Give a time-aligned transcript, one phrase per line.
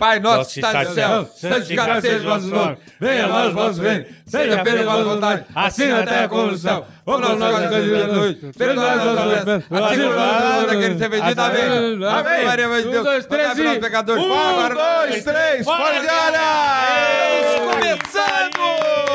[0.00, 2.78] Pai nosso Nosso que está no céu, santificado seja o vosso nome.
[2.98, 4.06] Venha nós vosso reino.
[4.24, 6.86] Seja feita a vossa vontade, assim na terra como no céu.
[7.04, 8.50] O nosso pão de noite.
[8.56, 11.40] Perdoai as nossas ofensas, assim como nós daquele que tem vendido.
[11.42, 12.08] Amém.
[12.08, 12.44] Amém.
[12.46, 13.00] Maria, mãe de Deus.
[13.00, 14.24] Um, dois, três e- pecadores.
[14.24, 16.40] Um, dois, três, fora de área!
[17.70, 19.09] começando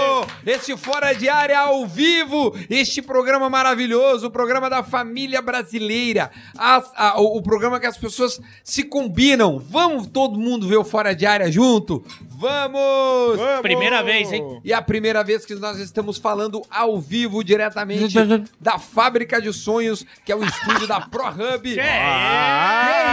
[0.45, 6.91] este Fora de Área ao vivo, este programa maravilhoso, o programa da família brasileira, As-
[6.95, 9.57] a- o, o programa que as pessoas se combinam.
[9.59, 12.03] Vamos todo mundo ver o Fora de Área junto?
[12.37, 13.39] Vamos!
[13.61, 14.59] Primeira vez, hein?
[14.63, 18.15] E a primeira vez que nós estamos falando ao vivo, diretamente
[18.59, 21.75] da Fábrica de Sonhos, que é o estúdio da ProHub.
[21.75, 21.81] Que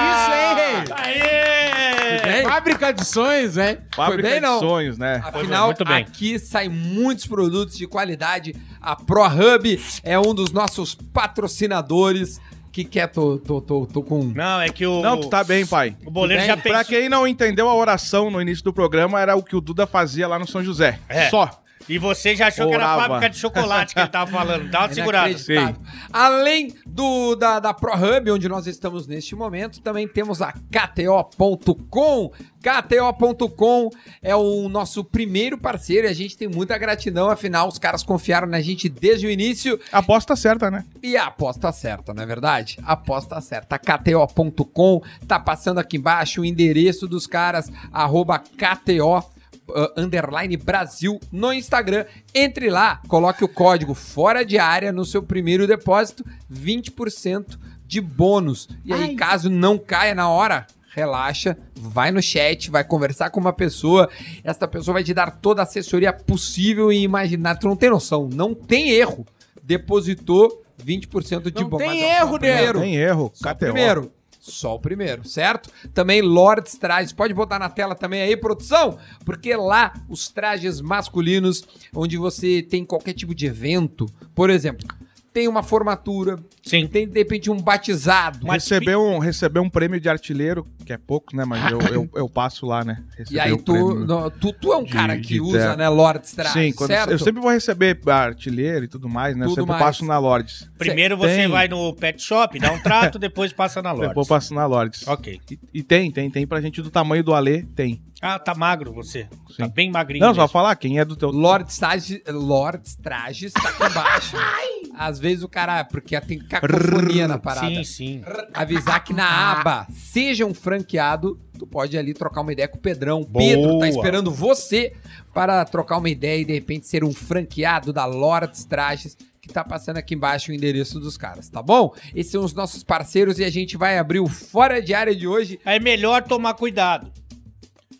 [0.08, 0.30] isso,
[0.60, 2.42] hein, Aê!
[2.42, 3.78] Fábrica de sonhos, hein?
[3.94, 4.60] Fábrica bem, de não?
[4.60, 5.22] sonhos, né?
[5.24, 5.96] Afinal, muito bem.
[5.96, 8.54] aqui saem muitos produtos de qualidade.
[8.80, 12.40] A ProHub é um dos nossos patrocinadores.
[12.72, 14.24] Que quer, tô, tô, tô, tô com.
[14.34, 15.02] Não, é que o.
[15.02, 15.94] Não, tu tá bem, pai.
[16.06, 16.72] O boleiro já pensou.
[16.72, 19.86] Pra quem não entendeu a oração no início do programa, era o que o Duda
[19.86, 20.98] fazia lá no São José.
[21.06, 21.28] É.
[21.28, 21.61] Só.
[21.88, 23.08] E você já achou que era a Orava.
[23.08, 24.70] fábrica de chocolate que ele tava falando.
[24.70, 25.28] Dá uma segurada.
[25.28, 25.82] Inacreditável.
[26.12, 32.30] Além do, da, da ProHub, onde nós estamos neste momento, também temos a KTO.com.
[32.62, 33.90] KTO.com
[34.22, 38.46] é o nosso primeiro parceiro e a gente tem muita gratidão, afinal, os caras confiaram
[38.46, 40.84] na gente desde o início Aposta certa, né?
[41.02, 42.78] E a aposta certa, não é verdade?
[42.84, 43.78] Aposta certa.
[43.78, 49.22] KTO.com, tá passando aqui embaixo o endereço dos caras, arroba KTO.
[49.68, 52.04] Uh, underline Brasil no Instagram.
[52.34, 58.68] Entre lá, coloque o código fora de área no seu primeiro depósito, 20% de bônus.
[58.84, 63.52] E aí, caso não caia na hora, relaxa, vai no chat, vai conversar com uma
[63.52, 64.08] pessoa.
[64.42, 67.56] Esta pessoa vai te dar toda a assessoria possível e imaginar.
[67.56, 69.26] Tu não tem noção, não tem erro.
[69.62, 71.86] Depositou 20% de Não bônus.
[71.86, 72.80] tem Mas é só erro, o primeiro.
[72.80, 73.30] Tem erro.
[73.30, 73.56] KTO.
[73.56, 74.12] primeiro.
[74.42, 75.70] Só o primeiro, certo?
[75.94, 77.12] Também Lords Trajes.
[77.12, 78.98] Pode botar na tela também aí, produção?
[79.24, 81.62] Porque lá os trajes masculinos,
[81.94, 84.84] onde você tem qualquer tipo de evento, por exemplo,
[85.32, 86.86] tem uma formatura, Sim.
[86.86, 88.46] tem de repente um batizado.
[88.46, 91.44] Recebeu um, recebeu um prêmio de artilheiro, que é pouco, né?
[91.44, 93.02] Mas eu, eu, eu passo lá, né?
[93.16, 95.88] E Receber aí o tu, no- tu, tu é um de- cara que usa, né,
[95.88, 97.10] Lords Trajes, Sim, quando, certo?
[97.10, 99.44] eu sempre vou receber artilheiro e tudo mais, né?
[99.46, 99.82] Tudo eu sempre mais.
[99.82, 100.68] passo na Lords.
[100.76, 101.48] Primeiro você Tem.
[101.48, 104.08] vai no pet shop, dá um trato, depois passa na loja.
[104.08, 105.06] Depois eu passo na Lords.
[105.06, 105.40] Ok.
[105.50, 108.02] E, e tem, tem, tem pra gente do tamanho do Alê, tem.
[108.20, 109.24] Ah, tá magro você.
[109.56, 109.72] Tá Sim.
[109.74, 110.24] bem magrinho.
[110.24, 110.52] Não, só mesmo.
[110.52, 111.30] falar quem é do teu...
[111.30, 114.36] Lords Trajes, Lords Trajes tá aqui embaixo.
[115.06, 117.68] Às vezes o cara, porque tem cacofonia na parada.
[117.68, 118.22] Sim, sim.
[118.52, 122.80] avisar que na aba Seja um franqueado, tu pode ali trocar uma ideia com o
[122.80, 123.24] Pedrão.
[123.24, 123.88] Pedro tá Boa.
[123.88, 124.92] esperando você
[125.32, 129.16] para trocar uma ideia e de repente ser um franqueado da Lords Trajes.
[129.40, 131.92] Que tá passando aqui embaixo o endereço dos caras, tá bom?
[132.14, 135.26] Esses são os nossos parceiros e a gente vai abrir o Fora de Área de
[135.26, 135.58] hoje.
[135.64, 137.10] É melhor tomar cuidado.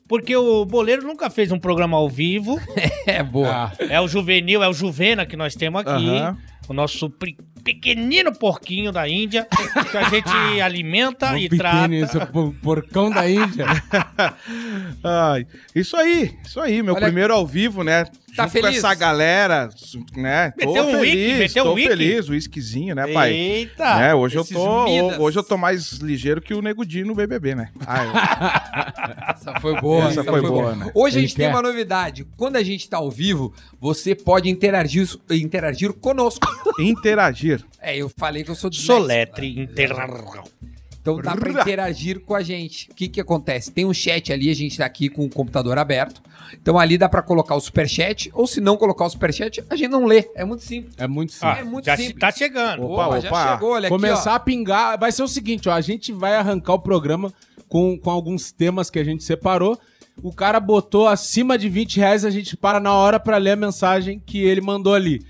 [0.07, 2.61] Porque o boleiro nunca fez um programa ao vivo.
[3.05, 3.73] É boa.
[3.81, 6.09] É o juvenil, é o Juvena que nós temos aqui.
[6.09, 6.39] Aham.
[6.73, 7.11] O nosso
[7.63, 9.47] pequenino porquinho da Índia,
[9.91, 10.33] que a gente
[10.65, 11.95] alimenta Um e trata.
[11.95, 13.67] esse por- porcão da Índia.
[15.05, 18.07] Ai, isso aí, isso aí, meu Olha- primeiro ao vivo, né?
[18.35, 18.79] Tá Junto com feliz?
[18.79, 19.69] essa galera,
[20.17, 20.53] né?
[20.53, 21.89] Tô Meteu um wiki, feliz, meteu um tô wiki.
[21.89, 23.33] feliz, o whiskyzinho, né, pai?
[23.33, 23.99] Eita!
[23.99, 25.19] Né, hoje eu tô, Midas.
[25.19, 27.69] hoje eu tô mais ligeiro que o Nego Di no BBB, né?
[27.87, 30.07] Ah, Essa foi boa.
[30.09, 30.91] Essa foi boa, né?
[30.95, 31.53] Hoje a Ele gente tem quer.
[31.55, 32.27] uma novidade.
[32.37, 36.47] Quando a gente tá ao vivo, você pode interagir, interagir conosco.
[36.79, 37.63] eu- interagir.
[37.81, 39.01] É, eu falei que eu sou disléxico.
[39.03, 40.45] Soletre integral.
[41.03, 42.89] Então dá pra interagir com a gente.
[42.91, 43.73] O que que acontece?
[43.73, 46.23] Tem um chat ali, a gente tá aqui com o computador aberto.
[46.55, 49.91] Então ali dá pra colocar o superchat, ou se não colocar o superchat, a gente
[49.91, 50.31] não lê.
[50.35, 50.95] É muito simples.
[50.97, 51.59] É muito Ah, simples.
[51.59, 52.19] É muito já simples.
[52.21, 52.85] tá chegando.
[52.85, 54.99] Opa, Opa, já chegou, olha Começar aqui, a pingar.
[54.99, 55.73] Vai ser o seguinte, ó.
[55.73, 57.33] A gente vai arrancar o programa
[57.69, 59.77] com, com alguns temas que a gente separou.
[60.23, 63.57] O cara botou acima de 20 reais, a gente para na hora pra ler a
[63.57, 65.21] mensagem que ele mandou ali.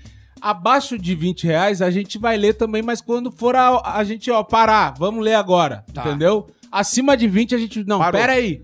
[0.43, 4.29] Abaixo de 20 reais, a gente vai ler também, mas quando for a, a gente,
[4.29, 6.01] ó, parar, vamos ler agora, Tá.
[6.05, 6.49] entendeu?
[6.69, 7.81] Acima de 20 a gente.
[7.85, 8.19] Não, Parou.
[8.19, 8.61] pera aí.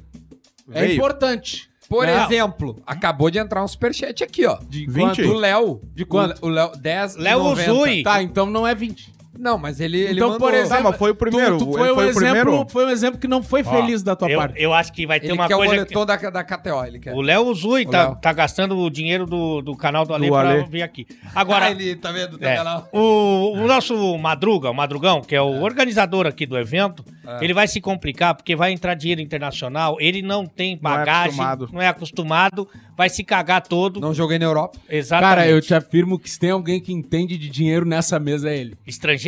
[0.73, 0.95] É Veio.
[0.95, 1.69] importante.
[1.87, 2.25] Por Não.
[2.25, 4.59] exemplo, acabou de entrar um superchat aqui, ó.
[4.67, 5.23] De 20?
[5.23, 5.81] Do Léo.
[5.95, 6.45] De quanto?
[6.45, 7.71] O Léo, 10 Léo 90.
[7.73, 8.03] Uzui.
[8.03, 9.11] Tá, então não é 20.
[9.39, 10.47] Não, mas ele, ele Então, mandou.
[10.47, 11.57] por exemplo, Tá, mas foi o primeiro.
[11.57, 12.69] Tu, tu ele foi, um foi o exemplo, primeiro.
[12.69, 14.61] foi um exemplo que não foi feliz da tua eu, parte.
[14.61, 15.85] eu acho que vai ter Ele uma quer o coisa.
[15.85, 17.13] que- boletom da, da KTO, ele quer.
[17.15, 18.15] O Léo Uzui O tá, Léo.
[18.21, 20.63] tá gastando o dinheiro do, do canal do Ale Do pra Ale.
[20.69, 21.07] vir aqui.
[21.33, 22.37] Agora, Ah, ele tá vendo?
[22.37, 22.83] Tá é, vendo?
[22.91, 27.43] o, o nosso Madruga, o Madrugão, que é o organizador aqui do evento, É.
[27.43, 31.21] ele vai se complicar porque vai entrar dinheiro internacional, ele não tem Não é bagagem,
[31.27, 31.69] acostumado.
[31.71, 33.99] não é acostumado, vai se cagar todo.
[34.01, 34.77] Não joguei na Europa.
[34.89, 35.29] Exatamente.
[35.37, 38.57] Cara, eu te afirmo que se tem alguém que entende de dinheiro nessa mesa é
[38.57, 38.75] ele.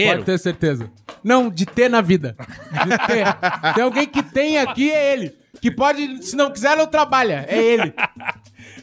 [0.08, 0.92] Pode ter certeza.
[1.24, 2.36] Não, de ter na vida.
[2.38, 3.74] De ter.
[3.74, 5.36] tem alguém que tem aqui é ele.
[5.60, 7.46] Que pode, se não quiser, não trabalha.
[7.48, 7.94] É ele.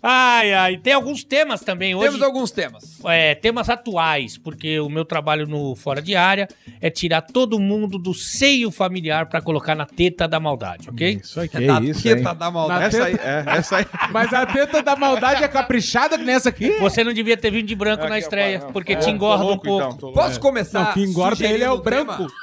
[0.03, 0.77] Ai, ai.
[0.77, 2.07] Tem alguns temas também hoje.
[2.07, 2.99] Temos alguns temas.
[3.05, 6.49] É, temas atuais, porque o meu trabalho no Fora de Área
[6.81, 11.21] é tirar todo mundo do seio familiar pra colocar na teta da maldade, ok?
[11.23, 12.37] Isso aí, que da isso, teta hein?
[12.39, 12.85] da maldade.
[12.97, 13.87] Essa aí, é, essa aí.
[14.13, 16.71] Mas a teta da maldade é caprichada que nessa aqui.
[16.79, 19.49] Você não devia ter vindo de branco na Aqui, estreia, porque É, te engorda um
[19.49, 19.85] louco, pouco.
[19.85, 20.21] então, tô louco.
[20.21, 20.81] Posso começar?
[20.83, 22.27] Não, o que engorda ele é o um branco.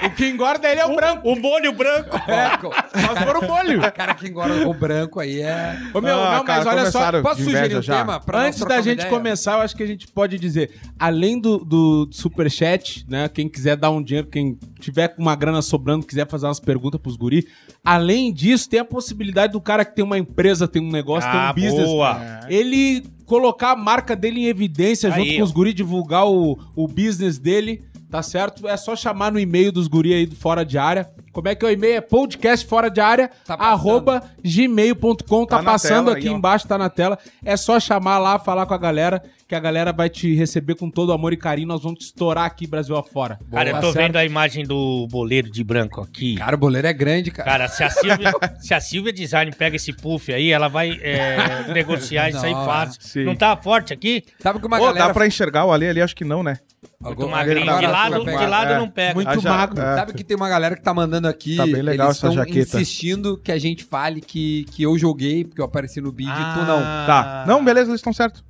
[0.00, 1.28] O que engorda ele é o branco.
[1.28, 2.16] O molho branco.
[2.30, 3.80] É, Nós foram o molho.
[3.80, 5.76] o cara que engorda o branco aí é...
[5.92, 6.98] Ô, meu, Ah, não, cara, mas olha só.
[6.98, 7.98] começaram Posso sugerir um já.
[7.98, 8.20] tema?
[8.20, 9.08] pra Antes da gente ideia?
[9.10, 13.28] começar, eu acho que a gente pode dizer, além do, do superchat, né?
[13.28, 17.00] Quem quiser dar um dinheiro, quem tiver com uma grana sobrando, quiser fazer umas perguntas
[17.00, 17.46] pros guri.
[17.84, 21.52] Além disso, tem a possibilidade do cara que tem uma empresa, tem um negócio, Ah,
[21.54, 21.88] tem um business.
[21.88, 22.40] boa.
[22.48, 26.88] Ele colocar a marca dele em evidência Aí, junto com os guri, divulgar o, o
[26.88, 28.66] business dele, tá certo?
[28.68, 31.08] É só chamar no e-mail dos guri aí do Fora de Área.
[31.32, 31.96] Como é que é o e-mail?
[31.98, 33.72] É podcast fora de área, Tá passando.
[33.72, 35.46] arroba gmail.com.
[35.46, 37.18] Tá, Tá passando aqui aí, embaixo, tá na tela.
[37.44, 40.90] É só chamar lá, falar com a galera, que a galera vai te receber com
[40.90, 41.68] todo amor e carinho.
[41.68, 43.38] Nós vamos te estourar aqui, Brasil afora.
[43.52, 44.06] Cara, eu Tá tô certo?
[44.06, 46.34] vendo a imagem do boleiro de branco aqui.
[46.36, 47.48] Cara, o boleiro é grande, cara.
[47.50, 51.72] Cara, se a Silvia, se a Silvia Design pega esse puff aí, ela vai é,
[51.72, 53.00] negociar isso aí Não, fácil.
[53.00, 53.24] sim.
[53.24, 54.24] Não tá forte aqui?
[54.40, 55.06] Sabe que uma Pô, galera...
[55.06, 56.02] dá pra enxergar o Ali ali?
[56.02, 56.58] Acho que não, né?
[57.00, 57.62] Muito Agora- magrinho.
[57.70, 58.78] agora De lado, de lado É.
[58.78, 59.14] não pega.
[59.14, 59.80] Muito Ah, já- magro.
[59.80, 59.94] é.
[59.94, 61.56] Sabe que tem uma galera que tá mandando aqui.
[61.56, 62.58] Tá bem legal eles essa jaqueta.
[62.58, 66.34] insistindo que a gente fale que, que eu joguei, porque eu apareci no bid e
[66.54, 66.78] tu não.
[66.80, 67.04] Ah.
[67.06, 67.44] Tá.
[67.46, 68.42] Não, beleza, eles estão certos.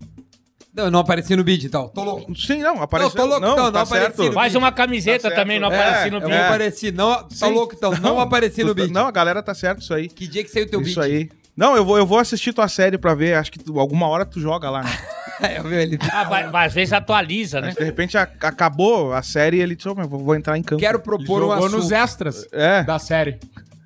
[0.74, 1.88] Não, eu não apareci no bid, então.
[1.88, 2.34] Tô louco.
[2.36, 3.10] Sim, não, apareceu.
[3.16, 4.28] tô louco, então, não tá apareci certo.
[4.28, 6.36] no Faz uma camiseta Tá também, não É, aparece no Eu vídeo.
[6.38, 7.14] não apareci, não.
[7.16, 7.52] Tá Sim.
[7.52, 7.90] louco, então.
[8.00, 8.90] Não, apareci no bid.
[8.92, 10.08] Não, a galera tá certo isso aí.
[10.08, 11.12] Que dia que saiu teu isso bid?
[11.12, 11.30] aí.
[11.58, 13.34] Não, eu vou, eu vou assistir tua série pra ver.
[13.34, 14.90] Acho que tu- alguma hora tu joga lá, né?
[15.40, 15.98] É, eu vi ele.
[16.12, 17.72] Ah, vai, vai, às vezes atualiza, né?
[17.78, 20.62] De repente a- acabou a série e ele disse, "Ô, mas vou, vou entrar em
[20.64, 20.80] campo.
[20.80, 21.76] Quero Ele propor um jogou assunto.
[21.76, 22.82] nos extras É.
[22.82, 23.38] da série.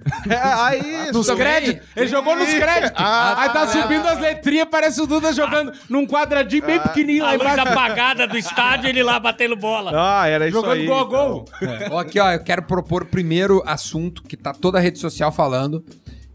[0.29, 1.37] É, aí, Nos isso.
[1.37, 1.87] créditos.
[1.95, 2.93] Ele jogou nos créditos.
[2.97, 3.69] Ah, Aí tá tá.
[3.69, 7.69] subindo as letrinhas, parece o Duda jogando num quadradinho bem pequenininho A lá luz embaixo.
[7.69, 9.93] apagada do estádio, ele lá batendo bola.
[9.95, 10.87] Ah, era isso Jogando aí.
[10.87, 11.45] gol a gol.
[11.93, 15.31] Ó, Aqui, ó, eu quero propor o primeiro assunto que tá toda a rede social
[15.31, 15.85] falando.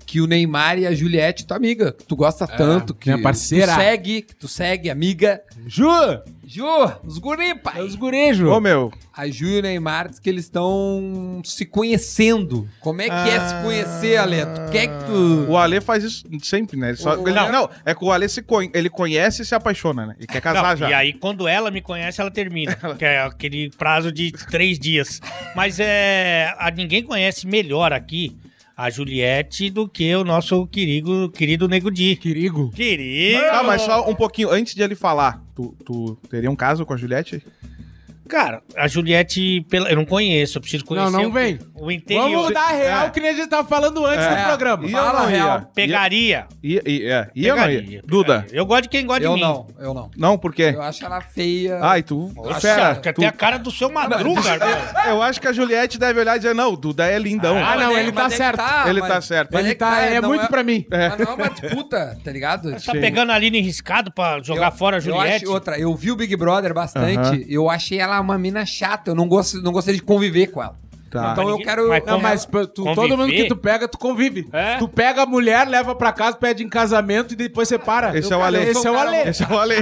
[0.07, 3.73] Que o Neymar e a Juliette, tua amiga, que tu gosta tanto, que minha parceira.
[3.73, 5.41] tu segue, que tu segue, amiga.
[5.67, 5.85] Ju!
[6.45, 6.63] Ju,
[7.03, 7.81] os guri, pai.
[7.81, 8.49] É os gurejos.
[8.49, 12.69] Ô, meu, A Ju e o Neymar diz que eles estão se conhecendo.
[12.79, 14.37] Como é que é se conhecer, Ale?
[14.45, 15.45] Tu quer que tu...
[15.51, 16.89] o Ale faz isso sempre, né?
[16.91, 17.51] Ele só- O- ele- não.
[17.51, 17.69] não.
[17.85, 20.15] é que o Ale se con- ele conhece e se apaixona, né?
[20.21, 20.89] E quer casar Não, já.
[20.89, 22.75] E aí, quando ela me conhece, ela termina.
[22.97, 25.19] que é aquele prazo de três dias.
[25.53, 26.53] Mas é.
[26.57, 28.37] A, ninguém conhece melhor aqui
[28.77, 32.15] a Juliette do que o nosso querido, querido Nego Di.
[32.15, 32.69] Querigo.
[32.69, 33.41] Querido!
[33.41, 36.93] Tá, mas só um pouquinho, antes de ele falar, tu, tu teria um caso com
[36.93, 37.43] a Juliette?
[38.27, 41.11] Cara, a Juliette, pela- eu não conheço, eu preciso conhecer.
[41.11, 41.59] Não, não o- vem.
[41.75, 42.29] O interior.
[42.29, 43.09] Vamos dar a real É.
[43.09, 44.35] que nem a gente tava falando antes É.
[44.35, 44.85] do programa.
[44.85, 45.35] Ia Fala não ia?
[45.35, 45.71] real.
[45.73, 46.45] Pegaria.
[46.63, 47.77] Ia, ia, ia, ia ou não ia?
[47.79, 48.33] Pegaria, Duda?
[48.41, 48.59] pegaria.
[48.59, 49.41] Eu gosto de quem gosta Eu de mim.
[49.41, 50.11] não, eu não.
[50.17, 50.71] Não, por quê?
[50.73, 51.79] Eu acho ela feia.
[51.81, 52.31] Ai, tu.
[52.35, 55.09] Nossa, Fera, tu- tem a cara do seu madruga, cara.
[55.09, 57.57] Eu acho que a Juliette deve olhar e dizer, não, o Duda é lindão.
[57.57, 58.61] Ah, não, Mas é- ele tá é que certo.
[58.87, 59.49] Ele tá certo.
[59.53, 60.85] mas Ele é tá, é não muito pra mim.
[60.89, 62.71] Mas não é uma disputa, tá ligado?
[62.81, 65.45] Tá pegando a Aline riscado pra jogar fora a Eu Juliette.
[65.45, 69.15] acho outra, eu vi o Big Brother bastante, eu achei ela uma mina chata, eu
[69.15, 70.75] não, gosto, não gostei de conviver com ela.
[71.09, 71.31] Tá.
[71.31, 71.87] Então eu quero...
[71.87, 74.47] mas Não, mas tu- todo mundo que tu pega, tu convive.
[74.51, 74.75] É?
[74.77, 78.17] Tu pega a mulher, leva pra casa, pede em casamento e depois separa.
[78.17, 78.57] Esse Eu, é o Ale.
[78.57, 79.17] Esse é o Ale.
[79.29, 79.75] Esse é o Ale.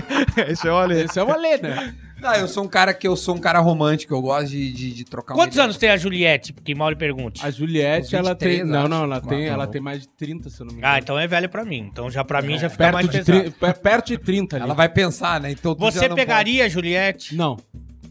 [0.48, 1.02] Esse é o Ale.
[1.02, 1.96] Esse é o Ale, né?
[2.22, 4.94] Não, eu sou um cara que eu sou um cara romântico, eu gosto de, de,
[4.94, 6.54] de trocar uma Quantos anos tem a Juliette?
[6.54, 7.46] Porque mal lhe pergunte.
[7.46, 8.50] A Juliette, ela tem.
[8.64, 8.90] 23, Não, acho.
[8.90, 10.94] não, ela tem, Ah, ela tá tem mais de 30, se eu não me engano.
[10.94, 11.88] Ah, então é velho pra mim.
[11.92, 13.52] Então já pra mim já fica mais perto, de pesado.
[13.52, 14.66] tri- per- perto de 30 ali.
[14.66, 15.52] Ela vai pensar, né?
[15.52, 17.36] Então Você não pegaria a Juliette?
[17.36, 17.58] Não.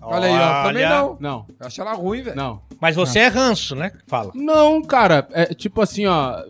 [0.06, 0.88] Olha aí, ó, também Olha.
[0.96, 1.16] não.
[1.20, 2.36] não, Eu acho ela ruim, velho.
[2.36, 2.62] não.
[2.80, 3.92] Mas você é ranço, né?
[4.06, 4.30] Fala.
[4.34, 6.42] Não, cara, é tipo assim, ó.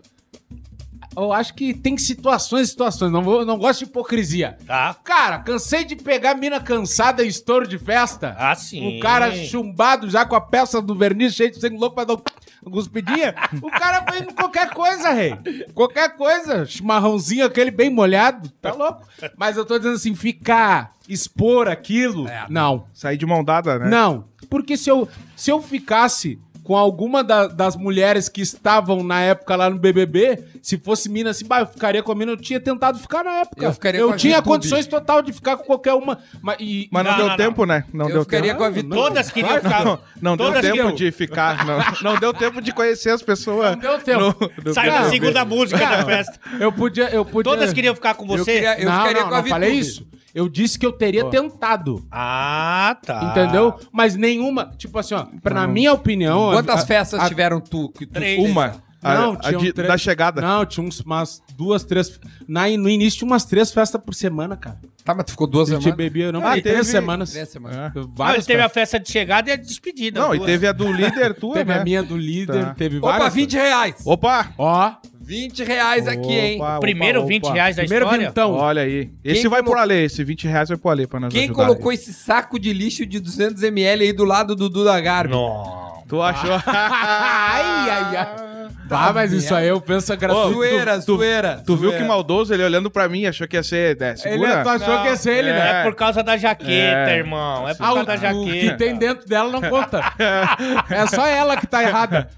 [1.16, 3.12] Eu acho que tem situações e situações.
[3.12, 4.58] Não, vou, não gosto de hipocrisia.
[4.66, 4.96] Tá?
[5.04, 8.34] Cara, cansei de pegar mina cansada em estouro de festa.
[8.36, 8.96] Ah, sim.
[8.98, 12.14] O cara chumbado já com a peça do verniz cheio de sangue louco pra dar
[12.14, 12.22] um
[12.70, 13.34] cuspidinha.
[13.62, 15.36] o cara foi indo qualquer coisa, rei.
[15.74, 16.66] Qualquer coisa.
[16.66, 18.48] Chimarrãozinho aquele bem molhado.
[18.60, 19.06] Tá louco?
[19.36, 22.28] Mas eu tô dizendo assim, ficar, expor aquilo.
[22.28, 22.46] É.
[22.48, 22.86] não.
[22.92, 23.88] Sair de mão dada, né?
[23.88, 24.24] Não.
[24.48, 29.54] Porque se eu, se eu ficasse com alguma da- das mulheres que estavam na época
[29.54, 32.58] lá no BBB, se fosse mina assim, bah, eu ficaria com a mina, eu tinha
[32.58, 33.66] tentado ficar na época.
[33.66, 34.48] Eu ficaria com a tinha Vitube.
[34.56, 36.18] condições total de ficar com qualquer uma.
[36.42, 37.84] Mas, e, Mas não, Não, deu não, tempo, né?
[37.92, 38.58] Não Eu deu ficaria tempo.
[38.58, 39.02] com a Vitória.
[39.04, 39.84] Todas queriam ficar.
[39.84, 41.66] Não, não deu tempo de ficar.
[41.66, 41.78] Não,
[42.14, 43.72] não deu tempo de conhecer as pessoas.
[43.72, 44.20] Não deu tempo.
[44.64, 46.40] no- Saiu na segunda música da festa.
[46.58, 47.10] eu podia.
[47.10, 48.52] Eu podia Todas queriam ficar com Eu, você?
[48.54, 49.86] queria, eu não, ficaria não, com a não falei Vitube.
[49.90, 50.06] isso.
[50.34, 52.04] Eu disse que eu teria tentado.
[52.10, 53.22] Ah, tá.
[53.30, 53.74] Entendeu?
[53.92, 54.72] Mas nenhuma.
[54.76, 56.50] Tipo assim, ó, pra, na minha opinião.
[56.52, 57.88] Quantas a- festas a- tiveram tu?
[57.90, 58.42] Que tu Três.
[58.42, 58.82] Uma.
[59.00, 60.40] A- Não, a tinha de- um tre- da chegada.
[60.40, 62.18] Não, tinha uns, umas duas, três.
[62.48, 64.78] Na, no início tinha umas três festas por semana, cara.
[65.04, 65.96] Tá, mas tu ficou duas A gente semanas?
[65.98, 67.30] bebia, não, Ah, ah, três teve- semanas.
[67.30, 67.76] Três semanas.
[67.76, 67.92] É.
[67.94, 70.18] Não, teve a festa de chegada e a despedida.
[70.18, 70.50] Não, e duas.
[70.50, 71.80] teve a do líder tua, Teve né?
[71.80, 72.74] a minha do líder, Tá.
[72.74, 73.20] teve várias.
[73.20, 73.96] Opa, 20 reais.
[74.06, 74.54] Opa!
[74.56, 74.92] Ó,
[75.24, 76.56] 20 reais aqui, hein?
[76.60, 77.54] Opa, Primeiro opa, 20 opa.
[77.54, 78.28] reais da primeiro história.
[78.28, 78.52] vintão.
[78.52, 79.10] Olha aí.
[79.24, 81.44] Esse Quem vai colocou- pro Ale, esse 20 reais vai pro Ale pra nós Quem
[81.44, 81.94] ajudar colocou aí.
[81.96, 85.32] esse saco de lixo de 200ml aí do lado do Duda Garbi?
[85.32, 86.02] Não.
[86.06, 86.50] Tu achou?
[86.66, 88.53] ai, ai, ai.
[88.90, 90.52] Ah, mas isso aí eu penso é gratuito.
[90.54, 91.62] Zoeira, tu- zoeira.
[91.66, 93.96] Tu viu que maldoso ele olhando pra mim, achou que ia ser.
[94.00, 95.52] É, Ele tu achou que ia ser ele, É.
[95.52, 95.80] né?
[95.80, 97.16] É por causa da jaqueta, É.
[97.18, 97.68] irmão.
[97.68, 98.76] É por Ah, causa o, da o que jaqueta.
[98.76, 100.00] tem dentro dela não conta.
[100.90, 102.28] É só ela que tá errada.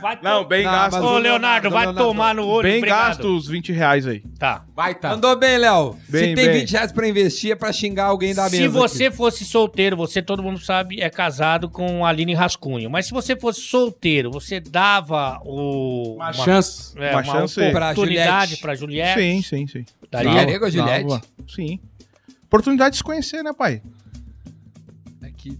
[0.00, 1.00] Vai Não, bem Não, gasto.
[1.02, 2.62] Ô, Leonardo, vai Leonardo, tomar no olho.
[2.68, 3.06] Bem obrigado.
[3.08, 4.22] gasto os 20 reais aí.
[4.38, 4.62] Tá.
[4.74, 5.10] Vai, tá.
[5.10, 5.96] Mandou bem, Léo.
[6.06, 6.52] Se tem bem.
[6.60, 8.56] 20 reais pra investir é pra xingar alguém da mesa.
[8.56, 9.16] Se você aqui.
[9.16, 12.90] fosse solteiro, você, todo mundo sabe, é casado com a Aline Rascunho.
[12.90, 15.93] Mas se você fosse solteiro, você dava o...
[16.14, 16.92] Uma chance.
[16.98, 17.60] é, Uma uma chance.
[17.60, 19.20] oportunidade Pra pra Juliette.
[19.20, 19.84] Sim, sim, sim.
[20.10, 20.58] Daria?
[20.58, 21.08] Com a Juliette?
[21.08, 21.22] Dava.
[21.48, 21.78] Sim.
[22.44, 23.82] Oportunidade de se conhecer, né, pai?
[25.22, 25.56] É que, não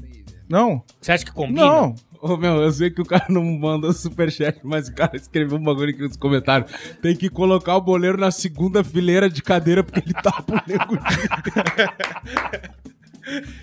[0.00, 0.24] sei, velho.
[0.48, 0.82] Não.
[1.00, 1.60] Você acha que combina?
[1.64, 1.94] Não.
[2.20, 5.62] Ô, meu, eu sei que o cara não manda superchat, mas o cara escreveu um
[5.62, 6.72] bagulho aqui nos comentários.
[7.00, 10.96] Tem que colocar o boleiro na segunda fileira de cadeira porque ele tá pro nego.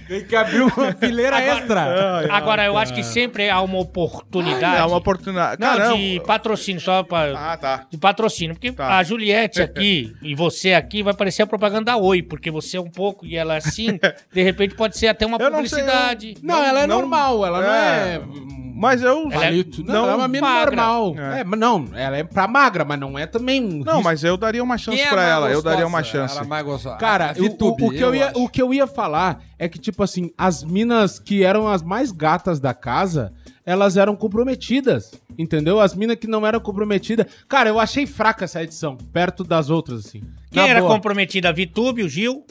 [0.07, 2.25] Tem que abrir uma fileira extra.
[2.31, 4.77] Agora, eu acho que sempre há uma oportunidade.
[4.81, 5.59] É uma oportunidade.
[5.61, 5.97] Não, Caramba.
[5.97, 7.33] de patrocínio, só pra...
[7.53, 7.85] Ah, tá.
[7.89, 8.97] De patrocínio, porque Tá.
[8.97, 12.81] a Juliette aqui e você aqui vai parecer a propaganda da Oi, porque você é
[12.81, 13.99] um pouco e ela é assim,
[14.33, 16.35] de repente pode ser até uma Eu não sei, publicidade.
[16.41, 18.21] Não, ela é não- normal, ela não é.
[18.75, 19.29] Mas eu.
[19.31, 19.51] Ela é-.
[19.53, 20.75] Não, não, ela é uma mina magra.
[20.75, 21.15] normal.
[21.17, 21.39] É.
[21.41, 24.35] É, mas não, ela é pra magra, mas não é também um Não, mas eu
[24.35, 25.51] daria uma chance Quem é pra mais ela.
[25.51, 25.87] Eu daria gostosa?
[25.87, 26.35] uma chance.
[26.35, 26.95] Ela é mais gostosa.
[26.97, 28.39] Cara, A o- o, o que eu ia, acho.
[28.43, 32.11] o que eu ia falar é que, tipo assim, as minas que eram as mais
[32.11, 33.31] gatas da casa,
[33.65, 35.79] elas eram comprometidas, entendeu?
[35.79, 37.27] As minas que não eram comprometidas.
[37.47, 40.21] Cara, eu achei fraca essa edição, perto das outras, assim.
[40.51, 40.93] Quem Na era boa.
[40.93, 41.47] comprometida?
[41.47, 42.45] A Vitube, o Gil.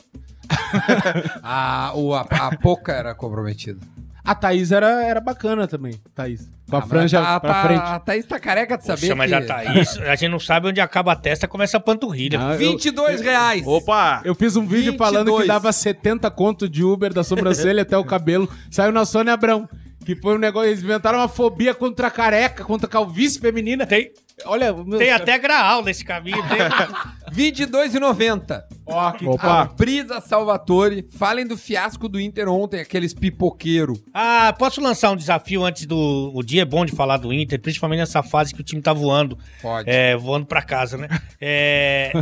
[1.42, 3.78] A, o, a, a Poca era comprometida.
[4.25, 6.49] A Thaís era, era bacana também, Thaís.
[6.71, 7.81] Com a Ah, franja tá- pra tá- frente.
[7.83, 9.35] A Thaís tá careca de saber Poxa, mas que...
[9.35, 12.38] a Thaís, a gente não sabe onde acaba a testa, começa a panturrilha.
[12.41, 13.67] Ah, eu- 22 reais.
[13.67, 14.23] Opa!
[14.25, 14.97] Eu fiz um vídeo 22.
[14.99, 18.49] falando que dava 70 conto de Uber da sobrancelha até o cabelo.
[18.71, 19.69] Saiu na Sônia Abrão.
[20.04, 23.87] Que foi um negócio, eles inventaram uma fobia contra a careca, contra a calvície feminina.
[23.87, 24.12] Tem,
[24.44, 26.42] Olha, meu, tem até graal nesse caminho.
[26.49, 26.59] Tem...
[27.32, 28.62] 22,90.
[28.85, 29.64] Ó, que Opa!
[29.76, 31.06] Brisa Salvatore.
[31.16, 33.94] Falem do fiasco do Inter ontem, aqueles pipoqueiro.
[34.12, 36.30] Ah, posso lançar um desafio antes do.
[36.35, 38.92] O dia é bom de falar do Inter, principalmente nessa fase que o time tá
[38.92, 39.38] voando.
[39.62, 39.88] Pode.
[39.88, 41.09] É, voando pra casa, né?
[41.40, 42.12] É,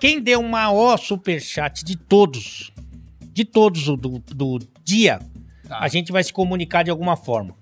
[0.00, 2.72] quem deu o maior superchat de todos,
[3.32, 5.18] de todos o do, do dia,
[5.70, 5.78] Tá.
[5.80, 7.54] a gente vai se comunicar de alguma forma.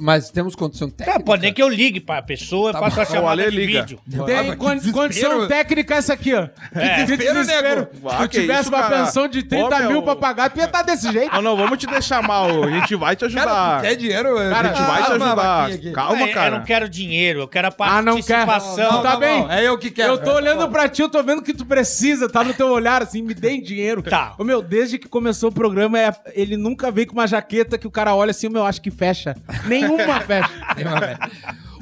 [0.00, 1.20] Mas temos condição É, técnica?
[1.20, 2.86] pode nem que eu ligue pra pessoa, Tá bom.
[2.86, 3.82] a chamada de liga.
[3.82, 4.00] vídeo.
[4.20, 4.92] Ah, Tem que condi- desespero.
[4.92, 6.48] condição técnica essa aqui, ó.
[6.74, 6.88] É.
[6.96, 7.88] Que desespero.
[8.04, 8.96] Ah, Se eu que tivesse isso, uma cara?
[9.04, 9.90] pensão de 30 Ô, meu.
[9.92, 11.32] mil pra pagar, tu ia estar desse jeito.
[11.32, 12.64] Não, não, vamos te deixar mal.
[12.64, 13.76] A gente vai te Cara, ajudar.
[13.78, 14.34] tu quer dinheiro?
[14.34, 15.92] Cara, a gente vai te Calma, ajudar.
[15.94, 16.54] Calma, Ah, eu- cara.
[16.54, 18.44] Eu não quero dinheiro, eu quero a Ah, não quer?
[18.44, 18.92] participação.
[18.92, 19.46] Não, tá bem.
[19.50, 20.14] É eu que quero.
[20.14, 23.02] Eu tô olhando pra ti, eu tô vendo que tu precisa, tá no teu olhar,
[23.02, 24.02] assim, me deem dinheiro.
[24.02, 24.34] Tá.
[24.36, 27.86] Ô, meu, desde que começou o programa, é- ele nunca veio com uma jaqueta que
[27.86, 29.36] o cara olha assim, meu, acho que fecha.
[29.80, 30.50] Nenhuma fecha.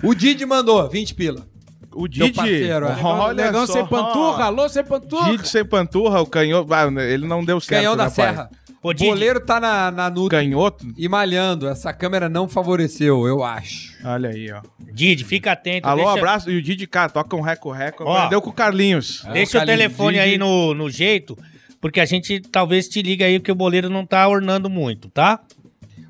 [0.03, 1.47] O Didi mandou 20 pila.
[1.93, 2.33] O Didi.
[2.33, 2.97] parceiro, é.
[3.03, 3.73] Olha Negão só.
[3.75, 5.31] sem panturra, alô, sem panturra.
[5.31, 6.73] Didi sem panturra, o canhoto.
[6.75, 7.79] ah, ele não deu certo.
[7.81, 8.11] Canhão da né?
[8.11, 8.51] Serra.
[8.83, 10.85] O goleiro tá na, na Nutri Canhoto?
[10.99, 11.67] e malhando.
[11.67, 13.95] Essa câmera não favoreceu, eu acho.
[14.05, 14.61] Olha aí, ó.
[14.93, 15.89] Didi, fica atento.
[15.89, 16.51] Alô, deixa- abraço.
[16.51, 18.07] E o Didi, cara, toca um reco-reco.
[18.07, 19.25] Aprendeu com o Carlinhos.
[19.33, 20.29] Deixa o Carlinhos telefone Didi.
[20.33, 21.39] aí no, no jeito,
[21.81, 25.41] porque a gente talvez te liga aí que o boleiro não tá ornando muito, tá?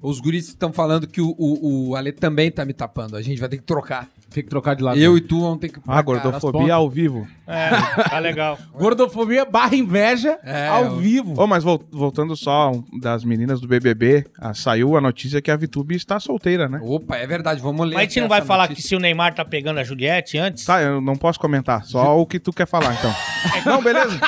[0.07, 3.17] Os guris estão falando que o, o, o Ale também tá me tapando.
[3.17, 4.07] A gente vai ter que trocar.
[4.31, 4.99] Tem que trocar de lado.
[4.99, 5.81] Eu e tu vamos ter que...
[5.87, 7.27] Ah, gordofobia ao vivo.
[7.47, 7.71] É,
[8.11, 8.59] tá legal.
[8.77, 11.41] Gordofobia barra inveja É, ao eu- vivo.
[11.41, 15.57] Ô, mas vol- voltando só das meninas do BBB, ah, saiu a notícia que a
[15.57, 16.81] Vitube está solteira, né?
[16.83, 17.95] Opa, é verdade, vamos ler.
[17.95, 18.89] Mas a gente não vai falar que notícia.
[18.91, 20.65] se o Neymar tá pegando a Juliette antes?
[20.65, 23.15] Tá, eu não posso comentar, só o que tu quer falar, então.
[23.65, 24.21] não, beleza.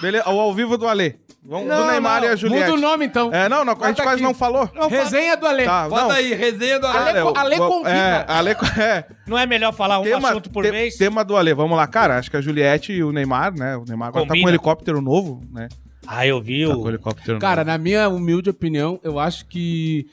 [0.00, 1.16] Beleza, o ao vivo do Ale.
[1.42, 2.70] Vamos, do Não, Neymar não, e a Juliette.
[2.70, 3.32] Muda o nome, então.
[3.32, 4.22] É, não, não, a gente Bota quase aqui.
[4.22, 4.70] não falou.
[4.90, 5.64] Resenha do Ale.
[5.64, 6.10] Tá, Bota não.
[6.10, 6.98] aí, resenha do Ale.
[7.08, 7.90] Ale- o- Ale o- convida.
[7.96, 10.96] É, Ale, é, Não é melhor falar um tema, assunto por te- vez?
[10.96, 11.86] tema do Ale, vamos lá.
[11.86, 13.74] Cara, acho que a Juliette e o Neymar, né?
[13.76, 14.46] O Neymar agora tá com Combina.
[14.46, 15.68] um helicóptero novo, né?
[16.06, 16.88] Ah, eu vi Tá com um o...
[16.88, 17.70] helicóptero Cara, novo.
[17.70, 20.06] na minha humilde opinião, eu acho que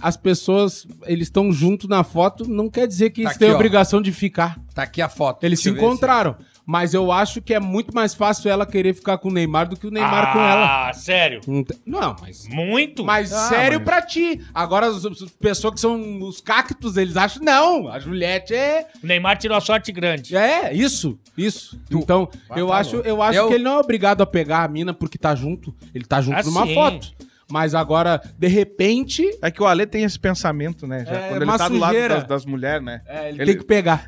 [0.00, 3.54] as pessoas, eles estão juntos na foto, não quer dizer que Tá eles têm aqui,
[3.54, 3.58] ó.
[3.58, 4.56] obrigação de ficar.
[4.74, 5.42] Tá aqui a foto.
[5.44, 6.36] Eles Deixa se encontraram.
[6.70, 9.74] Mas eu acho que é muito mais fácil ela querer ficar com o Neymar do
[9.74, 10.88] que o Neymar com ela.
[10.90, 11.40] Ah, sério?
[11.86, 12.46] Não, mas.
[12.46, 13.02] Muito?
[13.02, 14.42] Mas Ah, sério mas- pra ti.
[14.52, 17.42] Agora, as, as pessoas que são os cactos, eles acham.
[17.42, 18.86] Não, a Juliette é.
[19.02, 20.36] O Neymar tirou a sorte grande.
[20.36, 21.80] É, isso, isso.
[21.90, 24.68] Então, eu tá acho, eu acho Eu- que ele não é obrigado a pegar a
[24.68, 25.74] mina porque tá junto.
[25.94, 26.74] Ele tá junto Ah, numa sim.
[26.74, 27.12] foto.
[27.50, 31.04] Mas agora, de repente, É que o Ale tem esse pensamento, né?
[31.06, 33.00] Já, É, quando ele uma tá do lado das, das mulheres, né?
[33.06, 34.04] é, ele, Ele- tem que pegar.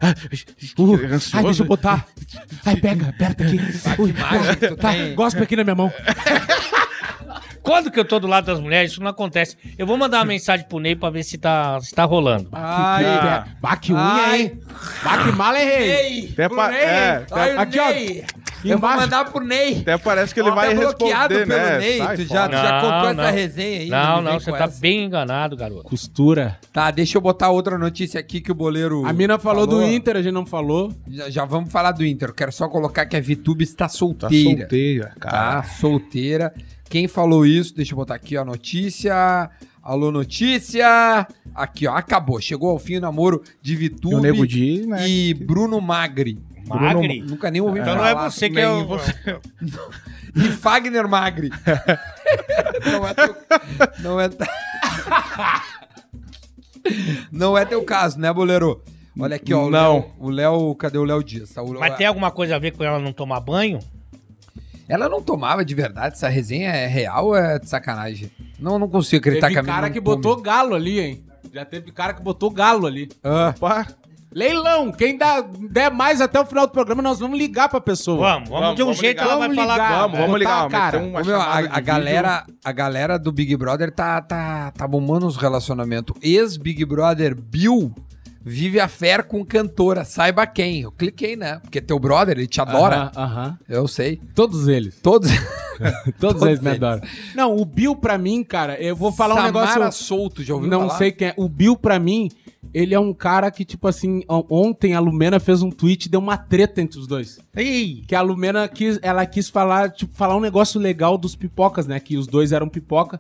[0.79, 1.37] Uh, é ansioso.
[1.37, 2.07] ai, deixa eu botar.
[2.67, 3.59] Ai, pega, aperta aqui.
[3.99, 5.15] Ui, imagem que tu tá, tem.
[5.15, 5.91] gospe aqui na minha mão.
[7.63, 9.55] Quando que eu tô do lado das mulheres, isso não acontece.
[9.79, 12.49] Eu vou mandar uma mensagem pro Ney pra ver se tá, se tá rolando.
[12.53, 14.59] Ai, Ah, bah, que unha, hein?
[15.05, 15.87] Bah, que mala, errei.
[15.89, 16.31] Ney!
[16.33, 17.91] Até, pa- é, até- Ai, o Aqui, ó.
[18.65, 19.79] Eu vou mandar pro Ney.
[19.81, 21.79] até parece que ele vai tá bloqueado responder, pelo né?
[21.79, 21.99] Ney.
[21.99, 22.63] Sai tu já, tu fora.
[22.63, 23.23] já Não, contou não.
[23.25, 23.89] essa resenha aí?
[23.89, 24.81] Não, não, você tá essa.
[24.81, 25.83] bem enganado, garoto.
[25.85, 26.59] Costura.
[26.73, 29.05] Tá, deixa eu botar outra notícia aqui que o boleiro.
[29.07, 30.93] A mina falou, do Inter, a gente não falou.
[31.09, 32.29] Já, já vamos falar do Inter.
[32.31, 34.61] Eu quero só colocar que a Vitube está Tá solteira.
[34.61, 35.63] solteira, cara.
[35.63, 36.55] Tá solteira.
[36.89, 37.75] Quem falou isso?
[37.75, 39.49] Deixa eu botar aqui ó, a notícia.
[39.83, 41.27] Alô, notícia.
[41.55, 41.95] Aqui, ó.
[41.95, 42.41] Acabou.
[42.41, 45.09] Chegou ao fim o namoro de E Vitube o Nego Di, né?
[45.09, 46.39] e Bruno Magri.
[46.77, 47.21] Magri?
[47.23, 48.27] Nunca nem ouvi Então não falar.
[48.27, 48.85] é você que é o...
[48.87, 49.13] você.
[50.37, 51.51] E Fagner Magri.
[52.93, 53.37] não é teu...
[53.99, 54.31] Não é...
[57.33, 58.83] não é teu caso, né, boleiro?
[59.19, 59.67] Olha aqui, ó.
[59.67, 59.95] o Não.
[59.95, 60.75] Léo- O Léo...
[60.77, 61.51] Cadê o Léo Dias?
[61.51, 63.81] Tá, o Léo- Mas tem alguma coisa a ver com ela não tomar banho?
[64.89, 66.15] Ela não tomava de verdade?
[66.15, 68.31] Essa resenha é real ou é de sacanagem?
[68.59, 70.17] Não, não consigo acreditar Teve que a cara que come.
[70.17, 71.25] botou galo ali, hein?
[71.53, 73.09] Já teve cara que botou galo ali.
[73.23, 73.87] Ah, Pá,
[74.33, 78.19] Leilão, quem dá, der mais até o final do programa, nós vamos ligar pra pessoa.
[78.35, 79.27] Vamos, vamos, de um vamos jeito ligar.
[79.31, 79.75] ela vai Vamos falar.
[79.75, 80.01] ligar.
[80.03, 80.65] Vamos, vamos botar ligar.
[80.67, 80.99] a cara.
[80.99, 85.37] uma meu, a, a galera, a galera do Big Brother tá, tá, tá bombando os
[85.37, 86.15] relacionamentos.
[86.23, 87.93] Ex-Big Brother Bill
[88.45, 90.81] vive a fé com cantora, saiba quem.
[90.83, 91.59] Eu cliquei, né?
[91.61, 93.11] Porque teu brother, ele te adora.
[93.17, 93.59] Aham, aham.
[93.69, 94.21] Eu sei.
[94.35, 94.99] Todos eles.
[95.03, 95.31] Todos.
[95.81, 96.83] Todos, Todos eles me eles.
[96.83, 97.03] adoram.
[97.35, 100.05] Não, o Bill pra mim, cara, eu vou falar um Samara negócio...
[100.05, 100.99] Solto, já ouviu Não falar?
[100.99, 101.35] sei quem é.
[101.39, 102.31] O Bill, pra mim,
[102.75, 106.09] ele é um cara que, tipo assim, on- ontem a Lumena fez um tweet e
[106.11, 107.39] deu uma treta entre os dois.
[107.57, 111.87] Ih, Que a Lumena quis, ela quis falar, tipo, falar um negócio legal dos pipocas,
[111.87, 111.99] né?
[111.99, 113.19] Que os dois eram pipoca.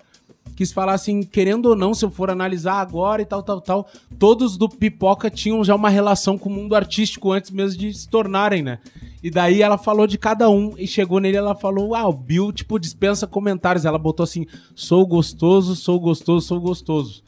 [0.57, 3.88] Quis falar assim, querendo ou não, se eu for analisar agora e tal, tal, tal,
[4.18, 8.09] todos do pipoca tinham já uma relação com o mundo artístico antes mesmo de se
[8.09, 8.79] tornarem, né?
[9.22, 12.53] E daí ela falou de cada um e chegou nele ela falou: Ah, o Bill,
[12.53, 13.85] tipo, dispensa comentários.
[13.85, 17.22] Ela botou assim: sou gostoso, sou gostoso, sou gostoso.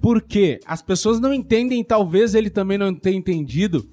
[0.00, 0.60] Por quê?
[0.66, 3.88] As pessoas não entendem, talvez ele também não tenha entendido.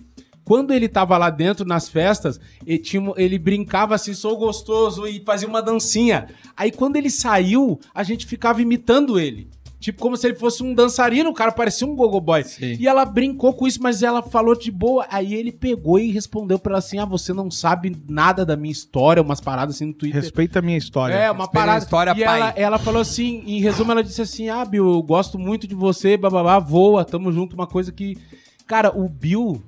[0.46, 5.24] Quando ele tava lá dentro nas festas, ele, tinha- ele brincava assim, sou gostoso, e
[5.26, 6.28] fazia uma dancinha.
[6.56, 9.48] Aí quando ele saiu, a gente ficava imitando ele.
[9.80, 12.42] Tipo, como se ele fosse um dançarino, o cara parecia um gogo boy.
[12.46, 12.78] Sim.
[12.80, 15.06] E ela brincou com isso, mas ela falou de boa.
[15.12, 18.72] Aí ele pegou e respondeu pra ela assim: Ah, você não sabe nada da minha
[18.72, 20.22] história, umas paradas assim no Twitter.
[20.22, 21.14] Respeita a minha história.
[21.14, 21.84] É, uma Respeita parada.
[21.84, 22.40] história, e pai.
[22.40, 25.76] ela, ela falou assim, em resumo, ela disse assim: Ah, Bill, eu gosto muito de
[25.76, 27.54] você, bababá, voa, tamo junto.
[27.54, 28.18] Uma coisa que.
[28.66, 29.62] Cara, o Bill,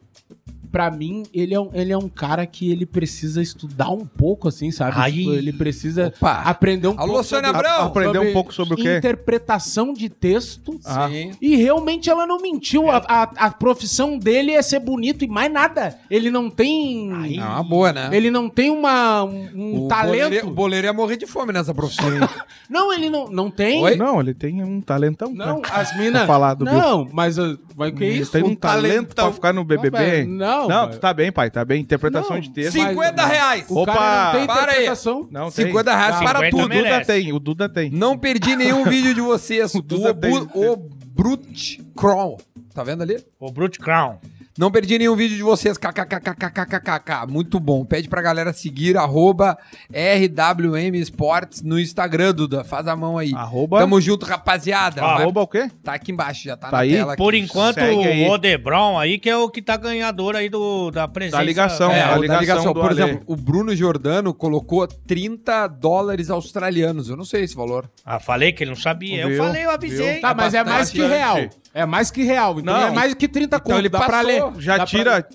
[0.75, 4.49] pra mim, ele é um, ele é um cara que ele precisa estudar um pouco,
[4.49, 4.91] assim, sabe?
[4.97, 5.09] Ai.
[5.13, 6.41] Tipo, ele precisa Opa.
[6.41, 7.23] aprender um Alô, pouco.
[7.23, 7.85] Sônia sobre- Abrão!
[7.87, 8.97] Aprender um pouco sobre o quê?
[8.97, 10.77] Interpretação de texto.
[10.83, 11.07] Ah.
[11.07, 11.31] Sim.
[11.39, 12.91] E realmente ela não mentiu.
[12.91, 15.97] A, a, a profissão dele é ser bonito e mais nada.
[16.11, 17.37] Ele não tem.
[17.39, 18.09] É uma boa, né?
[18.11, 20.23] Ele não tem uma, um, um o talento.
[20.23, 22.05] Boleiro, o boleiro ia morrer de fome nessa profissão.
[22.67, 23.83] Não, ele não, não tem.
[23.83, 23.95] Oi?
[23.95, 25.31] Não, ele tem um talentão.
[25.31, 25.61] Não, né?
[25.71, 26.25] as minas.
[26.25, 28.31] Pra Não, mas uh, vai o que é Ele isso?
[28.31, 29.25] tem um, Um talento talentão.
[29.25, 30.25] pra ficar no BBB.
[30.25, 31.81] Não, não, não mas- tu tá bem, pai, tá bem.
[31.81, 32.73] Interpretação Não, de texto.
[32.73, 32.87] sim.
[32.87, 33.65] 50 Mas- reais.
[33.69, 34.63] O Opa, cara não tem para aí.
[34.69, 35.27] interpretação.
[35.31, 35.65] Não, tem.
[35.65, 36.59] 50 reais para 50 tudo.
[36.63, 37.05] O Duda merece.
[37.07, 37.89] tem, o Duda tem.
[37.91, 39.73] Não perdi nenhum vídeo de vocês.
[39.75, 40.33] O Duda tem.
[40.35, 42.37] o Brute Crown.
[42.73, 43.17] Tá vendo ali?
[43.39, 44.17] o Brute Crown.
[44.57, 45.77] Não perdi nenhum vídeo de vocês.
[45.77, 47.27] KKKKKKKK.
[47.27, 47.83] Muito bom.
[47.83, 49.57] Pede pra galera seguir arroba
[49.91, 52.63] RWM Sports no Instagram, Duda.
[52.63, 53.33] Faz a mão aí.
[53.35, 55.01] Arroba- Tamo junto, rapaziada.
[55.01, 55.69] Vai- Arroba o quê?
[55.83, 56.93] Tá aqui embaixo, já tá, Tá na aí?
[56.93, 57.17] tela.
[57.17, 57.43] Por aqui.
[57.43, 58.23] enquanto, Segue aí.
[58.23, 61.37] o Odebron aí, que é o que tá ganhador aí do, da presença.
[61.37, 62.73] Da ligação, É, a o da ligação ligação.
[62.73, 63.01] do Por Ale.
[63.01, 67.09] exemplo, o Bruno Jordano colocou 30 dólares australianos.
[67.09, 67.89] Eu não sei esse valor.
[68.05, 69.23] Ah, falei que ele não sabia.
[69.23, 69.37] Eu Viu?
[69.43, 70.13] falei, eu avisei.
[70.13, 70.21] Viu?
[70.21, 71.39] Tá, mas é mais que real.
[71.75, 72.59] É mais que real.
[72.59, 72.87] Então Não.
[72.87, 73.77] é mais que 30 Então conto.
[73.77, 74.25] ele dá pra passou.
[74.27, 74.61] ler.
[74.61, 75.27] Já Dá pra tira.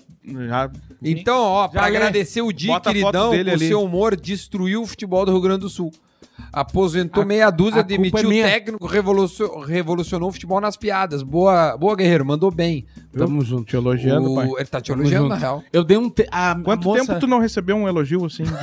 [0.47, 0.71] Já...
[1.03, 1.95] Então, ó, pra lê.
[1.97, 3.67] agradecer o Di, Bota a foto queridão, dele o ali.
[3.67, 5.91] seu humor destruiu o futebol do Rio Grande do Sul.
[6.51, 8.45] Aposentou A- meia dúzia, a culpa demitiu é o minha.
[8.45, 11.21] técnico, revolucio- revolucionou o futebol nas piadas.
[11.23, 12.85] Boa, boa guerreiro, mandou bem.
[13.15, 13.65] Tamo junto.
[13.65, 14.47] Te elogiando, O- pai.
[14.57, 15.33] Ele tá te Tamo elogiando, junto.
[15.35, 15.63] na real.
[15.71, 16.09] Eu dei um.
[16.09, 16.27] Te...
[16.31, 18.43] a- a Quanto moça- tempo tu não recebeu um elogio assim?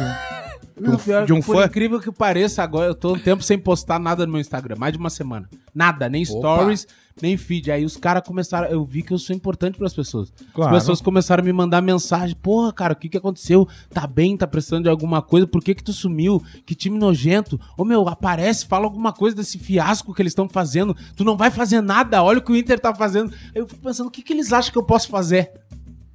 [0.78, 0.90] De um...
[0.92, 1.64] Não, pior de um que por fã?
[1.66, 4.76] incrível que pareça, agora eu tô um tempo sem postar nada no meu Instagram.
[4.78, 5.48] Mais de uma semana.
[5.74, 6.38] Nada, nem Opa.
[6.38, 6.86] stories.
[7.22, 7.70] Nem feed.
[7.70, 10.32] Aí os caras começaram, eu vi que eu sou importante pras pessoas.
[10.52, 10.74] Claro.
[10.74, 13.68] As pessoas começaram a me mandar mensagem, porra, cara, o que que aconteceu?
[13.90, 15.46] Tá bem, tá precisando de alguma coisa?
[15.46, 16.42] Por que que tu sumiu?
[16.64, 17.60] Que time nojento.
[17.76, 20.96] Ô meu, aparece, fala alguma coisa desse fiasco que eles estão fazendo.
[21.16, 23.32] Tu não vai fazer nada, olha o que o Inter tá fazendo.
[23.54, 25.52] Aí eu fico pensando, o que que eles acham que eu posso fazer?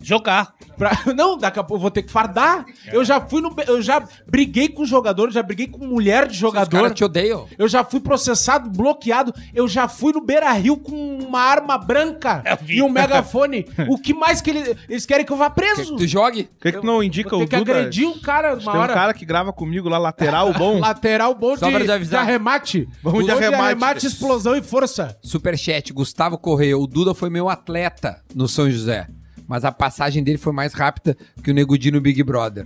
[0.04, 0.54] Jogar.
[0.78, 2.66] Pra- Não, daqui a pouco eu vou ter que fardar.
[2.92, 3.56] Eu já fui no.
[3.68, 6.70] Eu já briguei com jogador, já briguei com mulher de Os jogador.
[6.70, 7.48] caras te odeiam.
[7.58, 9.34] Eu já fui processado, bloqueado.
[9.54, 12.78] Eu já fui no Beira Rio com uma arma branca vi.
[12.78, 13.66] e um megafone.
[13.88, 15.96] o que mais que eles, eles querem que eu vá preso?
[15.96, 16.44] Tu jogue.
[16.44, 17.72] Por que, que tu não indica o ter que Duda?
[17.80, 18.94] agredir um cara Tem uma um hora.
[18.94, 20.80] cara que grava comigo lá, lateral bom.
[20.80, 22.24] Lateral bom Só de, pra te avisar.
[22.26, 22.90] de arremate.
[23.02, 24.06] Vamos de Gol arremate.
[24.06, 25.18] explosão e força.
[25.24, 26.78] Superchat, Gustavo Correia.
[26.78, 29.08] O Duda foi meu atleta no São José.
[29.54, 32.66] Mas a passagem dele foi mais rápida que o Nego Di no Big Brother.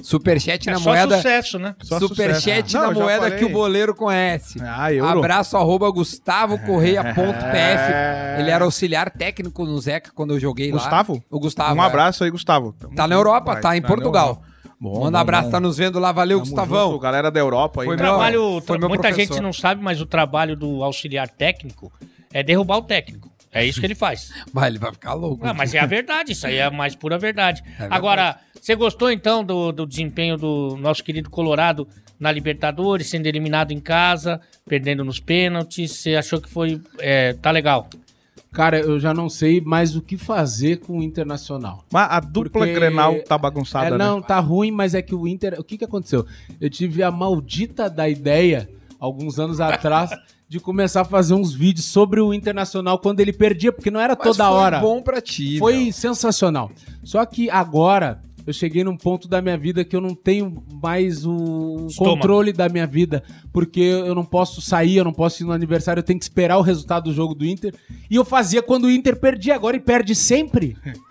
[0.00, 1.16] Superchat É na só moeda.
[1.16, 1.74] sucesso, né?
[1.82, 2.76] Só Superchat sucesso.
[2.78, 4.60] Não, na já moeda que o boleiro conhece.
[4.62, 5.18] Ah, euro.
[5.18, 7.52] Abraço arroba Gustavo Correia.pf.
[7.52, 8.36] É.
[8.38, 11.14] Ele era auxiliar técnico no Zeca quando eu joguei Gustavo?
[11.14, 11.20] lá.
[11.28, 11.74] O Gustavo.
[11.74, 11.86] Um é.
[11.86, 12.76] abraço aí, Gustavo.
[12.94, 14.40] Tá na Europa, Vai, tá em na Portugal.
[14.80, 15.50] Bom, Manda bom, abraço, bom.
[15.50, 16.12] tá nos vendo lá.
[16.12, 16.90] Valeu, Tamo Gustavão.
[16.92, 17.86] junto, galera da Europa aí.
[17.86, 18.04] Foi O né?
[18.04, 19.34] meu- trabalho, foi meu muita professor.
[19.34, 21.92] gente não sabe, mas o trabalho do auxiliar técnico
[22.32, 23.28] é derrubar o técnico.
[23.52, 24.32] É isso que ele faz.
[24.52, 25.44] Mas ele vai ficar louco.
[25.46, 27.62] Ah, mas é a verdade, isso aí é a mais pura verdade.
[27.62, 27.92] verdade.
[27.92, 33.72] Agora, você gostou então do, do desempenho do nosso querido Colorado na Libertadores, sendo eliminado
[33.72, 35.90] em casa, perdendo nos pênaltis?
[35.92, 36.80] Você achou que foi.
[37.00, 37.88] é, tá legal?
[38.52, 41.84] Cara, eu já não sei mais o que fazer com o Internacional.
[41.92, 43.96] Mas a dupla Porque- Grenal tá bagunçada, É, né?
[43.98, 45.54] não, tá ruim, mas é que o Inter.
[45.58, 46.26] O que que aconteceu?
[46.60, 50.10] Eu tive a maldita da ideia, alguns anos atrás,
[50.50, 54.16] de começar a fazer uns vídeos sobre o Internacional quando ele perdia, porque não era
[54.18, 54.80] Mas toda foi hora.
[54.80, 55.56] bom pra ti.
[55.60, 55.92] Foi meu.
[55.92, 56.72] sensacional.
[57.04, 61.24] Só que agora eu cheguei num ponto da minha vida que eu não tenho mais
[61.24, 62.16] o Estômago.
[62.16, 66.00] controle da minha vida, porque eu não posso sair, eu não posso ir no aniversário,
[66.00, 67.72] eu tenho que esperar o resultado do jogo do Inter.
[68.10, 70.76] E eu fazia quando o Inter perdia, agora ele perde sempre.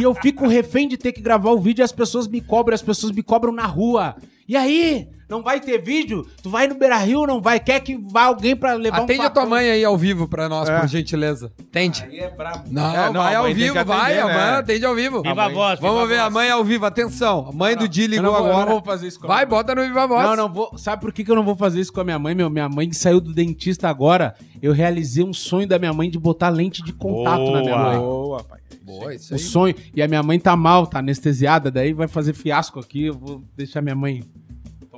[0.00, 2.74] E eu fico refém de ter que gravar o vídeo e as pessoas me cobram,
[2.74, 4.16] as pessoas me cobram na rua.
[4.48, 5.06] E aí?
[5.30, 6.26] Não vai ter vídeo?
[6.42, 7.60] Tu vai no Beira Rio, não vai?
[7.60, 10.48] Quer que vá alguém pra levar Atende um a tua mãe aí ao vivo pra
[10.48, 10.80] nós, É.
[10.80, 11.52] por gentileza.
[11.60, 12.02] Atende.
[12.02, 12.64] Aí é brabo.
[12.68, 14.34] Não, É, não, vai a ao vivo, atender, vai, a né?
[14.34, 15.22] mãe atende ao vivo.
[15.22, 16.34] Viva a voz, Vamos a ver a voz.
[16.34, 17.46] mãe ao vivo, atenção.
[17.48, 18.66] A mãe do Di Eu ligou não vou- eu agora.
[18.66, 20.26] não vou fazer isso com a Vai, bota no Viva Voz.
[20.26, 20.76] Não, não vou.
[20.76, 22.50] Sabe por que, que eu não vou fazer isso com a minha mãe, meu?
[22.50, 24.34] Minha mãe que saiu do dentista agora.
[24.60, 27.84] Eu realizei um sonho da minha mãe de botar lente de contato na minha Boa.
[27.84, 27.98] mãe.
[27.98, 28.60] Boa, pai.
[28.82, 29.40] Boa, isso O aí.
[29.40, 29.74] sonho.
[29.94, 33.04] E a minha mãe tá mal, tá anestesiada, daí vai fazer fiasco aqui.
[33.04, 34.24] Eu vou deixar minha mãe.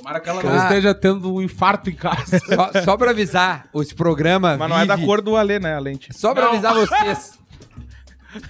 [0.03, 0.63] Tomara que ela não Cara.
[0.65, 2.39] esteja tendo um infarto em casa.
[2.45, 5.77] Só, só pra avisar, esse programa Mas não é da vive- cor do Alê, né,
[5.77, 6.13] a lente?
[6.13, 6.51] Só pra Não.
[6.53, 7.39] avisar vocês.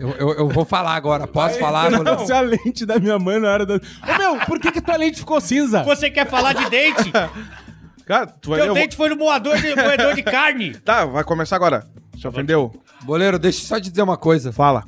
[0.00, 1.26] Eu, eu, eu vou falar agora.
[1.26, 1.90] Posso falar?
[1.90, 3.74] Não, se a lente da minha mãe na hora da.
[3.74, 5.82] Ô meu, por que, que tua lente ficou cinza?
[5.82, 7.10] Você quer falar de dente?
[8.06, 8.64] Cara, tu vai ver.
[8.66, 10.72] Teu eu vou- dente foi no moador de, moedor de carne.
[10.76, 11.84] Tá, vai começar agora.
[12.16, 12.72] Se ofendeu?
[13.02, 14.52] Boleiro, deixa eu só te dizer uma coisa.
[14.52, 14.84] Fala.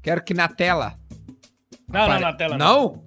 [0.00, 0.94] Quero que na tela.
[1.92, 3.02] Não, não, na tela Não?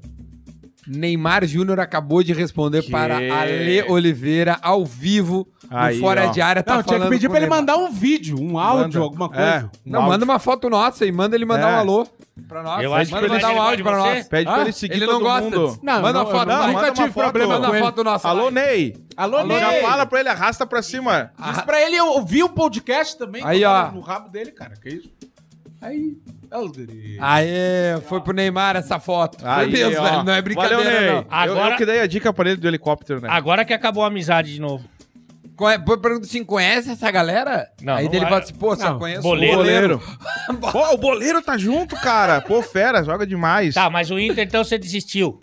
[0.89, 2.91] Neymar Júnior acabou de responder Que?
[2.91, 6.31] para Ale Oliveira ao vivo Aí, no Fora ó.
[6.31, 6.63] de Área.
[6.63, 7.59] Tá não, tinha que pedir pra ele Neymar.
[7.59, 8.99] mandar um vídeo, um áudio, Manda.
[8.99, 9.43] alguma coisa.
[9.43, 10.11] É, um Não, áudio.
[10.13, 11.75] manda uma foto nossa e manda ele mandar É.
[11.75, 12.07] um alô
[12.47, 12.83] pra nós.
[12.83, 14.27] Eu acho manda que mandar ele um áudio pra nós.
[14.27, 15.43] Pede pra Ah, ele seguir Ele não todo gosta.
[15.43, 15.79] mundo.
[15.83, 16.47] Não, manda não, uma foto.
[16.47, 17.85] não, nunca tive foto, problema Manda com uma ele.
[17.85, 18.27] foto nossa.
[18.29, 18.49] Alô.
[18.49, 18.95] Ney.
[19.15, 19.59] Alô, Alô, Ney.
[19.59, 21.31] Já fala pra ele, arrasta pra cima.
[21.51, 23.43] Diz pra ele ouvir o podcast também.
[23.45, 23.91] Aí, ó.
[23.91, 24.73] No rabo dele, cara.
[24.81, 25.09] Que isso?
[25.81, 26.17] Aí.
[27.19, 29.39] Aê, foi pro Neymar essa foto.
[29.39, 30.03] Foi Aí, mesmo, ó.
[30.03, 30.23] velho.
[30.23, 31.11] Não é brincadeira, Valeu, Ney.
[31.13, 31.25] não.
[31.29, 33.29] Agora- Eu, que dei a dica pra ele do helicóptero, né?
[33.31, 34.83] Agora que acabou a amizade de novo.
[35.55, 37.67] Conhe- Pô, Pergunta assim, conhece essa galera?
[37.81, 38.29] Não, Aí não dele é.
[38.29, 39.53] pode assim, pô, só Não, conheço boleiro.
[39.53, 40.01] o Boleiro.
[40.71, 42.39] Pô, o boleiro tá junto, cara.
[42.41, 43.75] Pô, fera, joga demais.
[43.75, 45.37] Tá, mas o Inter então você desistiu.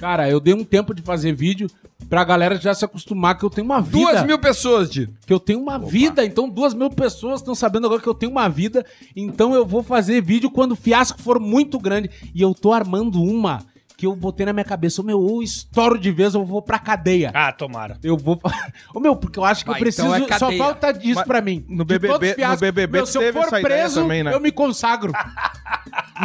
[0.00, 1.70] Cara, eu dei um tempo de fazer vídeo
[2.08, 3.98] pra galera já se acostumar que eu tenho uma vida.
[3.98, 5.10] Duas mil pessoas, Di.
[5.26, 6.24] Que eu tenho uma vida.
[6.24, 8.82] Então, duas mil pessoas estão sabendo agora que eu tenho uma vida.
[9.14, 12.10] Então, eu vou fazer vídeo quando o fiasco for muito grande.
[12.34, 13.62] E eu tô armando uma
[14.00, 15.02] que eu botei na minha cabeça.
[15.02, 17.30] O meu, eu estouro de vez, eu vou pra cadeia.
[17.34, 17.98] Ah, tomara.
[18.02, 18.40] Eu vou.
[18.94, 20.06] Ô meu, porque eu acho que Vai, eu preciso.
[20.06, 20.58] então é só cadeia.
[20.64, 21.62] falta disso Mas pra mim.
[21.68, 22.60] no De BBB todos os fiascos.
[22.62, 24.32] no BBB meu, se eu teve for essa ideia preso, também, né?
[24.32, 25.12] eu me consagro.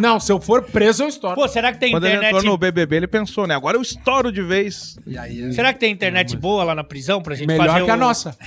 [0.01, 1.35] Não, se eu for preso, eu estouro.
[1.35, 2.35] Pô, será que tem Quando ele internet...
[2.35, 3.55] entrou no BBB, ele pensou, né?
[3.55, 4.97] Agora eu estouro de vez.
[5.07, 7.91] E aí, Será que tem internet boa lá na prisão pra gente Melhor fazer que
[7.91, 8.37] a o- nossa.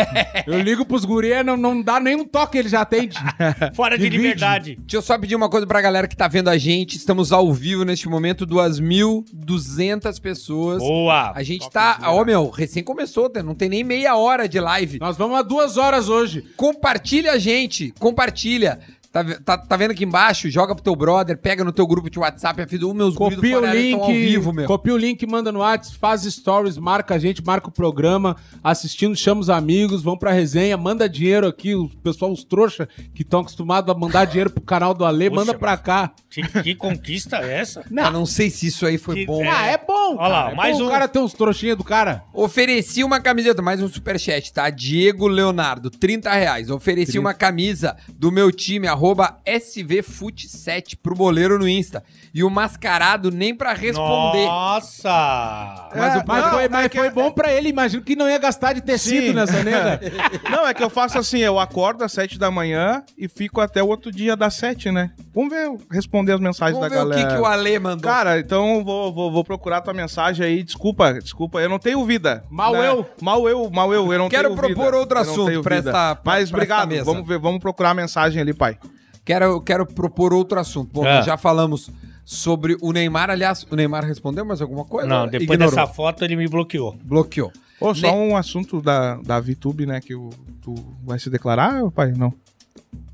[0.46, 3.16] eu ligo pros guri, não, não dá nem um toque, ele já atende.
[3.74, 4.76] Fora de, liberdade.
[4.80, 6.96] Deixa eu só pedir uma coisa pra galera que tá vendo a gente.
[6.98, 8.44] Estamos ao vivo neste momento,
[8.80, 10.78] 2.200 pessoas.
[10.78, 11.32] Boa.
[11.34, 11.98] A gente tá.
[12.04, 13.42] Ó, meu, recém começou, tá?
[13.42, 14.98] não tem nem meia hora de live.
[14.98, 16.44] Nós vamos a duas horas hoje.
[16.56, 18.80] Compartilha a gente, compartilha.
[19.10, 20.50] Tá, tá, tá vendo aqui embaixo?
[20.50, 23.64] Joga pro teu brother, pega no teu grupo de WhatsApp, afim os meus Copia o
[23.66, 24.66] link, ao vivo, meu.
[24.66, 29.16] copia o link, manda no WhatsApp, faz stories, marca a gente, marca o programa, assistindo,
[29.16, 33.40] chama os amigos, vão pra resenha, manda dinheiro aqui, o pessoal, os trouxa que estão
[33.40, 36.12] acostumados a mandar dinheiro pro canal do Ale, Puxa, manda pra cá.
[36.28, 37.84] Que, que conquista é essa?
[37.98, 39.42] Ah, não sei se isso aí foi Que- bom.
[39.42, 39.48] é.
[39.48, 40.86] Ah, é bom, Olha lá, é mais bom um.
[40.86, 42.24] o cara ter uns trouxinhas do cara.
[42.34, 44.68] Ofereci uma camiseta, mais um superchat, tá?
[44.68, 46.68] Diego Leonardo, 30 reais.
[46.70, 47.20] Ofereci 30.
[47.20, 52.02] uma camisa do meu time, arroba SVFut7 pro boleiro no Insta.
[52.34, 54.44] E o mascarado nem pra responder.
[54.46, 55.88] Nossa!
[55.94, 58.14] Mas, É, o- mas não, foi, é mas que- foi bom pra ele, imagino que
[58.16, 59.32] não ia gastar de tecido Sim.
[59.32, 60.00] nessa nega.
[60.50, 63.82] Não, é que eu faço assim, eu acordo às 7 da manhã e fico até
[63.82, 65.10] o outro dia das 7, né?
[65.34, 67.28] Vamos ver, responder as mensagens Vamos da ver o galera.
[67.28, 68.10] que, que o Ale mandou.
[68.10, 70.62] Cara, então vou, vou, vou procurar tua mensagem aí.
[70.62, 72.44] Desculpa, desculpa, eu não tenho vida.
[72.50, 72.88] Mal né?
[72.88, 73.06] eu.
[73.20, 74.96] Mal eu, mal eu, eu não Quero tenho propor vida.
[74.98, 75.90] outro assunto pra vida.
[75.90, 77.04] pra- Mas pra obrigado, mesa.
[77.04, 78.78] vamos ver, vamos procurar a mensagem ali, pai.
[79.28, 80.90] Quero, quero propor outro assunto.
[80.90, 81.16] Bom, Ah.
[81.16, 81.90] nós já falamos
[82.24, 83.28] sobre o Neymar.
[83.28, 85.06] Aliás, o Neymar respondeu mais alguma coisa?
[85.06, 85.74] Não, depois Ignorou.
[85.74, 86.96] dessa foto ele me bloqueou.
[87.04, 87.52] Bloqueou.
[87.78, 90.30] Ô, só Ne- um assunto da, da VTube, né, que o,
[90.62, 92.12] tu vai se declarar, pai?
[92.12, 92.32] Não.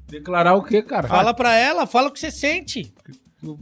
[0.08, 1.08] Declarar o quê, cara?
[1.08, 2.94] Fala pra ela, fala o que você sente.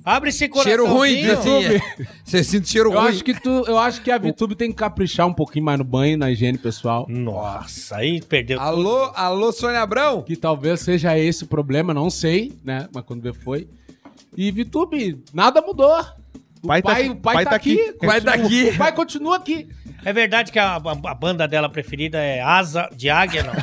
[0.05, 0.69] Abre esse coração.
[0.71, 1.65] Cheiro ruim, diz assim.
[1.65, 1.81] é.
[2.25, 3.09] Você sente cheiro Eu ruim.
[3.09, 5.85] acho que tu, eu acho que a VTube tem que caprichar um pouquinho mais no
[5.85, 7.07] banho, na higiene pessoal.
[7.09, 8.61] Nossa, aí perdeu.
[8.61, 10.23] Alô, alô, Sônia Abrão?
[10.23, 12.89] Que talvez seja esse o problema, não sei, né?
[12.95, 13.69] Mas quando vê foi.
[14.37, 15.93] E VTube, nada mudou.
[16.63, 17.77] O Pai tá pai, aqui, o pai, tá, aqui.
[18.01, 18.69] Pai tá continua- aqui.
[18.71, 19.69] O pai continua aqui.
[20.05, 23.53] É verdade que a, a- a banda dela preferida é Asa de Águia, não?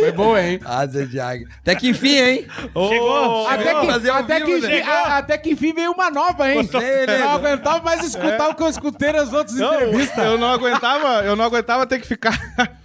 [0.00, 0.60] Foi bom, hein?
[0.64, 1.46] Asa de águia.
[1.60, 2.46] Até que enfim, hein?
[2.88, 3.46] Chegou?
[3.48, 4.50] Até que, até, né?
[4.58, 6.56] enfim, a- até que enfim veio uma nova, hein?
[6.56, 6.80] Gostou?
[6.82, 10.24] Eu não aguentava mais escutar o que eu escutei nas outras Não, entrevistas.
[10.24, 12.36] eu não aguentava, eu não aguentava ter que ficar.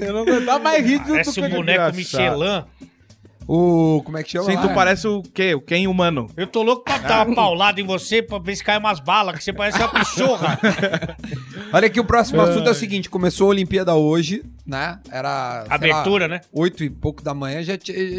[0.00, 1.94] Eu não aguentava mais rir do Parece que um boneco.
[1.94, 2.64] Michelin.
[3.48, 4.02] O.
[4.04, 4.44] Como é que chama?
[4.44, 5.54] Sim, tu parece o quê?
[5.54, 6.28] O quem humano.
[6.36, 9.38] Eu tô louco pra dar uma paulada em você pra ver se cai umas balas,
[9.38, 10.58] que você parece uma pichorra.
[11.72, 14.98] Olha aqui, o próximo assunto é o seguinte: começou a Olimpíada hoje, né?
[15.10, 15.64] Era.
[15.70, 16.40] Abertura, lá, né?
[16.52, 17.72] Oito e pouco da manhã já,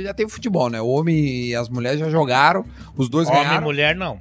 [0.04, 0.82] já tem futebol, né?
[0.82, 2.65] O homem e as mulheres já jogaram,
[2.98, 3.63] os dois Homem e ganharam.
[3.63, 4.18] mulher, não.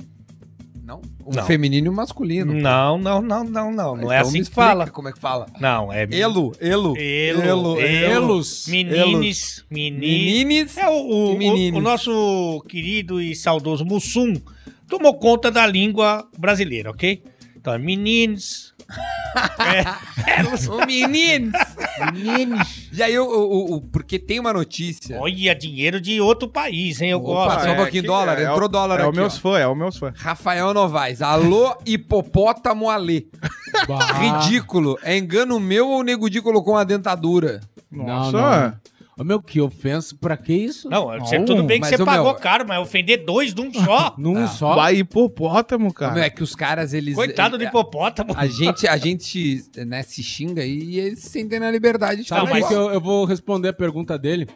[0.89, 1.03] Não?
[1.23, 1.45] O Não.
[1.45, 2.55] feminino e o masculino.
[2.55, 3.95] Não, não, não, não, não.
[3.95, 4.87] Não é Então assim me que fala.
[4.89, 5.45] Como é que fala?
[5.61, 6.09] Não, é...
[6.11, 6.95] Elo, elo.
[6.97, 7.79] Elo, elo.
[7.79, 8.67] Elos.
[8.69, 10.03] Menines, menines.
[10.03, 10.77] Menines.
[10.79, 14.33] É o, o, o- o nosso querido e saudoso Mussum
[14.89, 17.23] tomou conta da língua brasileira, ok?
[17.61, 18.73] Então é meninos.
[19.59, 21.53] é, Ô, meninos.
[22.93, 25.19] E aí, o, o, o- porque tem uma notícia.
[25.21, 27.11] olha, dinheiro de outro país, hein?
[27.11, 27.65] Eu Opa, gosto.
[27.67, 29.41] só um pouquinho que- dólar, é entrou o- dólar É aqui, o meus ó.
[29.41, 30.15] fãs, é o meus fãs.
[30.19, 31.21] Rafael Novaes.
[31.21, 33.27] Alô, hipopótamo Alê.
[34.21, 34.99] Ridículo.
[35.03, 37.61] É engano meu ou o Nego Di colocou uma dentadura?
[37.91, 38.33] Não, Nossa.
[38.33, 38.75] não.
[39.19, 40.17] Ô, meu, que ofensa.
[40.21, 40.89] Pra que isso?
[40.89, 43.61] Não, você- tudo bem que mas você o pagou meu- caro, mas ofender dois de
[43.61, 44.15] um só.
[44.19, 44.75] Num só.
[44.77, 46.25] Vai hipopótamo, cara.
[46.25, 47.15] É que os caras, eles...
[47.15, 48.33] Coitado do hipopótamo.
[48.37, 52.67] A gente, a gente né, se xinga e eles se sentem na liberdade de mas-
[52.69, 54.47] que eu, eu vou responder a pergunta dele?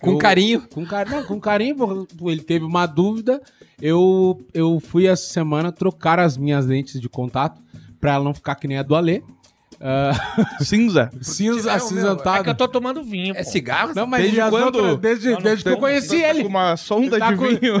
[0.00, 0.68] Com Eu- carinho.
[0.72, 1.08] Com, car...
[1.10, 2.06] não, com carinho.
[2.26, 3.40] Ele teve uma dúvida.
[3.80, 7.60] Eu, eu fui essa semana trocar as minhas lentes de contato
[8.00, 9.22] pra ela não ficar que nem a do Alê.
[9.82, 10.12] Ah,
[10.60, 11.10] Cinza.
[11.22, 13.34] cinza, é o meu, É que eu tô tomando vinho.
[13.34, 13.92] É cigarro?
[13.94, 14.76] Não, mas Desde quando?
[14.76, 16.42] outras- desde, Não, desde que eu conheci Tá ele.
[16.42, 17.74] Com uma sonda Tá de com- vinho.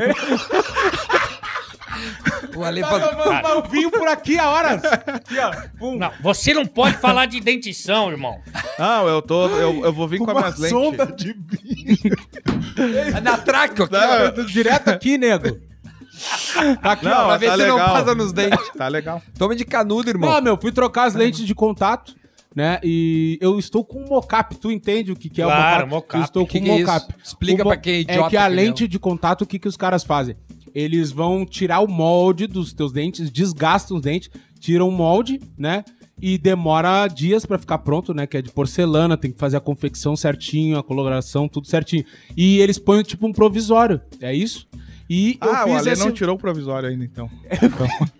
[2.56, 3.56] O Ale Tá faz...
[3.56, 4.82] o vinho por aqui a horas.
[4.84, 5.52] Aqui, ó.
[5.78, 5.96] Pum.
[5.98, 8.40] Não, você não pode falar de dentição, irmão.
[8.78, 9.46] Não, eu tô.
[9.48, 11.24] Eu, eu vou vir com, Uma as minhas sonda lentes.
[11.24, 12.16] de vinho.
[13.16, 14.42] É na aqui, ó.
[14.42, 15.58] Direto aqui, nego.
[16.82, 17.26] Tá aqui, Não, ó.
[17.28, 17.92] Pra ver tá se não legal.
[17.94, 18.70] passa nos dentes.
[18.76, 19.22] Tá legal.
[19.38, 20.30] Toma de canudo, irmão.
[20.30, 22.14] Não, meu, fui trocar as lentes de contato,
[22.54, 22.78] né?
[22.82, 24.54] E eu estou com um mocap.
[24.56, 25.90] Tu entende o que, que é Claro, o mocap?
[25.90, 26.18] mocap.
[26.18, 27.14] Eu estou Que com que é um mocap.
[27.24, 29.46] Explica O mo- pra quem é idiota É que a que lente de contato, o
[29.46, 30.36] que, que os caras fazem?
[30.74, 34.30] Eles vão tirar o molde dos teus dentes, desgastam os dentes,
[34.60, 35.84] tiram o molde, né?
[36.22, 38.26] E demora dias pra ficar pronto, né?
[38.26, 42.04] Que é de porcelana, tem que fazer a confecção certinho, a coloração, tudo certinho.
[42.36, 44.68] E eles põem tipo um provisório, é isso?
[45.12, 47.28] E Ah, o Ale esse- não tirou o provisório ainda, então.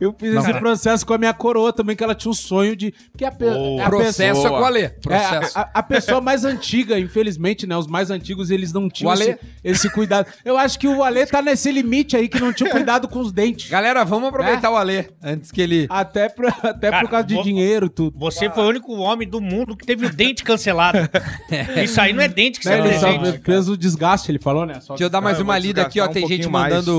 [0.00, 0.42] eu fiz Não.
[0.42, 2.92] esse processo com a minha coroa também, que ela tinha um sonho de.
[3.10, 3.44] Porque a, pe...
[3.44, 3.84] Boa.
[3.84, 4.48] a Processo é pessoa...
[4.50, 4.80] com o Ale.
[4.82, 5.58] É, Processo.
[5.58, 7.76] a, a- a pessoa mais antiga, infelizmente, né?
[7.76, 10.26] Os mais antigos, eles não tinham esse, esse cuidado.
[10.44, 13.32] Eu acho que o Ale tá nesse limite aí que não tinha cuidado com os
[13.32, 13.68] dentes.
[13.70, 14.70] Galera, vamos aproveitar É?
[14.70, 15.86] o Ale antes que ele...
[15.90, 18.18] Até, pra, até Cara, por causa de vou- dinheiro, tudo.
[18.18, 20.98] Você foi o único homem do mundo que teve o dente cancelado.
[21.82, 23.44] Isso aí não é dente que Né, você ele só presente.
[23.44, 24.80] fez o desgaste, ele falou, né?
[24.80, 26.06] Só Deixa eu dar mais Ah, uma lida aqui, ó.
[26.06, 26.96] um Tem gente mandando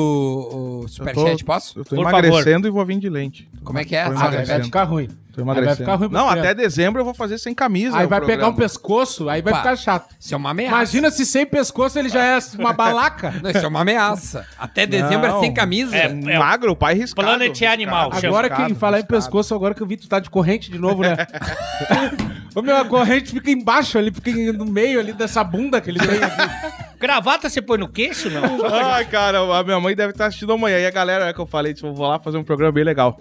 [0.83, 1.79] o, superchat, posso?
[1.79, 2.42] Eu tô Por emagrecendo.
[2.43, 3.49] Emagrecendo e vou vir de lente.
[3.63, 4.01] Como é que é?
[4.03, 4.65] Ah, vai emagrecendo.
[4.65, 5.07] ficar ruim.
[5.07, 5.77] Tô Aí vai emagrecendo.
[5.77, 6.39] ficar ruim Não, criança.
[6.39, 7.97] até dezembro eu vou fazer sem camisa.
[7.97, 8.57] Aí o vai pegar um programa.
[8.57, 9.61] pescoço, aí vai Opa.
[9.63, 10.15] ficar chato.
[10.19, 10.75] Isso é uma ameaça.
[10.75, 13.33] Imagina se sem pescoço ele já é uma balaca.
[13.41, 14.45] Não, isso é uma ameaça.
[14.59, 15.37] Até dezembro Não.
[15.37, 15.95] é sem camisa.
[15.95, 17.27] É, Um Magro, o pai riscado.
[17.27, 18.27] Planet riscado, Animal, chama.
[18.27, 19.21] Agora que riscado, em falar em riscado.
[19.21, 21.15] pescoço, agora que eu vi tu tá de corrente de novo, né?
[22.55, 25.99] Ô meu, a corrente fica embaixo ali, fica no meio ali dessa bunda que ele
[25.99, 26.93] tem aqui.
[26.99, 28.65] Gravata você põe no queixo, não?
[28.65, 30.79] Ai, cara, a minha mãe deve estar assistindo amanhã.
[30.79, 33.19] E a galera, é que eu falei, tipo, vou lá fazer um programa bem legal.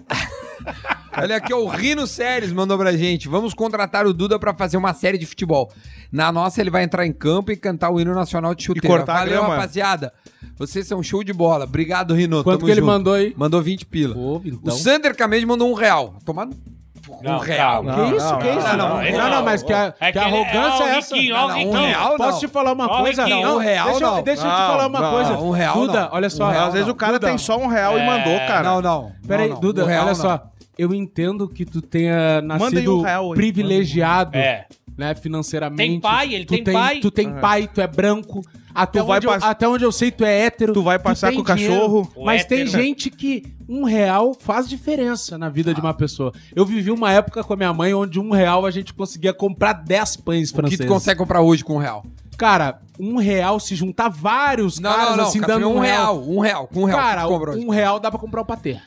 [1.15, 3.27] Olha aqui, ó, o Rino Séries mandou pra gente.
[3.27, 5.71] Vamos contratar o Duda pra fazer uma série de futebol.
[6.11, 8.87] Na nossa, ele vai entrar em campo e cantar o hino nacional de chuteira.
[8.87, 9.55] cortar a Valeu, grama.
[9.55, 10.11] rapaziada.
[10.57, 11.65] Vocês são show de bola.
[11.65, 12.43] Obrigado, Rino.
[12.43, 12.91] Quanto Tamo que ele junto.
[12.91, 13.33] mandou aí?
[13.37, 14.15] Mandou 20 pila.
[14.15, 14.73] Pô, então.
[14.73, 16.15] O Sander Camejo mandou um real.
[16.25, 16.47] Tomar
[17.07, 17.15] no...
[17.15, 17.57] Um Não, real.
[17.83, 17.93] calma.
[17.93, 18.67] Que Não, isso, não, que isso?
[18.67, 21.15] não, Não, não, não, não, mas que, a, É que a ele- arrogância é essa.
[21.15, 22.39] Riquinho, Não, um real Posso não.
[22.39, 23.27] te falar uma coisa?
[23.27, 24.23] Não, um real deixa, eu- não.
[24.23, 25.33] deixa eu te Não, falar uma não, coisa.
[25.37, 26.09] um real Duda, não.
[26.13, 26.45] olha só.
[26.47, 28.63] Um real Às vezes o cara Duda, tem só um real e É, mandou, cara.
[28.63, 29.11] Não, não.
[29.27, 29.61] Peraí, não, não.
[29.61, 30.15] Duda, Um real, olha não.
[30.15, 30.43] só.
[30.77, 34.65] Eu entendo que tu tenha Manda aí nascido um real privilegiado, É.
[34.97, 35.77] né, financeiramente.
[35.77, 36.99] Tem pai, ele tu tem pai.
[36.99, 38.41] Tu tem pai, tu é branco.
[38.75, 40.73] Até, Tu vai onde eu, pass- até onde eu sei, tu é hétero.
[40.73, 42.11] Tu vai passar tem com o cachorro.
[42.15, 42.81] O Mas tem hétero.
[42.81, 46.31] gente que um real faz diferença na vida de uma pessoa.
[46.55, 49.73] Eu vivi uma época com a minha mãe onde um real a gente conseguia comprar
[49.73, 50.85] 10 pães O que franceses.
[50.85, 52.03] tu consegue comprar hoje com um real?
[52.35, 55.23] Cara, um real, se juntar vários Não, caras não, não.
[55.25, 56.23] assim, dando um real.
[56.27, 56.67] Um real.
[56.67, 56.97] Com um real.
[56.99, 58.79] Cara, tu um real dá pra comprar um patê.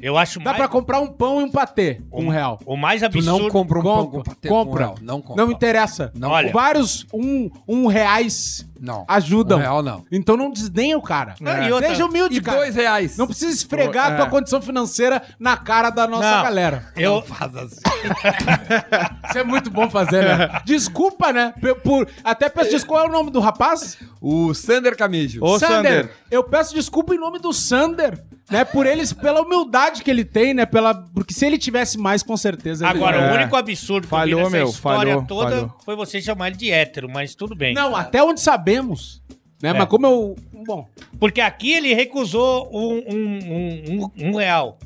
[0.00, 0.56] Eu acho Dá mais...
[0.58, 2.60] pra comprar um pão e um patê com um real.
[2.66, 3.26] O mais Tu absurdo...
[3.42, 4.84] não compra um pão Compra, com patê com um compra.
[4.84, 4.94] real.
[5.00, 5.44] Não compra.
[5.44, 6.12] Não interessa.
[6.14, 6.52] Não Olha.
[6.52, 9.04] Vários um, um reais Não.
[9.08, 9.56] ajudam.
[9.58, 10.04] Um real não.
[10.10, 11.34] Então não desdenha o cara.
[11.40, 12.58] Não, e outra- Seja humilde, E cara.
[12.58, 13.16] dois reais.
[13.16, 14.16] Não precisa esfregar a É.
[14.16, 16.42] tua condição financeira na cara da nossa Não.
[16.42, 16.92] galera.
[16.96, 17.22] Eu...
[17.22, 17.80] faz assim.
[19.28, 20.60] Isso é muito bom fazer, né?
[20.64, 21.54] Desculpa, né?
[21.60, 22.84] Pe- Por, até peço desculpa.
[22.94, 23.96] Qual é o nome do rapaz?
[24.20, 25.42] O Sander Camejo.
[25.42, 26.10] Ô, Sander.
[26.30, 28.64] Eu peço desculpa em nome do Sander, né?
[28.64, 30.64] Por eles, pela humildade que ele tem, né?
[30.64, 32.86] Pela, porque se ele tivesse mais, com certeza.
[32.88, 33.30] Ele Agora, É.
[33.30, 35.76] o único absurdo que eu Falhou, vi nessa meu, história falhou, toda falhou.
[35.84, 37.74] foi você chamar ele de hétero, mas tudo bem.
[37.74, 39.22] Não, até onde sabemos.
[39.62, 39.70] Né?
[39.70, 39.72] É.
[39.72, 40.36] Mas como eu.
[40.66, 40.86] Bom.
[41.18, 44.78] Porque aqui ele recusou um, um, um, um- um real.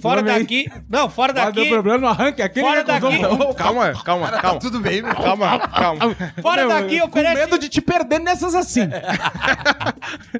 [0.00, 0.70] Fora é daqui...
[0.88, 1.68] Não, fora daqui...
[1.68, 2.42] problema no arranque.
[2.42, 4.60] Aquele Fora recusou daqui- calma, calma, calma.
[4.60, 5.14] Tudo bem, meu.
[5.14, 6.16] Calma, calma.
[6.42, 7.34] Fora Meu, daqui com oferece...
[7.34, 8.82] medo de te perder nessas assim.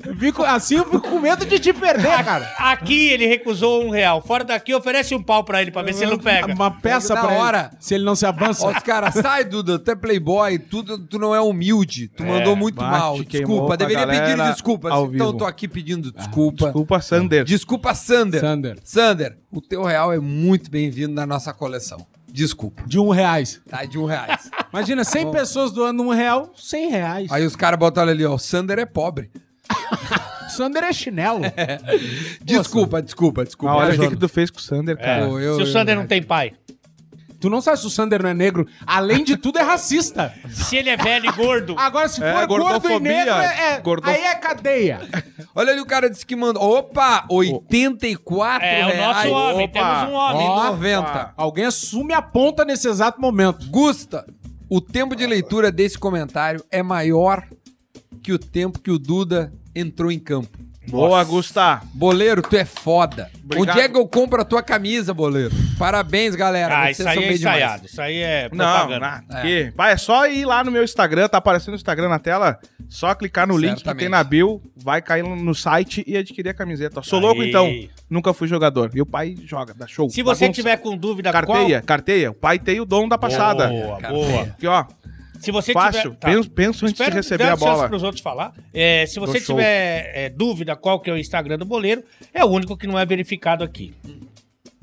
[0.05, 2.45] Eu fico, assim eu fico com medo de te perder, cara.
[2.59, 4.21] Aqui ele recusou um real.
[4.23, 6.53] Fora daqui oferece um pau pra ele, pra ver se ele não pega.
[6.53, 7.71] Uma peça pra hora.
[7.73, 8.67] ele, se ele não se avança.
[8.67, 12.57] Ó, os caras, sai, Duda, tu é playboy, tu, tu não é humilde, tu mandou
[12.57, 13.23] muito bate, mal.
[13.23, 14.93] Desculpa, deveria pedir desculpas.
[14.93, 15.39] ao Então vivo.
[15.39, 16.65] tô aqui pedindo desculpa.
[16.67, 17.45] Desculpa, Sander.
[17.45, 18.41] Desculpa, Sander.
[18.41, 18.79] Sander.
[18.83, 22.07] Sander, o teu real é muito bem-vindo na nossa coleção.
[22.29, 22.83] Desculpa.
[22.87, 23.61] De um reais.
[23.69, 24.51] Tá de um reais.
[24.73, 27.33] Imagina, 100 pessoas doando um real, 100 reais.
[27.33, 29.31] Aí os caras botaram ali, ó, o Sander é pobre.
[30.51, 31.41] Sander é chinelo.
[32.43, 33.75] Desculpa, desculpa, desculpa.
[33.75, 35.27] Ah, olha o que, tu fez com o Sander, cara.
[35.27, 36.53] Pô, eu- Se o eu- Sander não tem pai.
[37.41, 38.67] Tu não sabe se o Sander não é negro.
[38.87, 40.33] Além de tudo, é racista.
[40.51, 41.75] Se ele é velho e gordo.
[41.79, 45.01] Agora, se É, for gordo e negro, é, é- Gordo- aí é cadeia.
[45.55, 46.63] Olha ali o cara disse que mandou.
[46.63, 48.99] Opa, 84 É o reais.
[48.99, 49.65] nosso homem.
[49.67, 49.73] Opa.
[49.73, 50.47] Temos um homem.
[50.49, 50.65] Ó.
[50.67, 51.33] 90.
[51.37, 53.67] Alguém assume a ponta nesse exato momento.
[53.71, 54.25] Gusta,
[54.69, 57.47] o tempo de leitura desse comentário é maior
[58.23, 60.59] que o tempo que o Duda entrou em campo.
[60.89, 61.81] Boa, Gusta.
[61.93, 63.29] Boleiro, tu é foda.
[63.45, 63.69] Obrigado.
[63.77, 65.51] Onde é que eu compro a tua camisa, Boleiro?
[65.79, 66.77] Parabéns, galera.
[66.79, 67.57] Ah, Vocês isso aí são é bem demais.
[67.57, 67.87] ensaiado.
[67.87, 69.25] Isso aí é Não, propaganda.
[69.29, 69.41] não.
[69.43, 72.59] que- Pai, é só ir lá no meu Instagram, tá aparecendo o Instagram na tela.
[72.89, 73.99] Só clicar no link que Certamente.
[74.01, 77.03] tem na bio, vai cair no site e adquirir a camiseta.
[77.03, 77.25] Sou Aí.
[77.25, 77.69] louco então.
[78.09, 78.91] Nunca fui jogador.
[78.95, 80.09] E o pai joga, dá show.
[80.09, 80.53] Se você Bagunça.
[80.61, 82.31] tiver com dúvida Carteia, carteia.
[82.31, 83.67] O pai tem o dom da passada.
[83.69, 84.43] Boa, boa.
[84.43, 84.85] Aqui, ó.
[85.41, 86.03] Se você Fácil.
[86.03, 86.17] tiver...
[86.17, 86.29] tá.
[86.29, 87.89] Penso, penso antes de receber dar a bola.
[87.89, 88.53] para os outros falar.
[88.73, 89.57] É, se você show.
[89.57, 92.99] tiver é, dúvida qual que é o Instagram do Boleiro, é o único que não
[92.99, 93.95] é verificado aqui.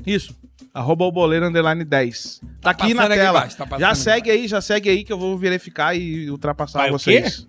[0.06, 0.36] Isso.
[0.74, 2.42] Arroba o boleiro underline 10.
[2.62, 3.40] Tá, aqui na passando aqui tela.
[3.40, 6.90] embaixo, tá já segue aí, já segue aí que eu vou verificar e ultrapassar Vai
[6.90, 7.48] o vocês.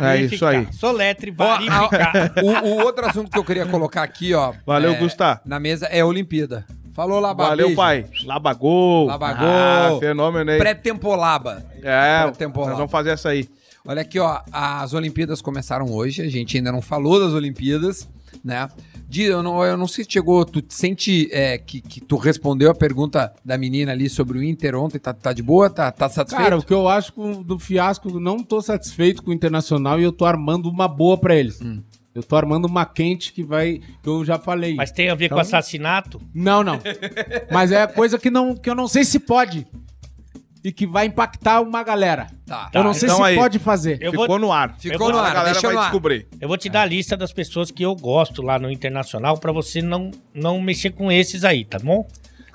[0.00, 0.68] É isso aí.
[0.72, 2.32] Soletre, verificar.
[2.42, 4.52] O, o outro assunto que eu queria colocar aqui, ó.
[4.66, 5.40] Valeu, é, Gustavo.
[5.44, 6.66] Na mesa é a Olimpíada.
[6.92, 7.48] Falou, Labá.
[7.48, 7.76] Valeu, beijo.
[7.76, 8.04] pai.
[8.24, 9.06] Labagol.
[9.06, 9.46] Labagol.
[9.48, 10.58] Ah, fenômeno aí.
[10.58, 11.64] Pré-temporada.
[11.82, 12.70] É, Pré-temporada.
[12.70, 13.48] nós vamos fazer essa aí.
[13.86, 14.40] Olha aqui, ó.
[14.52, 16.22] As Olimpíadas começaram hoje.
[16.22, 18.08] A gente ainda não falou das Olimpíadas,
[18.44, 18.68] né?
[19.08, 20.44] Di, eu não, eu não sei se chegou.
[20.44, 24.42] Tu te sente é, que, que tu respondeu a pergunta da menina ali sobre o
[24.42, 24.98] Inter ontem?
[24.98, 25.68] Tá, tá de boa?
[25.70, 26.44] Tá, tá satisfeito?
[26.44, 30.04] Cara, o que eu acho do fiasco, eu não tô satisfeito com o Internacional e
[30.04, 31.60] eu tô armando uma boa pra eles.
[31.60, 31.82] Hum.
[32.14, 33.80] Eu tô armando uma quente que vai.
[34.02, 34.74] que eu já falei.
[34.74, 36.20] Mas tem a ver com Então- assassinato?
[36.34, 36.80] Não, não.
[37.50, 39.66] Mas é coisa que, não, que eu não sei se pode.
[40.62, 42.26] e que vai impactar uma galera.
[42.44, 42.68] Tá.
[42.74, 43.34] eu não sei então se aí.
[43.36, 43.96] pode fazer.
[44.02, 44.76] Eu Ficou vou- no ar.
[44.78, 45.82] Ficou no vou- ar, A galera deixa vai ar.
[45.84, 46.26] descobrir.
[46.38, 49.52] Eu vou te dar a lista das pessoas que eu gosto lá no Internacional pra
[49.52, 52.06] você não, não mexer com esses aí, tá bom?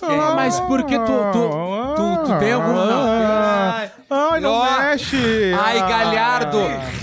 [0.02, 2.74] Ah, mas por que tu, tu, tu, tu tem algum...
[2.74, 3.06] Não.
[3.08, 4.80] Ai, ai, não Ó.
[4.82, 5.54] mexe.
[5.60, 6.60] Ai, Galhardo!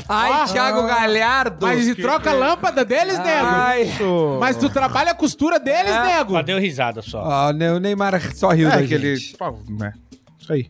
[0.09, 0.45] Ai, Ah.
[0.47, 1.66] Thiago Galhardo!
[1.66, 3.47] Mas e troca a lâmpada deles, nego?
[3.47, 3.82] Ai.
[3.82, 4.36] Isso.
[4.40, 6.16] Mas tu trabalha a costura deles, É.
[6.18, 6.32] nego?
[6.32, 7.22] Só deu risada só.
[7.24, 8.88] Ó, o Neymar só riu da É gente.
[8.88, 9.16] que ele...
[9.38, 9.93] Pô, né?
[10.38, 10.68] Isso aí.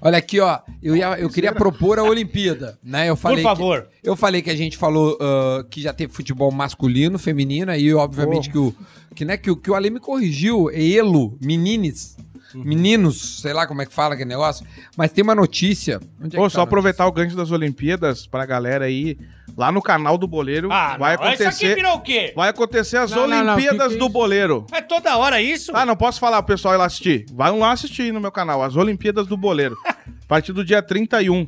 [0.00, 0.58] Olha aqui, ó.
[0.82, 3.08] Eu, ia- eu queria propor a Olimpíada, né?
[3.08, 3.82] Eu falei Por favor.
[4.02, 7.92] que- eu falei que a gente falou ah, que já teve futebol masculino, feminino, aí
[7.94, 8.74] obviamente que o
[9.14, 12.16] que, né, que, o- que o Ale me corrigiu, é elo, menines,
[12.54, 14.66] meninos, sei lá como é que fala aquele negócio,
[14.96, 16.00] mas tem uma notícia.
[16.22, 19.18] Onde é Pô, que só tá aproveitar o gancho das Olimpíadas pra galera aí.
[19.56, 21.22] Lá no canal do Boleiro Ah, vai não.
[21.24, 21.74] Isso aqui acontecer.
[21.76, 22.32] virou o quê?
[22.36, 24.08] Vai acontecer as Não, não, não, Olimpíadas que que é do?
[24.08, 24.66] Boleiro.
[24.72, 25.70] É toda hora isso?
[25.74, 27.24] Ah, não posso falar pro pessoal ir lá assistir.
[27.32, 29.76] Vai lá assistir no meu canal, as Olimpíadas do Boleiro.
[29.86, 31.46] A partir do dia 31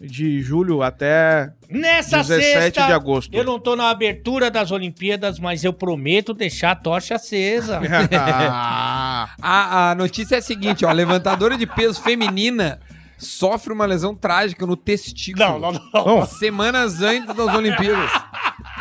[0.00, 3.32] de julho até Nessa 17 sexta, de agosto.
[3.34, 7.80] eu não tô na abertura das Olimpíadas, mas eu prometo deixar a tocha acesa.
[8.12, 10.88] Ah, A, a notícia é a seguinte, ó.
[10.88, 12.80] A levantadora de peso feminina
[13.18, 15.58] sofre uma lesão trágica no testículo.
[15.58, 16.26] não, não, não.
[16.26, 18.10] Semanas antes das Olimpíadas.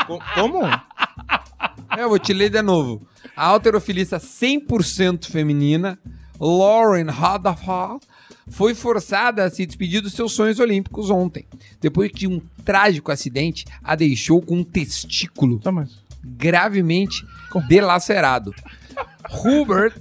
[0.08, 0.66] co- como?
[0.66, 3.06] É, Eu vou te ler de novo.
[3.36, 5.98] A alterofilista 100% feminina,
[6.40, 8.06] Lauren Rutherford,
[8.48, 11.46] foi forçada a se despedir dos seus sonhos olímpicos ontem,
[11.82, 15.72] depois que um trágico acidente a deixou com um testículo Tá,
[16.24, 17.26] gravemente
[17.68, 18.54] delacerado.
[19.44, 19.96] Hubert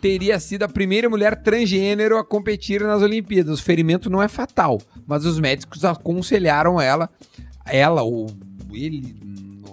[0.00, 3.60] teria sido a primeira mulher transgênero a competir nas Olimpíadas.
[3.60, 7.10] O ferimento não é fatal, mas os médicos aconselharam ela,
[7.64, 8.26] ela ou
[8.72, 9.16] ele,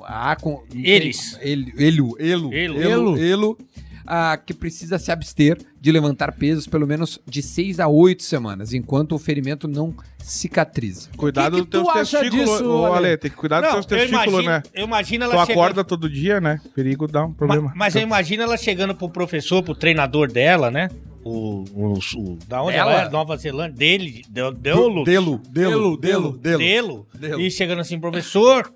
[0.05, 0.37] a,
[0.73, 1.37] Eles.
[1.41, 2.53] ele, ele, elo, Elo.
[2.53, 3.57] elo, elo,
[4.05, 8.73] ah, que precisa se abster de levantar pesos pelo menos de 6 a 8 semanas,
[8.73, 11.09] enquanto o ferimento não cicatriza.
[11.17, 13.17] Cuidado dos teus tu testículos, disso, ô, Ale?
[13.17, 14.63] Tem que cuidar dos teus eu testículos, imagino, né?
[14.73, 15.85] eu imagino Tu ela acorda chegando...
[15.85, 16.59] todo dia, né?
[16.75, 17.73] Perigo dá um Ma- problema.
[17.75, 20.89] Mas eu imagino ela chegando pro professor, pro treinador dela, né?
[21.25, 22.91] O, o, o- da onde Ela?
[22.93, 23.09] ela é?
[23.09, 27.39] Nova Zelândia, dele, Delo, Delo, Delo, Delo, Delo, Delo, Delo.
[27.41, 28.73] e chegando assim, professor,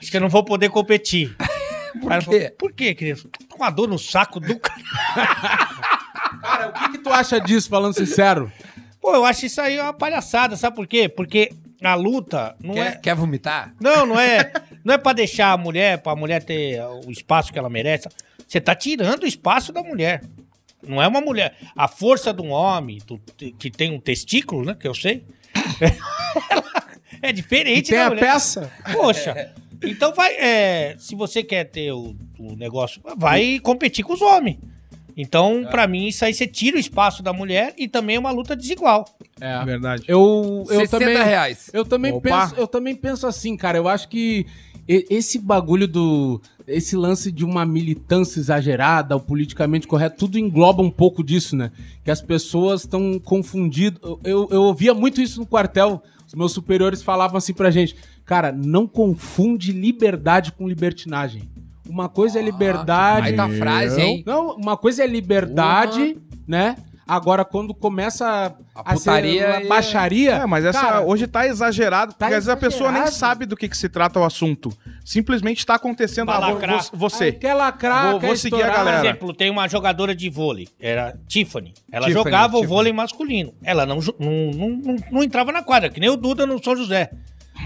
[0.00, 1.36] acho que eu não vou poder competir.
[2.00, 2.54] Por quê?
[2.58, 3.28] Por quê, criança?
[3.48, 4.80] Tô com uma dor no saco do cara.
[6.40, 8.50] Cara, o que, que tu acha disso, falando sincero?
[9.00, 11.08] Pô, eu acho isso aí uma palhaçada, sabe por quê?
[11.08, 11.50] Porque
[11.82, 12.96] a luta não Quer, é...
[12.96, 13.74] quer vomitar?
[13.80, 14.52] Não, não é,
[14.84, 18.08] não é pra deixar a mulher, pra mulher ter o espaço que ela merece.
[18.46, 20.22] Você tá tirando o espaço da mulher.
[20.86, 21.56] Não é uma mulher.
[21.74, 23.18] A força de um homem do-
[23.58, 24.74] que tem um testículo, né?
[24.78, 25.24] Que eu sei.
[27.22, 28.20] é diferente Tem da a mulher.
[28.20, 28.70] peça?
[28.92, 29.52] Poxa.
[29.82, 30.32] Então vai.
[30.34, 34.58] é, se você quer ter o, o negócio, vai competir com os homens.
[35.16, 38.32] Então, pra mim, isso aí você tira o espaço da mulher e também é uma
[38.32, 39.04] luta desigual.
[39.40, 39.64] É.
[39.64, 40.04] Verdade.
[40.08, 41.70] Eu, eu 60 também, reais.
[41.72, 42.40] Eu também, Opa.
[42.48, 43.78] penso, eu também penso assim, cara.
[43.78, 44.46] Eu acho que
[44.86, 46.40] esse bagulho do.
[46.66, 51.70] Esse lance de uma militância exagerada, o politicamente correto, tudo engloba um pouco disso, né?
[52.02, 54.00] Que as pessoas estão confundidas.
[54.02, 56.02] Eu, eu, eu ouvia muito isso no quartel.
[56.26, 57.94] Os meus superiores falavam assim pra gente:
[58.24, 61.48] cara, não confunde liberdade com libertinagem.
[61.88, 63.28] Uma coisa é liberdade.
[63.28, 64.22] Aí tá a frase, hein?
[64.26, 66.16] Não, uma coisa é liberdade,
[66.46, 66.76] né?
[67.06, 68.26] Agora, quando começa
[68.74, 70.30] a, A putaria ser é- baixaria.
[70.36, 73.44] É, mas essa cara, hoje tá exagerado, porque tá às vezes a pessoa nem sabe
[73.44, 74.72] do que, que se trata o assunto.
[75.04, 76.30] Simplesmente tá acontecendo.
[76.30, 77.24] Ah, vou- você.
[77.24, 78.78] Aí quer lacrar, Vou- quer vou seguir a estourar.
[78.78, 79.06] Por galera.
[79.06, 81.74] exemplo, tem uma jogadora de vôlei, era Tiffany.
[81.92, 82.66] Ela Tiffany, jogava o Tiffany.
[82.74, 83.52] vôlei masculino.
[83.62, 86.74] Ela não, não, não, não, não entrava na quadra, que nem o Duda no São
[86.74, 87.10] José.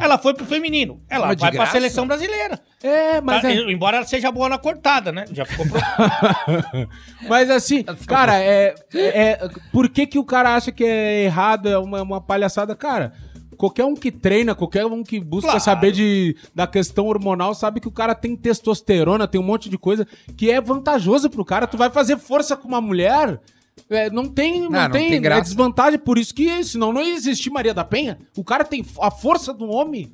[0.00, 1.00] Ela foi pro feminino.
[1.08, 2.58] Ela vai pra seleção brasileira.
[2.82, 3.50] É, mas, Tá?
[3.50, 5.24] é- Embora ela seja boa na cortada, né?
[5.32, 5.78] Já ficou pro...
[7.28, 11.78] mas assim, cara, é, é- Por que, que o cara acha que é errado, é
[11.78, 12.74] uma, uma palhaçada?
[12.76, 13.12] Cara,
[13.56, 15.60] qualquer um que treina, qualquer um que busca Claro.
[15.64, 19.76] saber de, da questão hormonal, sabe que o cara tem testosterona, tem um monte de
[19.78, 21.66] coisa que é vantajoso pro cara.
[21.66, 23.40] Tu vai fazer força com uma mulher.
[23.90, 25.40] É, não tem, não, não tem, tem graça.
[25.40, 28.18] é desvantagem, por isso que senão não ia existir Maria da Penha.
[28.36, 30.10] O cara tem a força do homem.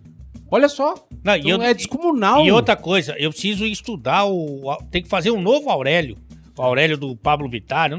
[0.50, 0.94] Olha só.
[1.24, 2.44] Não, e Então eu- é descomunal.
[2.44, 4.76] E outra coisa, eu preciso estudar o.
[4.90, 6.16] Tem que fazer um novo Aurélio.
[6.56, 7.90] O Aurélio do Pablo Vittar.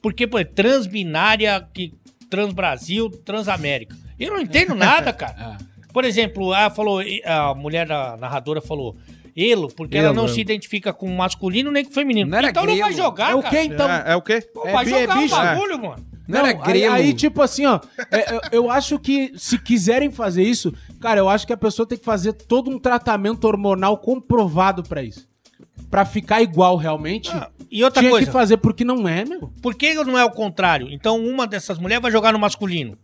[0.00, 1.92] Porque, pô, é transbinária, que,
[2.30, 3.96] Transbrasil, Transamérica.
[4.18, 5.58] Eu não entendo nada, cara.
[5.92, 8.96] Por exemplo, ela falou, a mulher da narradora falou.
[9.36, 10.32] Elo, porque ela Elo, não elo.
[10.34, 12.30] se identifica com o masculino nem com o feminino.
[12.30, 13.54] Não era então não vai jogar, É o cara.
[13.56, 13.90] quê, então?
[13.90, 14.40] É, é o quê?
[14.54, 15.44] Pô, É vai bi- é jogar bicho, o é.
[15.54, 16.06] bagulho, mano.
[16.26, 16.94] Não, era aí, grelo.
[16.94, 17.80] aí, tipo assim, ó,
[18.10, 21.86] é, eu, eu acho que se quiserem fazer isso, cara, eu acho que a pessoa
[21.86, 25.28] tem que fazer todo um tratamento hormonal comprovado pra isso.
[25.90, 27.30] pra ficar igual realmente,
[27.70, 29.52] E outra tinha coisa, que fazer, porque não é, meu.
[29.60, 30.88] por que não é o contrário?
[30.90, 32.96] Então uma dessas mulheres vai jogar no masculino.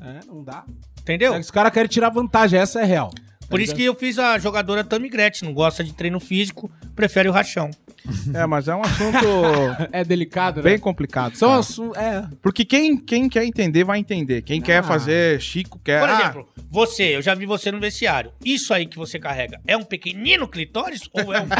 [0.00, 0.64] É, não dá.
[1.00, 1.32] Entendeu?
[1.32, 3.10] É que os caras querem tirar vantagem, essa é real.
[3.50, 5.48] Por isso que eu fiz a jogadora Tammy Gretchen.
[5.48, 7.70] Não gosta de treino físico, prefere o rachão.
[8.32, 9.18] É, mas é um assunto
[9.92, 10.62] É delicado, né?
[10.70, 11.36] bem complicado.
[11.36, 11.60] São cara.
[11.60, 12.24] assu- é.
[12.40, 14.40] Porque quem, quem quer entender, vai entender.
[14.40, 14.82] Quem quer Ah.
[14.82, 16.00] fazer Chico, quer.
[16.00, 18.32] Por Ah, exemplo, você, eu já vi você no vestiário.
[18.42, 21.46] Isso aí que você carrega é um pequenino clitóris ou é um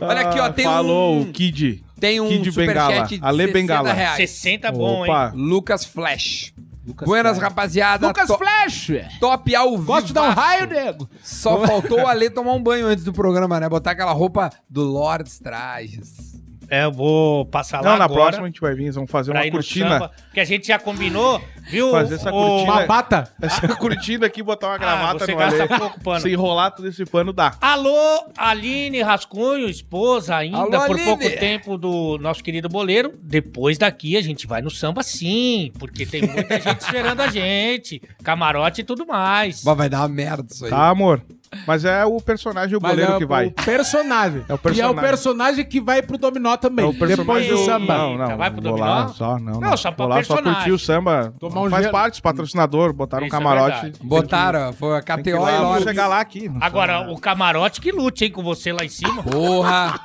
[0.00, 1.84] Olha aqui, ó, tem Falou um- o Kid.
[2.00, 2.90] Tem um Kid Bengala.
[2.90, 3.92] superchat de Ale 60 Bengala.
[3.92, 4.16] reais.
[4.16, 5.26] 60 bom, Opa.
[5.32, 5.40] hein?
[5.40, 6.52] Lucas Flash.
[6.86, 7.48] Lucas Buenas, Flash.
[7.50, 8.06] rapaziada.
[8.08, 8.90] Lucas To- Flash!
[9.18, 9.84] Top ao vivo.
[9.84, 11.08] Gosto de dar um raio, nego.
[11.22, 13.68] Só faltou o Ale tomar um banho antes do programa, né?
[13.68, 16.33] Botar aquela roupa do Lords Trajes.
[16.70, 19.30] É, eu vou passar lá Não, na agora próxima a gente vai vir, vamos fazer
[19.32, 19.90] pra uma ir no cortina.
[19.90, 21.40] samba, que a gente já combinou,
[21.70, 21.90] viu?
[21.90, 22.72] Fazer essa cortina.
[22.72, 23.30] Uma bata.
[23.40, 25.78] Essa cortina aqui, botar uma Ah, gravata você no gasta Ale.
[25.78, 26.20] pouco pano.
[26.20, 27.54] Se enrolar todo esse pano, dá.
[27.60, 31.04] Alô, Aline Rascunho, esposa ainda Alô, por Aline.
[31.04, 33.12] pouco tempo do nosso querido boleiro.
[33.22, 38.00] Depois daqui a gente vai no samba sim, porque tem muita gente esperando a gente.
[38.22, 39.62] Camarote e tudo mais.
[39.64, 40.70] Mas vai dar uma merda isso aí.
[40.70, 41.22] Tá, amor?
[41.66, 43.50] Mas é o personagem, o Mas goleiro é que o vai.
[43.50, 44.44] personagem.
[44.48, 45.00] É o E é o personagem.
[45.00, 46.84] personagem que vai pro dominó também.
[46.84, 47.98] É o personagem depois do samba.
[47.98, 48.36] Não, não.
[48.36, 48.86] Vai pro vou dominó?
[48.86, 49.60] lá só, não.
[49.60, 50.54] Não, só pra vou lá só personagem.
[50.54, 51.34] curtir o samba.
[51.38, 51.92] Tomar um Faz gelo.
[51.92, 53.80] parte, patrocinador, botaram um Isso é camarote.
[53.82, 53.98] verdade.
[54.02, 55.84] Botaram, foi a KTO e Lords.
[55.84, 56.50] chegar lá aqui.
[56.60, 59.22] Agora, o camarote que lute, hein, com você lá em cima.
[59.22, 60.00] Porra!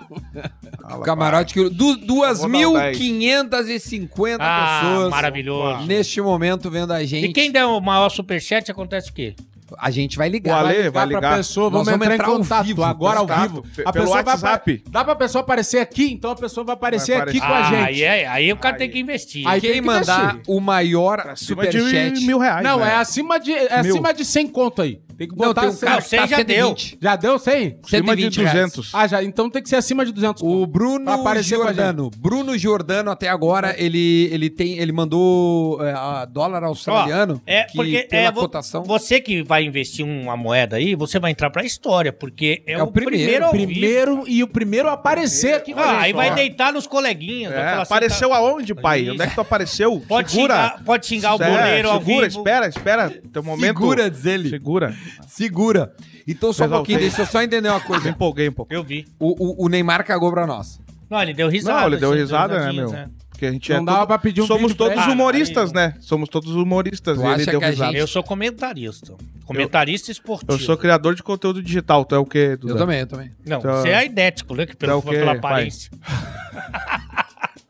[0.95, 1.69] o camarote que.
[1.69, 5.85] Dar 2.550 Ah, pessoas maravilhoso.
[5.85, 7.25] neste momento vendo a gente.
[7.27, 9.35] E quem der o maior superchat, acontece o quê?
[9.77, 10.65] A gente vai O ligar.
[10.65, 11.37] Ale vai pra ligar.
[11.37, 13.63] pessoa, vamos, vamos entrar, em contato vivo, agora ao vivo.
[13.85, 14.71] A pelo pessoa vai WhatsApp.
[14.73, 17.75] apare- Dá pra pessoa aparecer aqui, então a pessoa vai aparecer Vai aqui com aparecer.
[17.75, 18.03] a Ah, gente.
[18.03, 19.47] aí, é- aí o cara tem que investir.
[19.47, 20.41] Aí tem Quem que mandar descer.
[20.47, 22.25] o maior superchat.
[22.25, 22.63] mil reais.
[22.63, 22.89] Não, né?
[22.91, 23.93] é acima de, é Mil.
[23.93, 24.99] acima de 100 conto aí.
[25.19, 25.61] Tem que Não, botar...
[25.61, 26.97] tem um cara Não, que cem tá já 120.
[27.01, 27.53] Já deu 100?
[27.83, 28.53] Acima de 120 reais.
[28.53, 28.91] 200.
[28.95, 29.21] Ah, já.
[29.21, 30.65] Então tem que ser acima de 200 O.
[30.65, 31.11] Bruno
[31.41, 32.09] Giordano.
[32.17, 34.77] Bruno Giordano, até agora, ele, ele tem.
[34.79, 37.41] Ele mandou é, a dólar australiano.
[37.45, 38.83] É, que porque pela é cotação.
[38.83, 42.81] você que vai investir uma moeda aí, você vai entrar pra história, porque é, É
[42.81, 43.69] o o primeiro, primeiro.
[43.69, 46.33] Primeiro e o primeiro a aparecer aqui Ah, aí vai Ó.
[46.35, 47.51] deitar nos coleguinhas.
[47.51, 49.01] É, assim, apareceu tá- aonde, pai?
[49.01, 49.11] Isso.
[49.11, 50.01] Onde é que tu apareceu?
[50.07, 50.53] Pode segura.
[50.53, 52.39] xingar, pode xingar o boleiro ao segura, vivo.
[52.39, 53.21] espera, espera.
[53.33, 53.65] Teu momento.
[53.65, 54.49] Segura, diz ele.
[54.49, 54.95] Segura.
[55.27, 55.93] Segura.
[56.27, 56.77] Então, só um Exaltei.
[56.95, 58.09] pouquinho, deixa eu só entender uma Me coisa.
[58.09, 58.73] empolguei um pouco.
[58.73, 59.07] Eu vi.
[59.19, 60.79] O, o, o Neymar cagou pra nós.
[61.09, 61.79] Não, ele deu risada.
[61.81, 62.93] Não, ele deu assim, risada, né, meu?
[63.29, 65.11] Porque a gente é Não dava tudo- pra pedir um Somos todos ele.
[65.13, 65.93] humoristas, Ah, né?
[66.01, 67.17] Somos todos humoristas.
[67.17, 67.91] Tu e ele deu que a risada.
[67.93, 69.13] gente- Eu sou comentarista.
[69.45, 70.51] Comentarista esportivo.
[70.51, 72.03] Eu sou criador de conteúdo digital.
[72.03, 72.73] Tu é o quê, Duda?
[72.73, 73.31] Eu também, eu também.
[73.45, 74.65] Não, Então- você é idético, né?
[74.65, 75.89] Que pelo, Então o quê, pela aparência.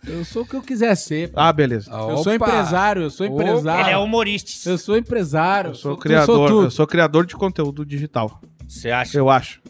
[0.10, 1.32] Eu sou o que eu quiser ser.
[1.36, 1.92] Ah, beleza.
[1.92, 3.86] Eu sou empresário, eu sou empresário.
[3.86, 4.70] Ele é humorista.
[4.70, 5.72] Eu sou empresário.
[5.72, 6.50] Eu sou tu, criador.
[6.50, 6.64] tu.
[6.64, 8.42] Eu sou criador de conteúdo digital.
[8.68, 9.18] Você acha?
[9.18, 9.62] Eu acho.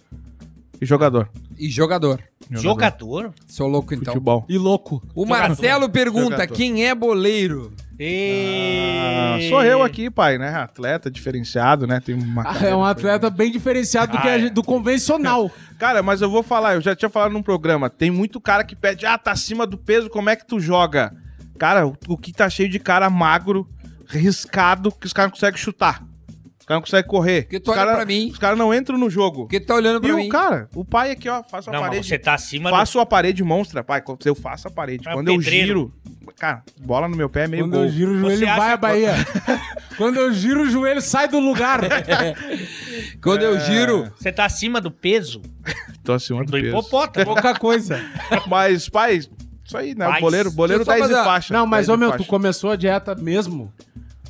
[0.81, 1.29] E jogador.
[1.57, 2.23] E jogador.
[2.51, 3.31] Jogador?
[3.45, 4.13] Seu louco, então.
[4.13, 4.45] Futebol.
[4.49, 5.01] E louco.
[5.15, 5.47] O Jogador.
[5.49, 6.55] Marcelo pergunta: Jogador.
[6.55, 7.71] quem é boleiro?
[7.99, 8.97] E...
[8.97, 10.55] Ah, sou eu aqui, pai, né?
[10.55, 11.99] Atleta diferenciado, né?
[11.99, 14.39] Tem uma Ah, é um atleta bem diferenciado do, que Ah, a é.
[14.39, 15.51] gente- do convencional.
[15.77, 18.75] Cara, mas eu vou falar, eu já tinha falado num programa, tem muito cara que
[18.75, 21.13] pede, ah, tá acima do peso, como é que tu joga?
[21.57, 23.67] Cara, o, o que tá cheio de cara magro,
[24.07, 26.03] riscado, que os caras não conseguem chutar.
[26.69, 27.41] Caras não conseguem correr.
[27.43, 28.29] Porque tu os olha cara- pra mim.
[28.31, 29.41] Os caras não entram no jogo.
[29.45, 30.27] Porque tu tá olhando pra E mim.
[30.27, 32.07] o cara, o pai aqui, ó, faço a Não, mas parede.
[32.07, 34.03] você tá acima Faço a parede monstra, pai.
[34.23, 35.09] Eu faço a parede.
[35.09, 35.65] É Quando eu pedreiro.
[35.65, 35.93] giro.
[36.37, 37.83] Cara, bola no meu pé é meio Quando gol.
[37.85, 39.13] eu giro o joelho, acha vai a Bahia.
[39.97, 41.81] Quando eu giro o joelho, sai do lugar.
[43.21, 43.45] Quando É.
[43.47, 44.03] eu giro.
[44.03, 44.13] do...
[44.17, 45.41] Você tá acima do peso
[46.03, 46.67] Tô acima do do peso.
[46.67, 47.25] hipopótamo.
[47.25, 47.99] Pouca coisa.
[48.47, 50.05] Mas, pai, isso aí, né?
[50.05, 50.17] Paz.
[50.17, 51.53] O boleiro, boleiro Deixa eu só 10 de fazer- faixa.
[51.53, 53.73] Não, mas, 10 ô meu, tu começou a dieta mesmo?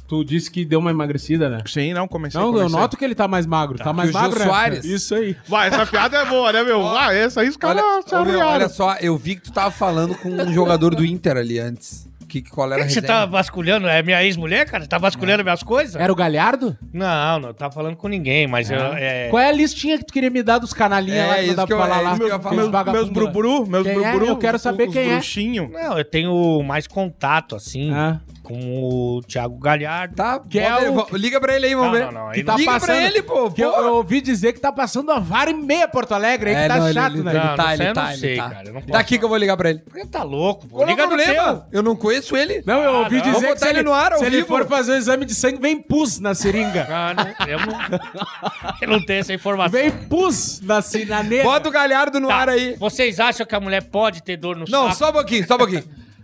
[0.10, 1.62] Tu disse que deu uma emagrecida, né?
[1.68, 2.40] Sim, não, comecei.
[2.42, 2.80] Não, eu comecei.
[2.80, 3.78] noto que ele tá mais magro.
[3.78, 4.46] Tá mais E o magro, né?
[4.46, 4.84] Soares?
[4.84, 5.38] Isso aí.
[5.48, 6.86] Vai, essa piada é boa, né, meu?
[6.98, 10.16] Ah, essa aí os caras Olha, meu, olha só, eu vi que tu tava falando
[10.16, 12.10] com um jogador do Inter ali antes.
[12.28, 13.88] Que, qual era que, a que você tá vasculhando?
[13.88, 14.86] É minha ex-mulher, cara?
[14.86, 15.96] Tá vasculhando minhas coisas?
[15.96, 16.78] Era o Galhardo?
[16.94, 18.78] Não, não tava falando com ninguém, mas eu.
[18.80, 19.30] É...
[19.30, 21.50] Qual é a listinha que tu queria me dar dos canalinhas É, lá que isso
[21.50, 22.12] não dá pra eu- falar é lá?
[22.14, 22.18] eu
[22.56, 24.12] Meus, meus, meus bruburu, meus Quem é?
[24.12, 24.26] bruburu.
[24.28, 25.14] Eu quero saber os quem é.
[25.16, 25.72] bruxinho.
[25.74, 28.20] Não, eu tenho mais contato, assim, Ah.
[28.50, 28.84] Com
[29.18, 30.16] o Thiago Galhardo.
[30.16, 32.12] Tá, Que é o- liga pra ele aí, vamos Não, ver.
[32.12, 32.54] não, não, Que não.
[32.54, 32.86] tá Liga passando...
[32.96, 33.52] pra ele, pô.
[33.52, 36.56] Que eu, eu ouvi dizer que tá passando a vara e meia Porto Alegre aí,
[36.56, 37.32] que É, tá não, ele- chato, ele, né?
[37.32, 38.50] Ele Não, tá, não ele sei, eu tá, não ele sei, tá.
[38.50, 39.84] cara, não Daqui que eu vou ligar pra ele.
[39.92, 40.84] Você tá louco, pô.
[40.84, 41.68] Liga no problema?
[41.72, 42.64] Eu não conheço ele.
[42.66, 43.24] Não, eu Ah, ouvi não.
[43.24, 45.36] dizer Vou que se ele ele, no ar, se ele for fazer o exame de
[45.36, 46.88] sangue, vem pus na seringa.
[46.90, 47.70] Ah, não, eu não.
[48.82, 49.80] Eu não tenho essa informação.
[49.80, 51.44] Vem pus na sinaneira.
[51.44, 52.76] Bota o Galhardo no Tá, ar aí.
[52.80, 54.96] Vocês acham que a mulher pode ter dor no Não, saco?
[54.98, 55.84] só um pouquinho, só um pouquinho.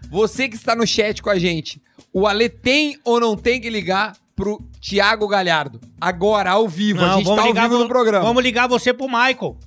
[0.10, 1.82] Você que está no chat com a gente,
[2.16, 5.80] o Ale tem ou não tem que ligar pro Thiago Galhardo.
[6.00, 7.04] Agora, ao vivo.
[7.04, 8.24] a Não, gente tá ao vivo vo- no programa.
[8.26, 9.58] Vamos ligar você pro Michael.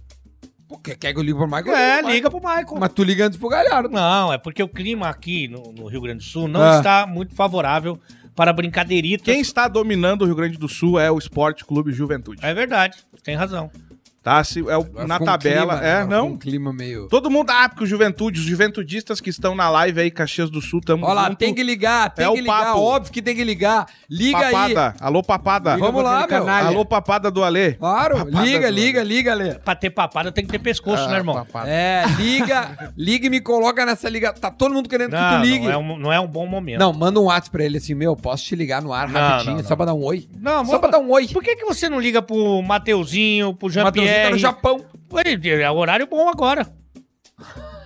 [0.69, 1.75] Pô, quer, quer que eu ligue pro Michael?
[1.77, 2.65] É, Eu ligo liga pro pro Michael.
[2.65, 2.81] Michael.
[2.81, 3.89] Mas tu liga antes pro Galhardo.
[3.89, 6.77] Não, é porque o clima aqui no, no Rio Grande do Sul não Ah.
[6.79, 7.99] está muito favorável
[8.37, 9.25] para brincadeiritas.
[9.25, 12.41] Quem está dominando o Rio Grande do Sul é o Esporte Clube Juventude.
[12.45, 13.71] É verdade, tem razão.
[14.29, 14.45] Tá?
[14.45, 15.79] Se, é o- na ficou um tabela.
[15.79, 16.27] clima, é, não.
[16.29, 17.09] Um clima meio...
[17.09, 20.61] Todo mundo, ah, porque o Juventude, os juventudistas que estão na live aí, Caxias do
[20.61, 21.39] Sul, tamo Olha lá, junto.
[21.39, 22.65] tem que ligar, tem É o que ligar.
[22.67, 22.79] papo.
[22.81, 23.87] Óbvio que tem que ligar.
[24.11, 24.53] Liga aí.
[24.53, 24.95] Papada.
[25.01, 25.77] Alô, papada.
[25.79, 26.29] Vamos lá, meu.
[26.29, 26.67] canalha.
[26.69, 27.73] Alô, papada do Alê.
[27.73, 29.09] Claro, Papada liga, liga, Alê.
[29.15, 29.55] liga, Lê.
[29.55, 31.35] Pra ter papada tem que ter pescoço, Ah, né, irmão?
[31.37, 31.69] papada.
[31.71, 34.33] É, liga, liga e me coloca nessa liga.
[34.35, 35.65] Tá todo mundo querendo que Não, tu ligue.
[35.67, 36.79] não é, um, não é um bom momento.
[36.81, 39.57] Não, manda um WhatsApp pra ele assim, meu, posso te ligar no ar Não, rapidinho,
[39.57, 40.29] não, só pra dar um oi?
[40.39, 41.29] Não, só pra dar um oi.
[41.29, 43.71] Por que, que você não liga pro Mateuzinho, pro O
[44.19, 44.85] Mateuzinho tá no Japão.
[45.13, 45.23] Ué,
[45.63, 46.67] É horário bom agora.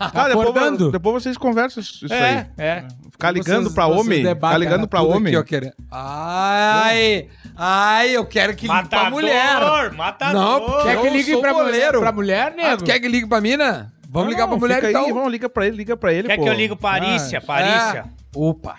[0.01, 0.91] Ah, depois, Acordando.
[0.91, 2.47] depois vocês conversam isso é, aí.
[2.59, 2.85] é.
[3.11, 4.24] Ficar ligando Vocês- pra vocês homem.
[4.35, 5.28] Ficar ligando pra homem.
[5.35, 5.74] aqui, ó, querendo.
[5.91, 9.93] Ai, ai, eu quero que ligue pra Matador, mulher.
[9.93, 10.35] matador.
[10.43, 12.76] Não, porque Quer que ligue pra mulher, pra mulher, Ah, nego?
[12.78, 13.93] tu quer que ligue pra mina?
[14.09, 15.05] Vamos ligar pra mulher então.
[15.05, 16.43] Aí, vamos, liga pra ele, liga pra ele, Quer pô.
[16.43, 17.41] que eu ligo pra Arícia?
[17.41, 17.99] Pra Arícia?
[18.01, 18.05] É.
[18.35, 18.76] Opa,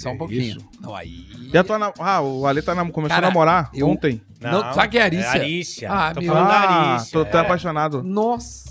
[0.00, 0.40] só um É pouquinho.
[0.42, 0.58] isso.
[0.80, 1.26] Não, aí...
[1.52, 4.20] E a tua na- Ah, o Ale tá nam- começou Cara, a namorar eu- ontem.
[4.40, 5.26] Não, sabe quem é Arícia?
[5.26, 5.92] É Arícia.
[5.92, 6.32] Ah, Tô meu.
[6.32, 7.12] falando da Ah, Arícia.
[7.12, 7.40] tô, tô é.
[7.40, 8.02] apaixonado.
[8.02, 8.68] Nossa.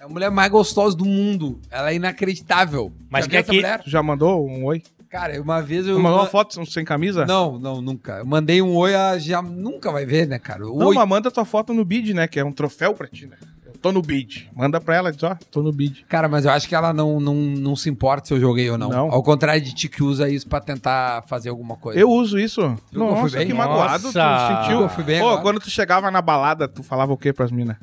[0.00, 1.60] É a mulher mais gostosa do mundo.
[1.70, 2.92] Ela é inacreditável.
[3.08, 3.82] Mas Já viu essa que- mulher?
[3.82, 4.82] Tu já mandou um oi?
[5.08, 5.94] Cara, uma vez eu...
[5.96, 7.24] Tu mandou ma- uma foto sem camisa?
[7.24, 8.18] Não, não, nunca.
[8.18, 10.66] Eu mandei um oi, ela já nunca vai ver, né, cara?
[10.68, 10.94] O Não, oi...
[10.96, 12.26] mas manda tua foto no bid, né?
[12.26, 13.36] Que é um troféu pra ti, né?
[13.76, 14.48] Eu tô no bid.
[14.56, 16.06] Manda pra ela, diz, ó, tô no bid.
[16.08, 18.78] Cara, mas eu acho que ela não, não, não se importa se eu joguei ou
[18.78, 18.88] não.
[18.88, 19.10] Não.
[19.12, 22.00] Ao contrário de ti que usa isso pra tentar fazer alguma coisa.
[22.00, 22.62] Eu uso isso.
[22.90, 23.46] Viu como eu fui Nossa, bem?
[23.48, 24.04] que magoado.
[24.04, 24.58] Nossa.
[24.58, 24.80] Tu sentiu?
[24.80, 25.42] Eu fui bem Pô, agora.
[25.42, 27.76] quando tu chegava na balada, tu falava o quê pras minas?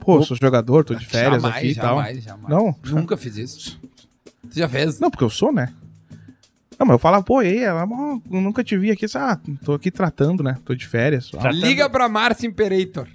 [0.00, 1.96] Pô, sou jogador, tô de férias jamais, aqui e tal.
[1.96, 2.48] jamais, jamais.
[2.48, 2.74] Não?
[2.84, 3.80] Nunca fiz isso.
[4.48, 5.00] Você já fez?
[5.00, 5.72] Não, porque eu sou, né?
[6.78, 7.58] Não, mas eu falava, pô, e aí?
[7.64, 9.06] Ela, "Ó, eu nunca te vi aqui.
[9.16, 10.56] Ah, tô aqui tratando, né?
[10.64, 11.28] Tô de férias.
[11.30, 11.54] Tratando.
[11.54, 13.08] Liga pra Márcia Imperator.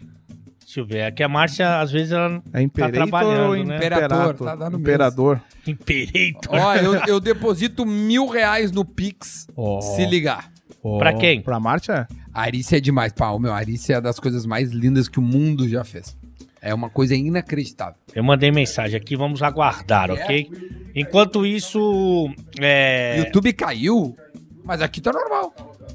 [0.73, 0.97] Deixa eu ver.
[1.01, 2.41] É que a Márcia, às vezes, ela...
[2.51, 3.75] É Imperator trabalhando, ou né?
[3.77, 4.35] Imperator?
[4.35, 5.41] tá dando Imperador.
[5.67, 6.49] Imperator.
[6.49, 9.79] Ó, eu, eu deposito mil reais no Pix Ó.
[9.81, 10.51] se ligar.
[10.97, 11.43] Pra quem?
[11.43, 12.07] Pra Márcia?
[12.33, 13.37] A Arícia é demais, pau.
[13.37, 16.17] Meu, a Arícia é das coisas mais lindas que o mundo já fez.
[16.59, 17.95] É uma coisa inacreditável.
[18.15, 20.49] Eu mandei mensagem aqui, vamos aguardar, ok?
[20.95, 22.27] Enquanto isso,
[22.59, 23.19] é...
[23.19, 24.15] YouTube caiu,
[24.63, 25.53] mas aqui tá normal.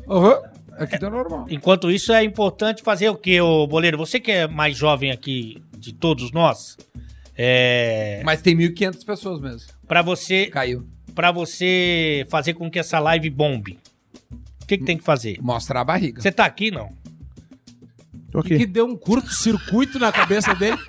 [0.09, 0.41] Aham,
[0.85, 1.47] aqui tá normal.
[1.51, 3.97] Enquanto isso, é importante fazer o quê, ô Boleiro?
[3.99, 6.77] Você que é mais jovem aqui de todos nós,
[7.37, 8.21] é...
[8.25, 9.71] Mas tem 1.500 pessoas mesmo.
[9.87, 10.87] Pra você, Caiu.
[11.15, 13.79] pra você fazer com que essa live bombe,
[14.63, 15.39] o que, que tem que fazer?
[15.41, 16.21] Mostrar a barriga.
[16.21, 16.93] Você tá aqui, não?
[18.31, 18.67] Tô Que aqui.
[18.67, 20.77] deu um curto-circuito na cabeça dele.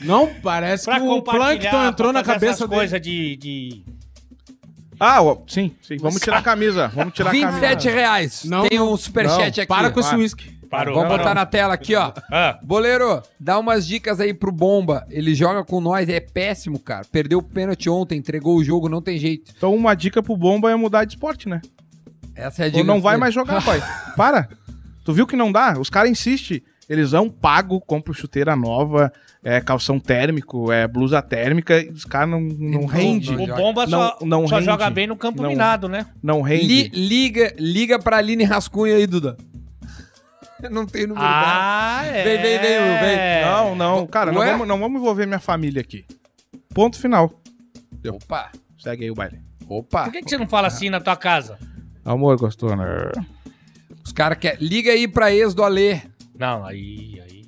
[0.00, 2.80] Não, parece Pra que o Plankton entrou na cabeça essas dele.
[2.80, 3.84] coisas de, de...
[5.04, 5.96] Ah, sim, sim.
[5.96, 6.86] Vamos tirar a camisa.
[6.94, 7.90] Vamos tirar a 27 camisa.
[7.90, 8.44] reais.
[8.44, 8.92] Não, tem não.
[8.92, 9.66] um superchat Não, aqui.
[9.66, 10.18] Para com esse Para.
[10.18, 10.62] uísque.
[10.70, 10.94] Parou.
[10.94, 11.24] Vamos parou.
[11.24, 12.12] botar na tela aqui, ó.
[12.30, 15.04] Ah, Boleiro, dá umas dicas aí pro Bomba.
[15.10, 17.04] Ele joga com nós, é péssimo, cara.
[17.10, 19.52] Perdeu o pênalti ontem, entregou o jogo, não tem jeito.
[19.56, 21.60] Então uma dica pro Bomba é mudar de esporte, né?
[22.34, 22.78] Essa é a dica.
[22.78, 23.20] Ou não vai dele.
[23.20, 23.82] mais jogar, pai.
[24.16, 24.48] Para.
[25.04, 25.76] Tu viu que não dá?
[25.80, 26.62] Os caras insistem.
[26.88, 29.12] Eles vão pago, compram chuteira nova,
[29.42, 33.34] é calção térmico, é blusa térmica, e os caras não, não Não, rende.
[33.34, 33.46] não o.
[33.56, 34.66] Bomba só, Não- não só rende.
[34.66, 35.48] joga bem no campo Não.
[35.50, 36.06] minado, né?
[36.22, 36.66] Não rende.
[36.66, 39.36] Li- liga, liga pra Aline Rascunha aí, Duda.
[40.70, 41.24] não tem número.
[41.26, 42.24] Ah, é.
[42.24, 43.44] Vem, vem, vem, vem.
[43.44, 44.50] Não, não, cara, não Ué?
[44.52, 46.04] vamos, não vamos envolver minha família aqui.
[46.74, 47.32] Ponto final.
[48.08, 49.38] Opa, Segue aí o baile.
[49.68, 50.04] opa.
[50.04, 51.56] Por que, que você não fala assim na tua casa?
[52.04, 52.84] Amor, gostou, né?
[54.04, 54.58] Os caras querem.
[54.66, 56.00] Liga aí pra ex do Alê.
[56.38, 57.44] Não, aí, aí.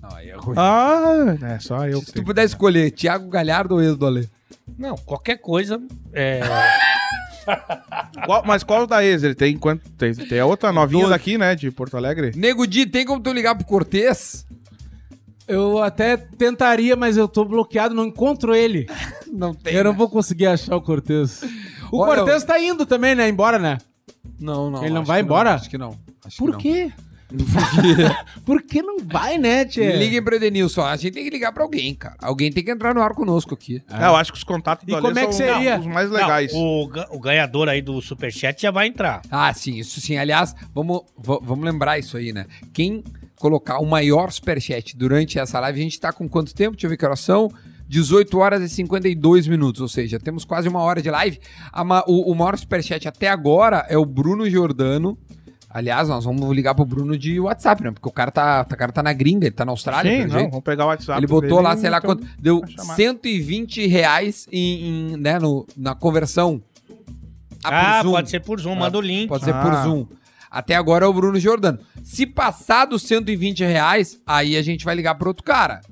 [0.00, 0.54] Não, aí é ruim.
[0.58, 2.00] Ah, é só eu.
[2.00, 4.26] Se tu puder escolher, Thiago Galhardo ou ex do Alê?
[4.78, 5.80] Não, qualquer coisa.
[6.12, 6.40] É,
[8.26, 9.22] Qual- mas qual da ex?
[9.22, 9.88] Ele tem quanto?
[9.92, 11.14] Tem, tem a outra novinha Doze.
[11.14, 11.54] daqui, né?
[11.54, 12.32] De Porto Alegre?
[12.36, 14.46] Nego Di, tem como tu ligar pro Cortez?
[15.46, 18.86] Eu até tentaria, mas eu tô bloqueado, não encontro ele.
[19.32, 19.74] Não tem.
[19.74, 19.96] eu não né?
[19.98, 21.42] vou conseguir achar o Cortez.
[21.92, 23.28] O Olha, Cortez tá indo também, né?
[23.28, 23.76] Embora, né?
[24.40, 24.82] Não, não.
[24.82, 25.54] Ele não acho vai que embora?
[25.54, 25.98] acho que não.
[26.24, 26.84] Acho Por que quê?
[26.84, 26.90] não.
[26.90, 27.07] Por quê?
[28.44, 29.92] Por que não vai, né, Tchê?
[29.96, 30.82] Liguem pro Edenilson.
[30.82, 32.16] A gente tem que ligar pra alguém, cara.
[32.20, 33.82] Alguém tem que entrar no ar conosco aqui.
[33.90, 35.78] É, eu acho que os contatos do E Ale como é que são seria?
[35.78, 36.52] os mais Não, legais.
[36.54, 39.22] o, ga- o ganhador aí do Superchat já vai entrar.
[39.30, 40.16] Ah, sim, isso sim.
[40.16, 42.46] Aliás, vamos, va- vamos lembrar isso aí, né?
[42.72, 43.04] Quem
[43.36, 46.72] colocar o maior superchat durante essa live, a gente tá com quanto tempo?
[46.72, 47.50] Deixa eu ver que horas são.
[47.90, 51.38] 18 horas e 52 minutos, ou seja, temos quase uma hora de live.
[51.72, 55.16] A ma- o, o maior superchat até agora é o Bruno Giordano.
[55.70, 57.90] Aliás, nós vamos ligar pro Bruno de WhatsApp, né?
[57.90, 60.38] Porque o cara tá, o cara tá na gringa, ele tá na Austrália, Sim, não,
[60.38, 60.50] jeito.
[60.50, 62.26] vamos pegar o WhatsApp Ele botou dele lá, e sei lá então- quanto.
[62.38, 62.96] Deu vai chamar.
[62.96, 66.62] 120 reais em, em, né, no, na conversão.
[67.62, 68.12] Ah, Zoom.
[68.12, 69.28] pode ser por Zoom, manda o link.
[69.28, 69.82] Pode ser por Ah.
[69.82, 70.06] Zoom.
[70.50, 71.78] Até agora é o Bruno Jordano.
[72.02, 75.82] Se passar dos 120 reais, aí a gente vai ligar pro outro cara.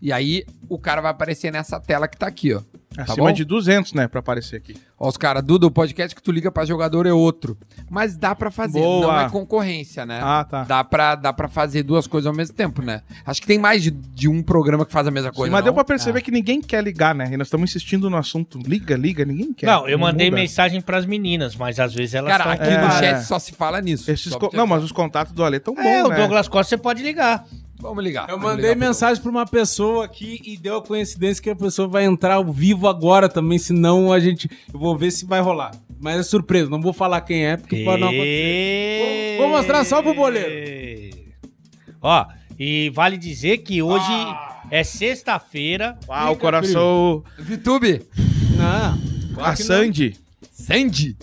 [0.00, 2.60] E aí o cara vai aparecer nessa tela que tá aqui, ó.
[2.94, 3.32] Tá Acima bom?
[3.32, 4.76] de 200, né, pra aparecer aqui.
[4.98, 7.56] Ó, os caras, Duda, o podcast que tu liga pra jogador é outro.
[7.90, 9.06] Mas dá pra fazer, Boa.
[9.06, 10.20] não é concorrência, né?
[10.22, 10.64] Ah, tá.
[10.64, 13.02] Dá pra, dá pra fazer duas coisas ao mesmo tempo, né?
[13.26, 15.52] Acho que tem mais de, de um programa que faz a mesma coisa.
[15.52, 15.64] Mas não?
[15.66, 17.28] deu pra perceber que ninguém quer ligar, né?
[17.30, 18.58] E nós estamos insistindo no assunto.
[18.58, 19.66] Liga, liga, ninguém quer.
[19.66, 20.40] Não, eu mandei muda.
[20.40, 22.66] mensagem pras meninas, mas às vezes elas Cara, estão...
[22.66, 22.98] aqui no É.
[22.98, 24.10] chat só se fala nisso.
[24.54, 26.16] Não, mas os contatos do Ale tão bons, É, o né?
[26.16, 27.44] Douglas Costa você pode ligar.
[27.78, 28.30] Vamos ligar.
[28.30, 31.86] Eu mandei ligar mensagem pra uma pessoa aqui e deu a coincidência que a pessoa
[31.86, 34.50] vai entrar ao vivo agora também, senão a gente.
[34.72, 35.70] Eu vou ver se vai rolar.
[35.98, 39.36] Mas é surpresa, não vou falar quem é, porque pode não acontecer.
[39.38, 41.16] Vou- vou mostrar só pro boleiro.
[42.02, 42.26] Ó,
[42.58, 44.62] e vale dizer que hoje Ah.
[44.70, 45.98] é sexta-feira.
[46.08, 47.24] Ah, o coração.
[47.38, 48.02] VTube.
[48.56, 49.42] Não.
[49.44, 50.16] A Sandy.
[50.52, 51.16] Sandy.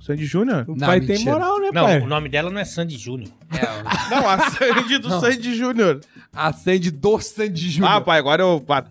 [0.00, 0.64] Sandy Júnior?
[0.68, 1.32] O Não, pai tem mentira.
[1.32, 2.00] moral, né, Não, pai?
[2.00, 3.30] o nome dela não é Sandy Júnior.
[3.52, 5.20] É, Não, a Sandy do Não.
[5.20, 6.00] Sandy Júnior.
[6.32, 7.92] a Sandy do Sandy Júnior.
[7.92, 8.60] Ah, pai, agora eu.
[8.60, 8.84] pá,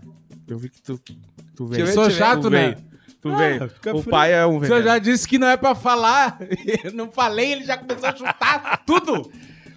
[0.48, 1.00] Eu vi que tu.
[1.56, 1.86] Tu veio.
[1.88, 2.76] Eu Sou chato, né?
[3.36, 4.12] Tu Ah, O frio.
[4.12, 4.84] pai é um O senhor veneno.
[4.86, 6.38] já disse que não é pra falar.
[6.84, 9.32] Eu não falei, ele já começou a chutar tudo.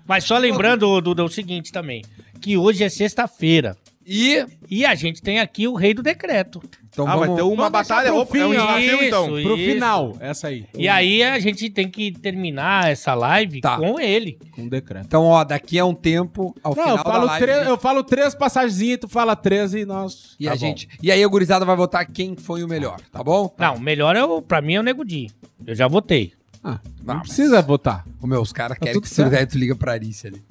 [0.06, 2.02] Mas só lembrando, Duda, o seguinte também.
[2.40, 3.76] Que hoje é sexta-feira.
[4.12, 4.44] E.
[4.68, 6.60] E a gente tem aqui o rei do decreto.
[6.92, 8.12] Então Ah, vai ter uma vamos batalha.
[8.12, 9.38] Opa, é um fim, desafio, então.
[9.38, 9.46] Isso.
[9.48, 10.66] Pro final, essa aí.
[10.76, 13.76] E aí a gente tem que terminar essa live Tá.
[13.76, 14.36] com ele.
[14.56, 15.06] Com decreto.
[15.06, 17.46] Então, ó, daqui a um tempo, ao Não, final eu falo, da live...
[17.46, 20.34] três, eu falo três passagens, tu fala três e nós.
[20.40, 20.58] E Tá a bom.
[20.60, 20.88] gente...
[21.00, 23.54] E aí a gurizada vai votar quem foi o melhor, tá bom?
[23.56, 25.30] Não, o melhor é o, pra mim é o Nego Di.
[25.64, 26.32] Eu já votei.
[26.64, 28.04] Ah, Não, não precisa votar.
[28.20, 29.30] Ô, meu, os caras querem tudo que o certo.
[29.30, 30.42] Neto liga pra Alice ali.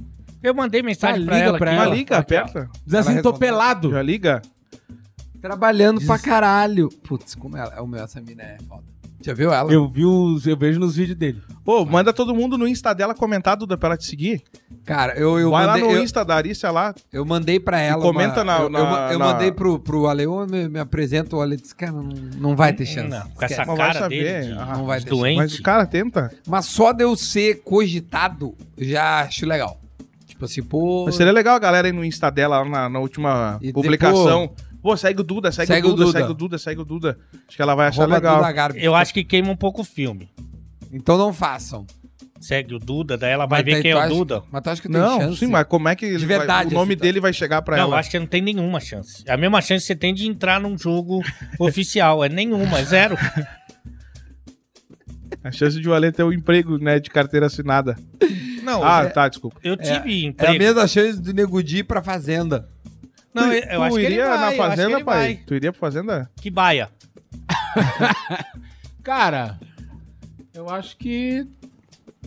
[0.41, 1.57] Eu mandei mensagem Ah, pra liga ela.
[1.57, 1.95] pra aqui, ela.
[1.95, 2.69] Liga, aperta.
[2.85, 3.91] Diz assim, tô pelado.
[3.91, 4.41] Já liga.
[5.41, 6.89] Trabalhando pra caralho.
[7.03, 7.73] Putz, como ela...
[7.75, 8.83] É o meu, essa mina é foda.
[9.21, 9.69] Já viu ela?
[9.71, 11.41] Eu vi os, eu vejo nos vídeos dele.
[11.65, 14.41] Pô, manda todo mundo no Insta dela comentar, Duda, pra ela te seguir.
[14.85, 15.81] Cara, eu, eu Vai mandei...
[15.83, 16.95] lá no eu, Insta da Arícia lá.
[17.11, 20.07] eu mandei pra ela comenta uma- na- Eu, eu, na- eu na- mandei pro, pro
[20.07, 22.03] Ale, eu me, me apresento, o Ale disse, cara, não,
[22.37, 23.09] não vai ter chance.
[23.09, 24.23] Não, com essa cara saber.
[24.41, 25.37] dele de não vai ter doente.
[25.37, 26.31] Mas o cara tenta.
[26.47, 29.77] Mas só de eu ser cogitado, já acho legal.
[30.39, 31.03] Tipo assim, pô...
[31.05, 34.49] Mas seria legal a galera ir no Insta dela lá na, na última E publicação.
[34.81, 36.17] Pô, segue o Duda, segue, Segue o o Duda, Duda.
[36.19, 37.19] segue o Duda, segue o Duda.
[37.45, 38.41] Acho que ela vai achar legal.
[38.75, 40.29] Eu acho que queima um pouco o filme.
[40.93, 41.85] Então não façam.
[42.39, 44.43] Segue o Duda, daí ela vai Mas ver quem é o acha- Duda.
[44.49, 45.37] Mas tu acha que tenho Não, chance?
[45.39, 47.03] sim, mas como é que vai- verdade, o nome assim, tá?
[47.05, 47.99] dele vai chegar pra Não, ela?
[47.99, 49.29] acho que não tem nenhuma chance.
[49.29, 51.21] A mesma chance que você tem de entrar num jogo
[51.59, 52.23] oficial.
[52.23, 53.17] É nenhuma, é zero.
[55.43, 57.97] A chance de o Ale ter um emprego, né, de carteira assinada.
[58.63, 59.59] Não, Ah, é- tá, desculpa.
[59.63, 59.93] eu tive
[60.23, 60.57] É a emprego.
[60.59, 62.69] mesma chance do Nego Di ir pra fazenda.
[63.33, 65.03] Não, tu, eu, eu tu acho que ele iria vai, na eu acho que fazenda,
[65.05, 65.17] pai?
[65.35, 65.35] vai.
[65.45, 66.31] Tu iria pra fazenda?
[66.41, 66.89] Que baia.
[69.03, 69.59] Cara,
[70.53, 71.47] eu acho que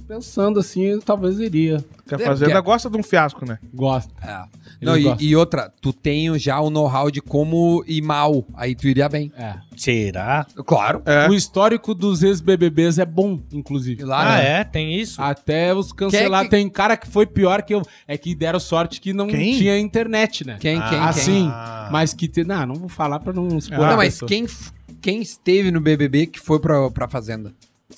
[0.07, 1.85] pensando assim, talvez iria.
[1.97, 3.59] Porque a É, fazenda porque- gosta de um fiasco, né?
[3.73, 4.13] Gosta.
[4.23, 4.43] É.
[4.85, 8.45] Não, e, e outra, tu tem já o know-how de como ir mal.
[8.55, 9.33] Aí tu iria bem.
[9.37, 9.55] É.
[9.77, 10.45] Será?
[10.67, 11.03] Claro.
[11.07, 11.29] É.
[11.29, 14.03] O histórico dos ex-BBBs é bom, inclusive.
[14.05, 14.61] Lá, Ah, né?
[14.61, 14.65] é?
[14.65, 15.21] Tem isso?
[15.23, 16.49] Até os cancelados.
[16.49, 17.83] que- Tem cara que foi pior que eu.
[18.07, 19.57] É que deram sorte que não Quem?
[19.57, 20.57] tinha internet, né?
[20.61, 20.99] Quem, quem, Ah, quem?
[21.01, 21.89] assim, Ah.
[21.93, 22.27] mas que.
[22.29, 22.43] Te...
[22.45, 23.81] Não, não vou falar pra não expor.
[23.85, 24.29] Ah, a não, mas pessoa.
[24.29, 27.53] quem, f- quem esteve no BBB que foi pra, pra fazenda?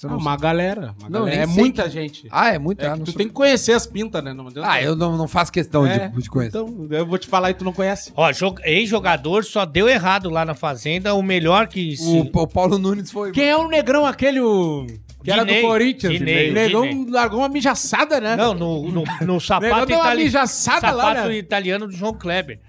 [0.04, 0.94] Você Ah, não uma galera.
[1.00, 1.42] uma Não, galera.
[1.42, 2.28] É muita quem- gente.
[2.30, 2.80] Ah, é muito.
[2.82, 4.32] É ah, que não tu sou- tem que conhecer as pintas, né?
[4.32, 6.58] Não Ah, eu não, não faço questão É, de, de conhecer.
[6.58, 8.12] Então, eu vou te falar e tu não conhece.
[8.16, 11.14] Ó, jo- ex-jogador só deu errado lá na Fazenda.
[11.14, 11.96] O melhor que...
[11.96, 13.32] se- O, o Paulo Nunes foi.
[13.32, 14.86] Quem é o negrão aquele, o...
[15.24, 16.12] Que era do Corinthians?
[16.18, 18.36] Dinei, o negão largou uma mijaçada, né?
[18.36, 20.24] Não, no, no, no sapato, Negão deu uma itali...
[20.24, 21.36] mijaçada lá, sapato né?
[21.38, 22.60] italiano do João Kleber.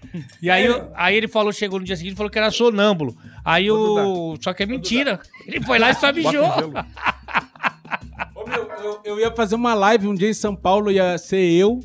[0.42, 3.16] E aí, eu- aí ele falou, chegou no dia seguinte e falou que era sonâmbulo.
[3.44, 4.38] Aí o.
[4.42, 5.20] Só que é mentira.
[5.46, 6.46] Ele foi lá e só mijou.
[8.34, 11.52] Ô, meu, eu, eu ia fazer uma live um dia em São Paulo, ia ser
[11.52, 11.80] eu,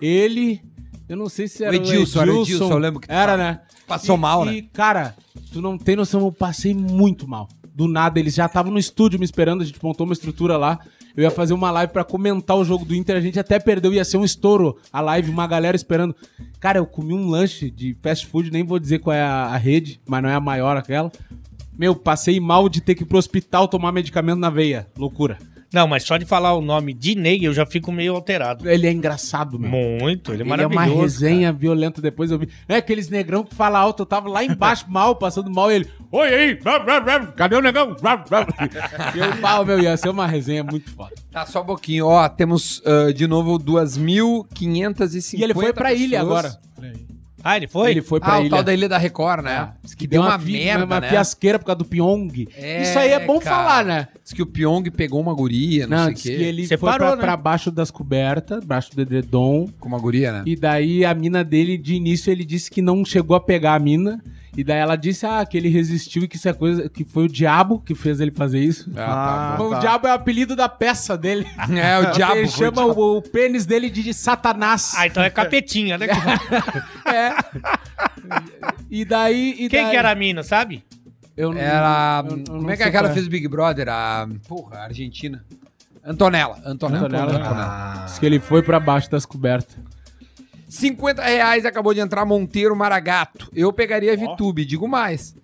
[0.00, 0.60] ele,
[1.08, 3.36] eu não sei se era O Edilson, era o Edilson, eu lembro que Era, falava.
[3.42, 3.60] né?
[3.86, 4.68] Passou E- mal, E, né?
[4.72, 5.14] cara,
[5.52, 7.48] tu não tem noção, eu passei muito mal.
[7.74, 10.78] Do nada, eles já estavam no estúdio me esperando, a gente montou uma estrutura lá.
[11.16, 13.92] Eu ia fazer uma live pra comentar o jogo do Inter, a gente até perdeu,
[13.92, 16.14] ia ser um estouro a live, uma galera esperando.
[16.60, 19.56] Cara, eu comi um lanche de fast food, nem vou dizer qual é a, a
[19.56, 21.10] rede, mas não é a maior aquela.
[21.76, 24.86] Meu, passei mal de ter que ir pro hospital tomar medicamento na veia.
[24.96, 25.38] Loucura.
[25.74, 28.70] Não, mas só de falar o nome Dinei, eu já fico meio alterado.
[28.70, 29.68] Ele é engraçado, meu.
[29.70, 30.88] Muito, ele é Ele é maravilhoso.
[30.92, 32.48] uma resenha violenta, depois eu vi.
[32.68, 35.90] É aqueles negrão que fala alto, eu tava lá embaixo, mal, passando mal, e ele.
[36.12, 36.58] Oi aí!
[37.36, 37.96] Cadê o negão?
[39.14, 41.12] E eu, pau, meu, ia ser uma resenha muito foda.
[41.32, 42.06] Tá, só um pouquinho.
[42.06, 46.44] Ó, temos ah, de novo 2.550 E ele foi pra ilha pessoas.
[46.46, 46.58] agora.
[47.46, 47.90] Ah, ele foi?
[47.90, 48.46] Ele foi pra Ah, ilha.
[48.46, 49.72] o tal da Ilha da Record, né?
[49.84, 49.96] É.
[49.96, 51.10] Que deu uma, fi- merda, uma né?
[51.10, 52.46] fiasqueira por causa do Pyong.
[52.56, 53.56] É, Isso aí é bom cara.
[53.56, 54.08] falar, né?
[54.24, 56.36] Diz que o Pyong pegou uma guria, não, Não, sei o quê.
[56.38, 57.22] que ele Separou, foi pra, né?
[57.22, 59.68] pra baixo das cobertas, baixo do edredom.
[59.78, 60.42] Com uma guria, né?
[60.46, 63.78] E daí a mina dele, de início, ele disse que não chegou a pegar a
[63.78, 64.24] mina.
[64.56, 66.88] E daí ela disse, ah, que ele resistiu e que isso é coisa.
[66.88, 68.88] que foi o diabo que fez ele fazer isso.
[68.96, 69.78] Ah, o tá.
[69.80, 71.44] diabo é o apelido da peça dele.
[71.76, 72.36] É, o diabo.
[72.36, 73.00] Ele o chama diabo.
[73.02, 74.94] o, o pênis dele de Satanás.
[74.96, 76.06] Ah, então é capetinha, né?
[77.04, 77.34] É.
[78.90, 79.50] E daí.
[79.58, 80.82] E Quem daí- que era a mina, sabe?
[81.36, 82.24] Eu não- Era.
[82.28, 83.12] eu- eu como é que aquela é.
[83.12, 83.88] fez o Big Brother?
[83.88, 84.28] A.
[84.48, 85.44] Porra, a Argentina.
[86.04, 86.60] Antonella.
[86.64, 87.06] Antonella.
[87.06, 87.32] Antonella.
[87.38, 88.04] Antonella.
[88.06, 89.76] Diz que ele foi pra baixo das cobertas.
[90.68, 93.48] 50 reais acabou de entrar Monteiro Maragato.
[93.54, 95.34] Eu pegaria a VTube, digo mais.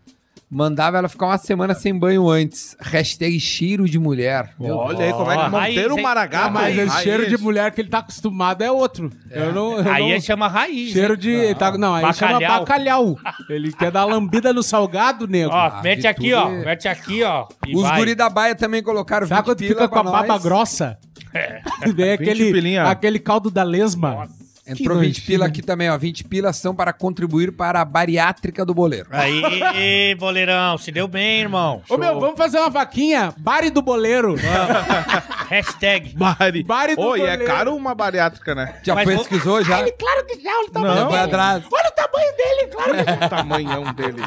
[0.53, 2.77] Mandava ela ficar uma semana sem banho antes.
[2.81, 4.53] Hashtag cheiro de mulher.
[4.59, 6.03] Meu Olha aí como é que Ó, Monteiro raiz, hein?
[6.03, 6.47] Maragato.
[6.49, 9.13] Ah, mas esse cheiro de mulher que ele tá acostumado é outro.
[9.31, 9.79] Eu não.
[9.79, 10.93] eu Aí não- ele chama raiz.
[10.93, 11.55] Cheiro de.
[11.55, 12.59] tá- não, aí chama Bacalhau.
[12.61, 13.19] bacalhau.
[13.49, 15.53] Ele quer dar lambida no salgado, nego.
[15.53, 16.51] Ó, Ah, mete aqui, ó.
[16.51, 17.47] é- Mete aqui, ó.
[17.65, 17.99] e Os vai.
[17.99, 20.43] guri da Baia também colocaram Sabe 20 quando fica com a nós.
[20.43, 20.99] grossa?
[21.33, 21.61] É.
[21.95, 22.85] Vem aquele, pilinha.
[22.87, 24.29] aquele caldo da lesma.
[24.71, 25.27] Entrou Que 20 nojinho.
[25.27, 25.99] pila aqui também, ó.
[25.99, 29.09] 20 pilas são para contribuir para a bariátrica do boleiro.
[29.11, 31.83] Aí, boleirão, se deu bem, irmão.
[31.89, 33.35] Ô meu, vamos fazer uma vaquinha?
[33.39, 34.37] Bari do boleiro.
[35.49, 36.15] Hashtag.
[36.17, 36.63] Bari.
[36.63, 37.45] Bari do Ô, e é goleiro.
[37.47, 38.77] caro uma bariátrica, né?
[38.83, 39.79] Já Mas pesquisou já?
[39.91, 40.95] Claro que já, olha o Não.
[40.95, 41.65] Já foi atrás.
[41.73, 44.23] Olha o tamanho dele, claro que o tamanhão dele.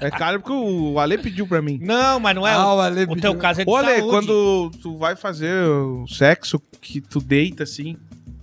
[0.00, 1.78] É caro porque o Ale pediu pra mim.
[1.80, 2.52] Não, mas não é.
[2.52, 4.08] Ah, o, Ale o teu caso é de Ô, Ale, saúde.
[4.08, 7.96] quando tu vai fazer o sexo, que tu deita assim,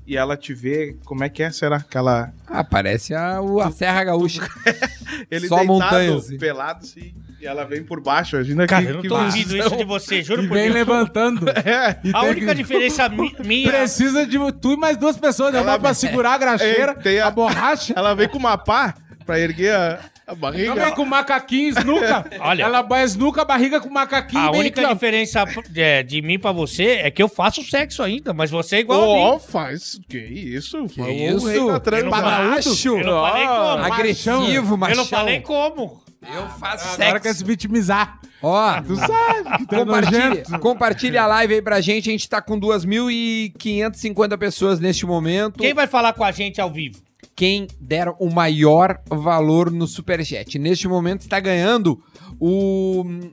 [0.10, 1.52] e ela te vê, como é que é?
[1.52, 2.34] Será que ela...
[2.48, 4.42] Ah, parece a, o- a Serra Gaúcha.
[5.30, 6.38] Ele Só deitado, montanhas, assim.
[6.38, 8.36] pelado assim, e ela vem por baixo.
[8.36, 10.64] Imagina Cara, que, eu não que tô ouvindo isso de você, juro E por vem
[10.72, 10.76] Deus.
[10.76, 11.46] levantando.
[11.64, 12.00] É.
[12.04, 13.70] E A única que- diferença mi- minha.
[13.72, 15.60] Precisa de tu e mais duas pessoas, né?
[15.60, 17.94] Ela- Uma pra segurar a graxeira, Ei, tem a- a borracha.
[17.96, 18.96] Ela vem com uma pá
[19.30, 20.74] pra erguer a, a barriga.
[20.74, 22.26] Não com macaquinho, snuca.
[22.42, 22.64] Olha.
[22.64, 24.42] Ela vai snuca a barriga com macaquinho.
[24.42, 25.44] A única diferença
[25.76, 29.02] é, de mim pra você é que eu faço sexo ainda, mas você é igual
[29.32, 29.40] a mim.
[29.40, 30.00] faz.
[30.10, 30.84] Que isso?
[30.88, 31.48] Que Foi isso?
[31.48, 32.88] Eu não falei- Macho.
[32.98, 33.94] Eu não falei como.
[33.94, 34.96] Agressivo, Eu machão.
[34.98, 36.04] não falei como.
[36.22, 37.40] Eu faço Agora quer sexo.
[37.40, 38.20] se vitimizar.
[38.42, 42.10] Ó, Tu sabe é compartilha, compartilha a live aí pra gente.
[42.10, 45.60] A gente tá com 2.550 pessoas neste momento.
[45.60, 47.00] Quem vai falar com a gente ao vivo?
[47.40, 50.60] Quem der o maior valor no Superchat.
[50.60, 52.04] Neste momento está ganhando
[52.38, 53.32] o hum,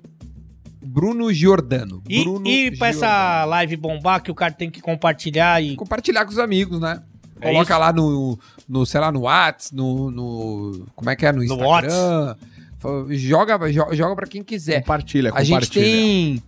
[0.80, 2.00] Bruno Giordano.
[2.08, 3.12] E, Bruno e pra Giordano.
[3.12, 5.74] essa live bombar que o cara tem que compartilhar e.
[5.74, 7.02] Compartilhar com os amigos, né?
[7.40, 7.80] É Coloca isso?
[7.80, 8.38] lá no,
[8.68, 10.86] no, sei lá, no Whats, no, no...
[10.94, 11.32] Como é que é?
[11.32, 12.36] No Instagram.
[12.78, 14.80] Fa- Joga, joga, joga pra quem quiser.
[14.82, 15.84] Compartilha, A gente compartilha.
[15.84, 16.42] tem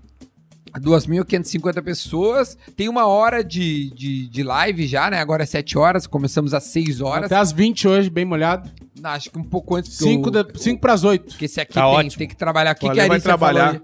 [0.73, 5.19] 2.550 pessoas, tem uma hora de, de, de live já, né?
[5.21, 7.25] Agora é 7 horas, começamos às 6 horas.
[7.27, 8.71] Até às 20 hoje, bem molhado.
[9.03, 9.97] Acho que um pouco antes.
[9.97, 11.27] porque 5 eu- de, cinco pras 8.
[11.29, 12.73] Porque esse aqui Tá tem, tem que trabalhar.
[12.73, 13.69] O que, que a Ale vai falou trabalhar.
[13.71, 13.81] ali?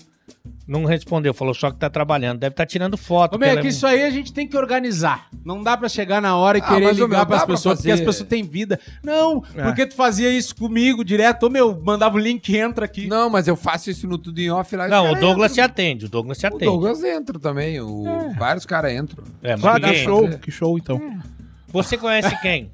[0.66, 2.38] Não respondeu, falou só que tá trabalhando.
[2.38, 3.34] Deve estar tirando foto.
[3.36, 5.26] Ô, meu, é que isso aí a gente tem que organizar.
[5.44, 7.98] Não dá pra chegar na hora e Ah, querer ligar dá pra pessoas, porque as
[7.98, 8.04] fazer.
[8.06, 8.80] pessoas têm vida.
[9.02, 9.62] Não, É.
[9.62, 11.44] porque tu fazia isso comigo direto.
[11.46, 13.06] Ô, meu, mandava o link, entra aqui.
[13.06, 14.86] Não, mas eu faço isso no tudo em off lá.
[14.86, 15.70] e Não, o Douglas se entram.
[15.72, 16.06] atende.
[16.06, 16.64] O Douglas se O atende.
[16.64, 17.78] Douglas entra também.
[17.82, 18.32] O...
[18.38, 19.22] Vários caras entram.
[19.42, 20.98] É, mas Claro, que show, que show então.
[21.68, 22.70] Você conhece quem?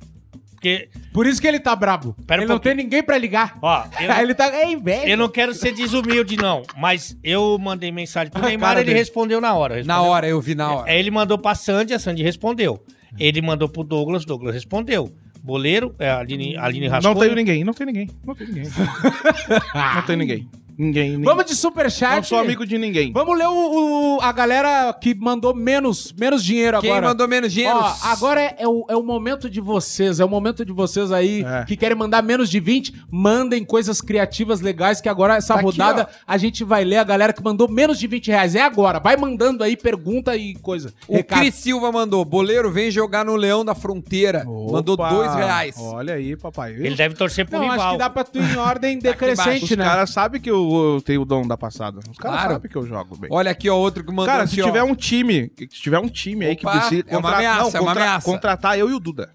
[0.60, 2.14] Porque, Por isso que ele tá brabo.
[2.26, 2.76] Pera um ele não pouquinho.
[2.76, 3.56] tem ninguém pra ligar.
[3.62, 4.54] ó, eu, ele tá.
[4.62, 5.08] Ei, velho.
[5.08, 6.62] eu não quero ser desumilde, não.
[6.76, 8.98] Mas eu mandei mensagem pro A Neymar, ele dele.
[8.98, 9.76] respondeu na hora.
[9.76, 10.02] Na respondeu.
[10.12, 10.90] hora, eu vi na hora.
[10.90, 12.84] Aí ele mandou pra Sandy, a Sandy respondeu.
[13.18, 15.10] Ele mandou pro Douglas, Douglas respondeu.
[15.42, 17.14] Boleiro, é, a Aline, a Aline rascou.
[17.14, 18.10] Não tem ninguém, não tem ninguém.
[18.22, 18.64] Não tem ninguém.
[19.94, 20.48] não tem ninguém.
[20.80, 21.10] Ninguém.
[21.10, 21.24] ninguém.
[21.24, 22.16] Vamos de superchat.
[22.16, 23.12] Não sou amigo de ninguém.
[23.12, 27.08] Vamos ler o, o- a galera que mandou menos, menos dinheiro Quem agora.
[27.08, 27.76] mandou menos dinheiro?
[27.78, 31.12] Ó, agora é, é o, é o momento de vocês, é o momento de vocês
[31.12, 31.64] aí É.
[31.66, 35.64] que querem mandar menos de 20, mandem coisas criativas legais, que agora essa Tá aqui,
[35.64, 38.54] rodada a gente vai ler a galera que mandou menos de 20 reais.
[38.54, 40.94] É agora, vai mandando aí pergunta e coisa.
[41.08, 41.40] O Recado.
[41.40, 42.24] Cris Silva mandou.
[42.24, 44.44] Boleiro, vem jogar no Leão da Fronteira.
[44.44, 45.74] Mandou Opa, dois reais.
[45.78, 46.72] Olha aí, papai.
[46.72, 47.80] Ele deve torcer pro Não, rival.
[47.80, 49.84] acho que dá pra tu ir em ordem decrescente, Os né?
[49.84, 51.98] caras sabem que eu, eu tenho o dom da passada.
[51.98, 52.52] Os caras Claro.
[52.54, 53.30] sabem que eu jogo bem.
[53.32, 54.66] Olha aqui, ó, outro que mandou Cara, aqui, se ó.
[54.66, 57.80] tiver um time, se tiver um time aí que Opa, precisa é uma ameaça, é
[57.80, 58.24] uma ameaça.
[58.26, 59.30] contratar eu e o Duda.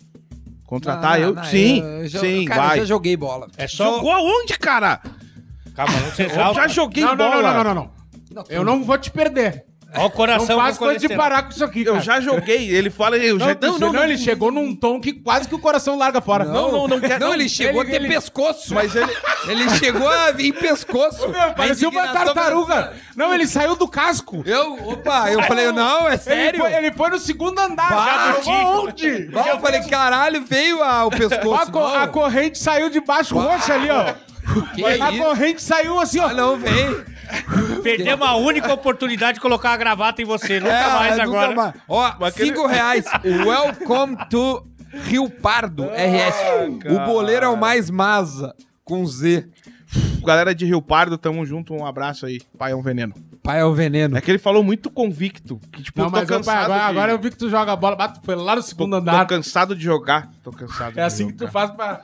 [0.66, 2.78] Contratar Não, eu, não, não, sim, eu já- sim, cara, vai.
[2.78, 3.48] eu já joguei bola.
[3.56, 3.96] É só.
[3.98, 5.00] Jogou aonde, cara?
[5.76, 6.62] Calma, não se Eu exalta.
[6.62, 7.42] já joguei Não, não, bola.
[7.42, 7.92] não, não, não, não,
[8.32, 8.44] não.
[8.50, 9.66] Eu não vou te perder.
[9.96, 12.70] Ó o Não coração faz com coisa de parar com isso aqui, Eu já joguei.
[12.70, 13.58] Ele fala, eu Não, já.
[13.62, 16.46] não, não, ele chegou num tom que quase que o coração larga fora.
[16.46, 17.20] Não, não, não quer.
[17.20, 18.74] Não, ele chegou ele- a ter ele- pescoço.
[18.74, 19.12] Mas ele.
[19.48, 21.28] Ele chegou a vir em pescoço.
[21.30, 22.94] Meu, parecia uma tartaruga.
[23.16, 24.44] Não, ele saiu do casco.
[24.46, 26.60] Eu, opa, eu falei, não, é Ele sério?
[26.60, 27.88] foi, ele foi no segundo andar.
[27.88, 29.26] Para, já jogou onde?
[29.32, 31.62] Não, eu falei, caralho, veio a, o pescoço.
[31.62, 31.96] A, co- não.
[32.04, 34.14] a corrente saiu de baixo roxa ali, ó.
[34.76, 35.24] Que a isso?
[35.24, 36.28] corrente saiu assim, ó.
[36.28, 37.04] Ah, não, vem.
[37.84, 40.60] Perdemos a única oportunidade de colocar a gravata em você.
[40.60, 41.56] Nunca É, mais nunca agora.
[41.56, 41.74] mais.
[41.88, 43.06] Ó, Mas cinco reais.
[43.24, 44.66] Welcome to
[45.06, 46.92] Rio Pardo, RS.
[46.92, 49.48] O boleiro é o mais masa, com Z.
[50.24, 51.74] Galera de Rio Pardo, tamo junto.
[51.74, 52.42] Um abraço aí.
[52.58, 53.14] Pai é um veneno.
[53.44, 54.18] Pai é o veneno.
[54.18, 55.60] É que ele falou muito convicto.
[55.72, 56.90] Que, tipo, Não, eu tô mas eu, cansado agora, de...
[56.90, 59.26] agora eu vi que tu joga bola, bate, foi lá no Tô, segundo tô andar.
[59.28, 60.30] cansado de jogar.
[60.44, 62.02] Tô cansado É assim que tu faz pra...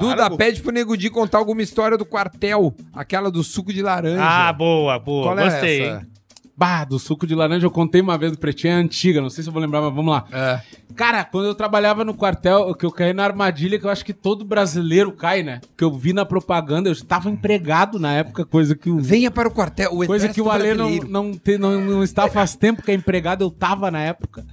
[0.00, 0.36] Duda, pô.
[0.36, 2.74] pede pro Nego Di contar alguma história do quartel.
[2.92, 4.22] Aquela do suco de laranja.
[4.22, 5.24] Ah, boa, boa.
[5.26, 5.82] Qual é Gostei.
[5.82, 6.00] essa?
[6.00, 6.06] hein?
[6.54, 9.42] Bah, do suco de laranja eu contei uma vez do Pretinho, é antiga, não sei
[9.42, 10.24] se eu vou lembrar, mas vamos lá.
[10.30, 10.60] É.
[10.94, 14.12] Cara, quando eu trabalhava no quartel, que eu caí na armadilha que eu acho que
[14.12, 15.60] todo brasileiro cai, né?
[15.76, 18.98] Que eu vi na propaganda, eu estava empregado na época, coisa que o...
[19.00, 19.92] Venha para o quartel.
[19.92, 22.94] O Coisa que o Alê não, não, te- não, não está faz tempo que é
[22.94, 24.44] empregado, eu tava na época.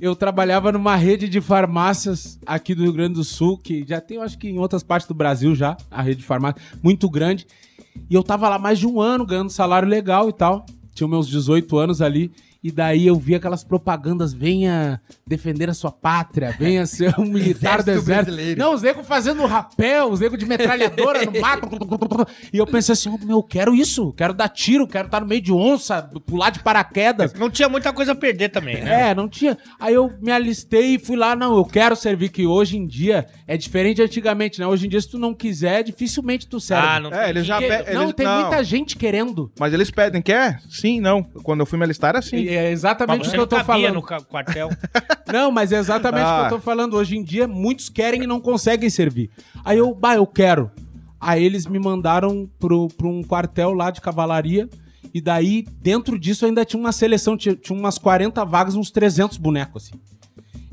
[0.00, 4.16] Eu trabalhava numa rede de farmácias aqui do Rio Grande do Sul, que já tem,
[4.16, 7.46] eu acho que em outras partes do Brasil já, a rede de farmácia, muito grande.
[8.08, 10.64] E eu tava lá mais de um ano ganhando salário legal e tal.
[10.94, 12.32] Tinha meus 18 anos ali.
[12.62, 17.82] E daí eu vi aquelas propagandas, venha defender a sua pátria, venha ser um militar
[17.82, 18.60] do Exército brasileiro.
[18.60, 21.68] Não, os negros fazendo rapel, os negros de metralhadora no mato.
[22.52, 25.26] E eu pensei assim, oh, meu, eu quero isso, quero dar tiro, quero estar no
[25.26, 27.32] meio de onça, pular de paraquedas.
[27.32, 29.10] Não tinha muita coisa a perder também, né?
[29.10, 29.56] É, não tinha.
[29.78, 33.26] Aí eu me alistei e fui lá, não, eu quero servir, que hoje em dia
[33.46, 34.66] é diferente de antigamente, né?
[34.66, 36.86] Hoje em dia, se tu não quiser, dificilmente tu serve.
[36.86, 37.58] Ah, não É, eles já...
[37.58, 39.50] Porque- pe- não, eles- tem muita gente querendo.
[39.58, 40.60] Mas eles pedem, quer?
[40.68, 41.22] Sim, não.
[41.22, 42.49] Quando eu fui me alistar era assim.
[42.54, 43.94] É exatamente o que eu tô falando.
[43.94, 44.68] no quartel.
[45.32, 46.38] Não, mas é exatamente o Ah.
[46.48, 46.94] que eu tô falando.
[46.94, 49.30] Hoje em dia, muitos querem e não conseguem servir.
[49.64, 50.70] Aí eu, bah, eu quero.
[51.20, 54.68] Aí eles me mandaram pro, pro um quartel lá de cavalaria.
[55.12, 57.36] E daí, dentro disso, ainda tinha uma seleção.
[57.36, 60.00] Tinha, tinha umas 40 vagas, uns 300 bonecos, assim.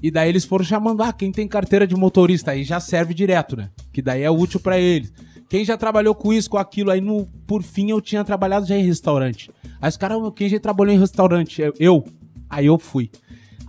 [0.01, 3.57] E daí eles foram chamando, ah, quem tem carteira de motorista, aí já serve direto,
[3.57, 3.69] né?
[3.91, 5.11] Que daí é útil pra eles.
[5.49, 8.75] Quem já trabalhou com isso, com aquilo, aí no, por fim eu tinha trabalhado já
[8.75, 9.49] em restaurante.
[9.81, 11.61] Aí os caras, "Meu, quem já trabalhou em restaurante?
[11.61, 11.73] Eu.
[11.79, 12.03] eu.
[12.49, 13.09] Aí eu fui.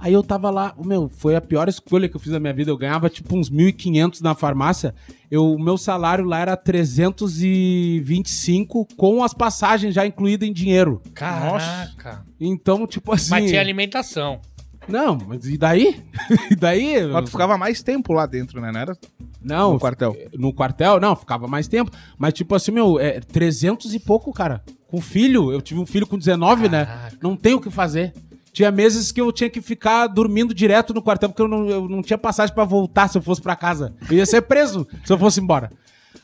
[0.00, 2.70] Aí eu tava lá, meu, foi a pior escolha que eu fiz na minha vida.
[2.70, 4.94] Eu ganhava tipo uns 1.500 na farmácia.
[5.28, 11.02] Eu, o meu salário lá era 325 com as passagens já incluídas em dinheiro.
[11.12, 12.24] Caraca.
[12.38, 13.30] Então, tipo assim.
[13.30, 14.40] Mas tinha alimentação.
[14.88, 16.00] Não, mas e daí?
[16.50, 17.06] e daí?
[17.06, 18.72] Mas tu ficava mais tempo lá dentro, né?
[18.72, 18.96] Não era
[19.42, 20.16] Não, no quartel.
[20.36, 21.90] no quartel, não, ficava mais tempo.
[22.16, 24.62] Mas, tipo assim, meu, é 300 e pouco, cara.
[24.86, 26.86] Com filho, eu tive um filho com 19, né?
[26.86, 27.16] Caraca.
[27.22, 28.12] Não tem o que fazer.
[28.52, 31.88] Tinha meses que eu tinha que ficar dormindo direto no quartel, porque eu não, eu
[31.88, 33.94] não tinha passagem pra voltar se eu fosse pra casa.
[34.10, 35.70] Eu ia ser preso se eu fosse embora.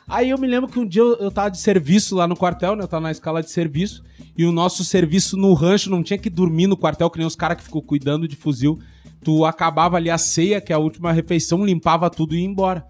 [0.08, 2.76] Aí eu me lembro que um dia eu, eu tava de serviço lá no quartel,
[2.76, 2.82] né?
[2.84, 4.02] Eu tava na escala de serviço.
[4.36, 7.36] E o nosso serviço no rancho não tinha que dormir no quartel, que nem os
[7.36, 8.78] caras que ficou cuidando de fuzil.
[9.22, 12.84] Tu acabava ali a ceia, que é a última refeição, limpava tudo e ia embora.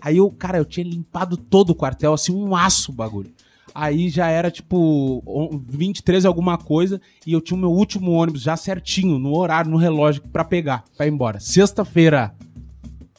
[0.00, 3.30] Aí eu, cara, eu tinha limpado todo o quartel, assim, um aço o bagulho.
[3.74, 8.42] Aí já era tipo on- 23 alguma coisa e eu tinha o meu último ônibus
[8.42, 11.38] já certinho, no horário, no relógio pra pegar, pra ir embora.
[11.38, 12.34] Sexta-feira.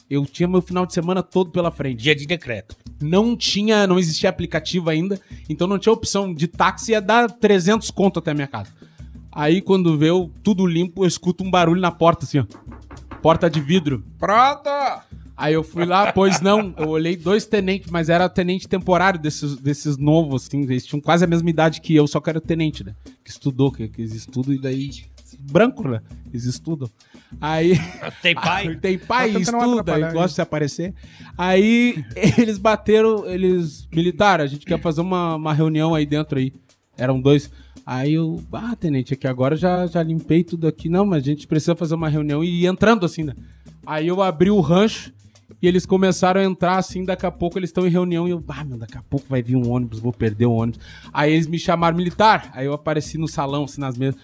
[0.10, 2.02] Eu tinha meu final de semana todo pela frente.
[2.02, 2.76] Dia de decreto.
[3.02, 7.92] Não tinha, não existia aplicativo ainda, então não tinha opção de táxi, ia dar 300
[7.92, 8.72] conto até a minha casa.
[9.32, 12.46] Aí quando veio tudo limpo, eu escuto um barulho na porta assim, ó.
[13.22, 14.04] Porta de vidro.
[14.18, 14.70] Pronto!
[15.40, 19.56] Aí eu fui lá, pois não, eu olhei dois tenentes, mas era tenente temporário desses,
[19.56, 22.84] desses novos, assim, eles tinham quase a mesma idade que eu, só que era tenente,
[22.84, 22.94] né?
[23.24, 24.90] Que estudou, que, que eles estudam e daí.
[25.40, 26.02] Branco, né?
[26.30, 26.90] Eles estudam.
[27.40, 27.74] Aí.
[28.22, 28.76] Tem pai?
[28.82, 30.94] Tem pai, não estuda, e gosta de se aparecer.
[31.38, 32.04] Aí
[32.38, 33.88] eles bateram, eles.
[33.94, 36.54] Militar, a gente quer fazer uma, uma reunião aí dentro aí.
[36.98, 37.52] Eram dois.
[37.86, 40.90] Aí eu, ah, tenente, aqui agora já, já limpei tudo aqui.
[40.90, 43.34] Não, mas a gente precisa fazer uma reunião e ir entrando assim, né?
[43.86, 45.12] Aí eu abri o rancho
[45.62, 47.04] e eles começaram a entrar assim.
[47.04, 49.42] Daqui a pouco eles estão em reunião e eu, ah, meu, daqui a pouco vai
[49.42, 50.80] vir um ônibus, vou perder o ônibus.
[51.12, 52.52] Aí eles me chamaram militar.
[52.54, 54.22] Aí eu apareci no salão, assim, nas mesas.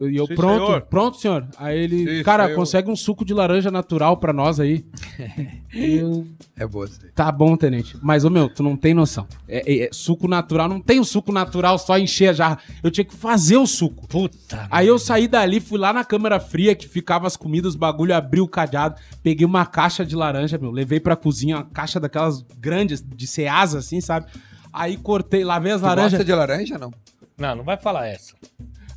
[0.00, 0.80] E eu, Sim, pronto, senhor.
[0.82, 1.46] pronto, senhor.
[1.58, 2.56] Aí ele, Sim, cara, senhor.
[2.56, 4.84] consegue um suco de laranja natural pra nós aí.
[5.74, 6.26] Eu,
[6.56, 7.10] É boa isso aí.
[7.10, 7.96] tá bom, tenente.
[8.00, 9.26] Mas, ô meu, tu não tem noção.
[9.48, 12.58] É, é- é suco natural, não tem o suco natural só encher a jarra.
[12.82, 14.06] Eu tinha que fazer o suco.
[14.08, 14.66] Puta.
[14.70, 18.14] Aí eu saí dali, fui lá na câmara fria que ficava as comidas, os bagulho,
[18.14, 22.42] abri o cadeado, peguei uma caixa de laranja, meu, levei pra cozinha, uma caixa daquelas
[22.58, 24.26] grandes, de ceasa, assim, sabe?
[24.72, 26.24] Aí cortei, lavei as Tu gosta laranjas.
[26.26, 26.92] de laranja, não?
[27.36, 28.34] Não, não vai falar essa.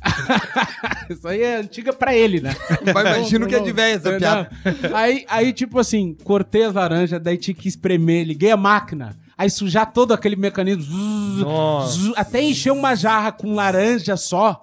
[1.08, 2.54] Isso aí é antiga pra ele, né?
[2.94, 4.50] Mas imagino que é de velho essa piada.
[4.94, 9.48] Aí, aí, tipo assim, cortei as laranjas, daí tinha que espremer, liguei a máquina, aí
[9.50, 14.60] sujar todo aquele mecanismo, zzz, zzz, até encher uma jarra com laranja só.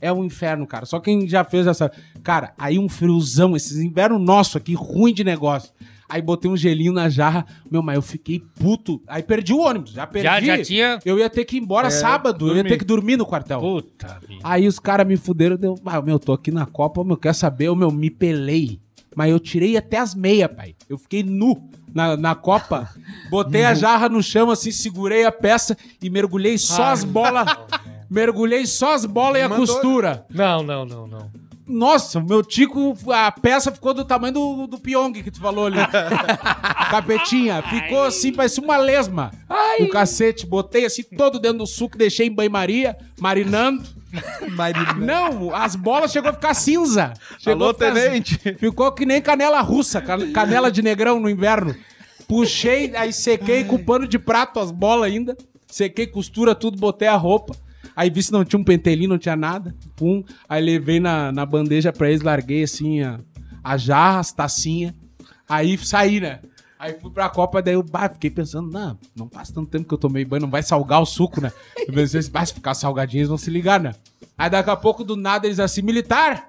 [0.00, 0.86] É um inferno, cara.
[0.86, 1.90] Só quem já fez essa.
[2.22, 5.72] Cara, aí um friozão, esses inverno nosso aqui, ruim de negócio.
[6.08, 7.44] Aí botei um gelinho na jarra.
[7.70, 9.02] Meu, mas eu fiquei puto.
[9.06, 9.90] Aí perdi o ônibus.
[9.92, 10.24] Já perdi.
[10.26, 10.98] Já, já tinha.
[11.04, 12.48] Eu ia ter que ir embora sábado.
[12.48, 13.60] Eu ia ter que dormir no quartel.
[13.60, 14.40] Puta vida.
[14.42, 15.56] Aí os caras me fuderam.
[15.56, 17.66] Deu, ah, meu, tô aqui na Copa, meu, quer saber?
[17.66, 18.80] Eu, meu, me pelei.
[19.14, 20.74] Mas eu tirei até as meias, pai.
[20.88, 22.88] Eu fiquei nu na, na Copa.
[23.28, 27.46] Botei a jarra no chão, assim, segurei a peça e mergulhei só as bolas.
[28.08, 30.24] Mergulhei só as bolas e a Mandou- costura.
[30.30, 31.30] Não, não, não, não.
[31.68, 35.66] Nossa, o meu tico, a peça ficou do tamanho do, do Pyong que tu falou
[35.66, 35.76] ali.
[36.90, 37.62] Capetinha.
[37.62, 39.30] Ficou assim, parecia uma lesma.
[39.80, 43.82] O cacete, botei assim todo dentro do suco, deixei em banho-maria, marinando.
[44.52, 44.94] Marina.
[44.94, 47.12] Não, as bolas chegou a ficar cinza.
[47.38, 48.38] Chegou Alô, ficar- tenente.
[48.58, 51.76] Ficou que nem canela russa, can- canela de negrão no inverno.
[52.26, 55.36] Puxei, aí sequei com pano de prato as bolas ainda.
[55.66, 57.54] Sequei costura, tudo, botei a roupa.
[57.98, 59.74] Aí vi se não tinha um pentelinho, não tinha nada.
[59.96, 60.22] Pum.
[60.48, 63.18] Aí levei na, na bandeja pra eles, larguei assim a,
[63.62, 64.94] a jarra, as tacinhas.
[65.48, 66.38] Aí saí, né?
[66.78, 69.92] Aí fui pra Copa, daí eu bah, fiquei pensando, não, não faz tanto tempo que
[69.92, 71.50] eu tomei banho, não vai salgar o suco, né?
[71.88, 73.92] Eu pensei, "Bah, se ficar salgadinho, eles vão se ligar, né?
[74.38, 76.48] Aí daqui a pouco, do nada, eles assim, militar!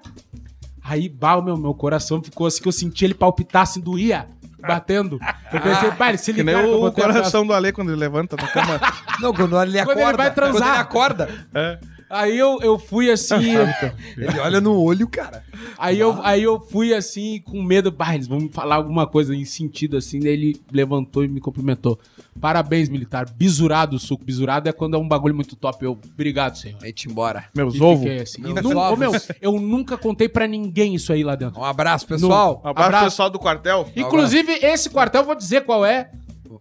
[0.80, 4.28] Aí, bah, meu, meu coração ficou assim que eu senti ele palpitar, assim, doía,
[4.60, 5.18] batendo.
[5.52, 7.98] Eu pensei, ele se Que nem ligaram que eu o coração do Ale quando ele
[8.00, 8.80] levanta na cama.
[9.20, 10.08] Não, quando ele Quando acorda.
[10.08, 10.52] ele vai transar.
[10.60, 11.78] Quando ele acorda, É.
[12.10, 13.36] Aí eu, eu fui assim.
[14.16, 15.44] ele olha no olho, cara.
[15.78, 17.94] Aí eu, aí eu fui assim, com medo,
[18.28, 21.98] vão me falar alguma coisa em sentido assim, daí ele levantou e me cumprimentou.
[22.40, 23.28] Parabéns, militar.
[23.30, 24.24] Bisurado o suco.
[24.24, 25.84] Bisurado é quando é um bagulho muito top.
[25.84, 26.78] Eu, obrigado, senhor.
[26.80, 27.44] Vai-te embora.
[27.54, 28.00] Meus E ovos.
[28.04, 28.40] fiquei assim.
[28.40, 28.98] E Meus nu- ô, ovos.
[28.98, 31.60] meu, eu nunca contei pra ninguém isso aí lá dentro.
[31.60, 32.62] Um abraço, pessoal.
[32.64, 33.04] Um abraço, Abraço.
[33.06, 33.88] pessoal do quartel.
[33.94, 36.10] Inclusive, esse quartel, eu vou dizer qual é.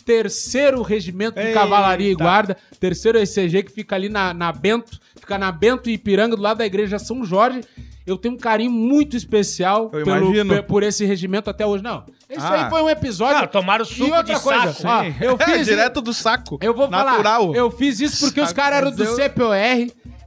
[0.06, 1.54] Terceiro Regimento de Eita.
[1.60, 2.58] Cavalaria e Guarda.
[2.80, 5.00] Terceiro ECG que fica ali na, na Bento.
[5.20, 7.62] Fica na Bento e Ipiranga, do lado da igreja São Jorge.
[8.08, 11.84] Eu tenho um carinho muito especial Eu pelo- pe- por esse regimento até hoje.
[11.84, 12.64] Não, isso Ah.
[12.66, 13.40] aí foi um episódio.
[13.42, 14.88] Não, tomaram e suco outra de coisa, saco.
[15.20, 16.58] ó, eu É, fiz direto do saco.
[16.62, 17.44] eu vou Natural.
[17.44, 19.54] falar, eu fiz isso porque os caras eram do CPOR,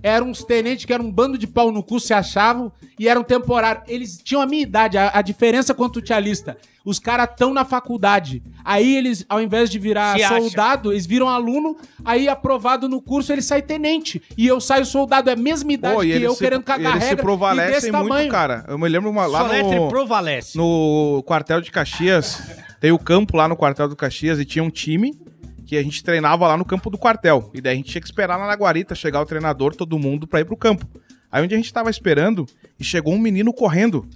[0.02, 3.22] eram uns tenentes que eram um bando de pau no cu, se achavam, e eram
[3.22, 3.84] temporários.
[3.88, 6.56] Eles tinham a minha idade, a, a diferença quanto tu te alista.
[6.84, 8.42] Os caras estão na faculdade.
[8.64, 10.40] Aí eles, ao invés de virar Se acha.
[10.40, 14.20] soldado, eles viram aluno, aí aprovado no curso, ele sai tenente.
[14.36, 16.92] E eu saio soldado, é a mesma idade Pô, que eles eu se, querendo cagar
[16.92, 18.30] eles se regra, e provalecem desse muito, tamanho.
[18.30, 18.64] cara.
[18.66, 20.58] Eu me lembro uma, lá Soletre no, provalece.
[20.58, 22.42] no quartel de Caxias.
[22.80, 25.16] Tem o campo lá no quartel do Caxias e tinha um time
[25.72, 27.50] que a gente treinava lá no campo do quartel.
[27.54, 30.26] E daí a gente tinha que esperar lá na guarita chegar o treinador, todo mundo,
[30.26, 30.86] pra ir pro campo.
[31.30, 32.44] Aí onde a gente tava esperando,
[32.78, 34.06] e chegou um menino correndo.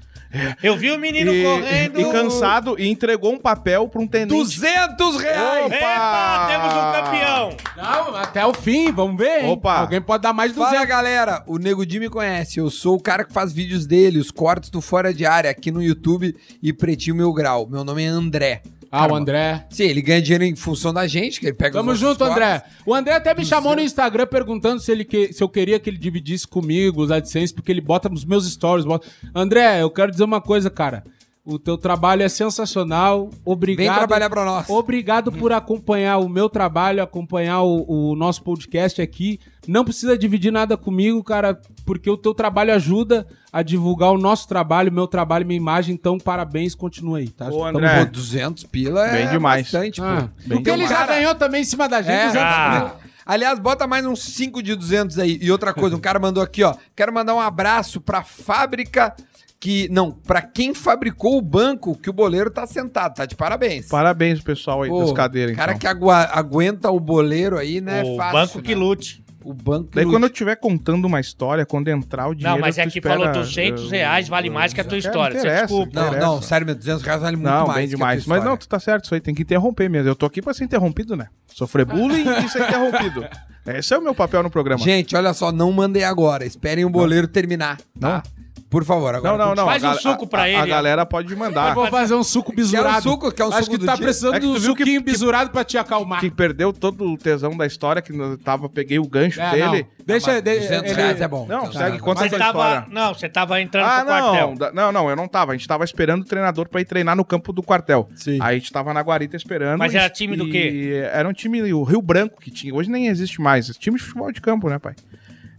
[0.63, 1.99] Eu vi o menino e, correndo.
[1.99, 4.35] e cansado, e entregou um papel pra um tenente.
[4.35, 5.73] 200 reais!
[5.73, 7.57] Epa, temos um campeão.
[7.75, 9.51] Não, até o fim, vamos ver, hein?
[9.51, 9.79] Opa.
[9.79, 10.77] Alguém pode dar mais de 200.
[10.77, 12.59] Fala galera, o Nego Di me conhece.
[12.59, 15.71] Eu sou o cara que faz vídeos dele, os cortes do Fora de Área aqui
[15.71, 17.67] no YouTube e Pretinho Meu Grau.
[17.67, 18.61] Meu nome é André.
[18.97, 19.67] Ah, o André.
[19.71, 22.63] Sim, ele ganha dinheiro em função da gente, que ele pega Tamo junto, André.
[22.85, 25.91] O André até me chamou no Instagram perguntando se, ele que, se eu queria que
[25.91, 28.85] ele dividisse comigo os AdSense, porque ele bota nos meus stories.
[28.85, 29.07] Bota...
[29.35, 31.05] André, eu quero dizer uma coisa, cara.
[31.45, 33.31] O teu trabalho é sensacional.
[33.45, 33.87] Obrigado.
[33.87, 34.69] Vem trabalhar pra nós.
[34.69, 39.39] Obrigado por acompanhar o meu trabalho, acompanhar o, o nosso podcast aqui.
[39.69, 44.49] Não precisa dividir nada comigo, cara, porque o teu trabalho ajuda a divulgar o nosso
[44.49, 45.95] trabalho, meu trabalho, minha imagem.
[45.95, 47.49] Então, parabéns, continua aí, tá?
[47.49, 48.01] Ô, André.
[48.01, 48.07] junto.
[48.07, 49.63] Pô, 200 pila é Bem demais.
[49.63, 50.07] bastante, pô.
[50.07, 51.09] Ah, Bem porque ele já demais.
[51.09, 52.13] ganhou também em cima da gente.
[52.13, 52.81] É, 200 ah.
[52.81, 53.11] mil.
[53.25, 55.39] Aliás, bota mais uns 5 de 200 aí.
[55.41, 56.75] E outra coisa, um cara mandou aqui, ó.
[56.95, 59.15] Quero mandar um abraço pra fábrica
[59.61, 59.89] que...
[59.91, 63.15] Não, pra quem fabricou o banco que o boleiro tá sentado.
[63.15, 63.89] Tá de parabéns.
[63.89, 65.97] Parabéns, pessoal aí Pô, das cadeiras, cara então.
[65.97, 68.03] que aguenta o boleiro aí, né?
[68.03, 68.65] o é fácil, banco né?
[68.65, 69.26] que lute.
[69.47, 72.57] O banco Daí quando eu estiver contando uma história, quando entrar o dinheiro...
[72.57, 75.41] Não, mas é que espera, falou 200 reais, vale mais que a tua história.
[75.41, 76.11] Você desculpa.
[76.11, 77.79] Não, não, sério, meu, 200 reais vale muito Não, mais.
[77.79, 78.25] bem que a demais.
[78.25, 80.09] tua Mas não, tu tá certo, isso aí tem que interromper mesmo.
[80.09, 81.29] Eu tô aqui pra ser interrompido, né?
[81.47, 83.25] Sofrer bullying e ser interrompido.
[83.67, 84.83] Esse é o meu papel no programa.
[84.83, 86.45] Gente, olha só, não mandei agora.
[86.45, 88.23] Esperem o boleiro terminar, tá?
[88.69, 89.39] Por favor, agora.
[89.39, 89.65] não, não, não.
[89.67, 91.69] Faz um suco pra a- ele, A galera pode mandar.
[91.69, 93.03] Eu vou fazer um suco bisurado.
[93.03, 93.33] Quer um suco?
[93.33, 94.05] Quer um Acho suco que do tá dia?
[94.05, 96.19] precisando É que um que- suquinho que- bisurado pra te acalmar.
[96.21, 99.83] Que perdeu todo o tesão da história, que eu tava, peguei o gancho É, dele.
[99.83, 99.97] não.
[100.05, 101.47] Deixa, Mas de, 200 ele- reais é bom.
[101.47, 102.03] Não, 200 segue, reais.
[102.03, 102.87] conta Você essa tava, história.
[102.91, 104.47] não, você tava entrando Ah, pro quartel.
[104.49, 105.53] não, da- não, não, eu não tava.
[105.53, 108.09] A gente tava esperando o treinador pra ir treinar no campo do quartel.
[108.17, 108.39] Sim.
[108.43, 109.79] Aí a gente tava na guarita esperando.
[109.79, 111.03] Mas e- era time do quê?
[111.13, 112.75] Era um time, o Rio Branco que tinha.
[112.75, 113.69] Hoje nem existe mais.
[113.79, 114.95] Time de futebol de campo, né, pai?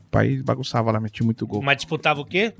[0.07, 1.61] O pai bagunçava lá, metia muito gol.
[1.61, 2.53] Mas disputava o quê?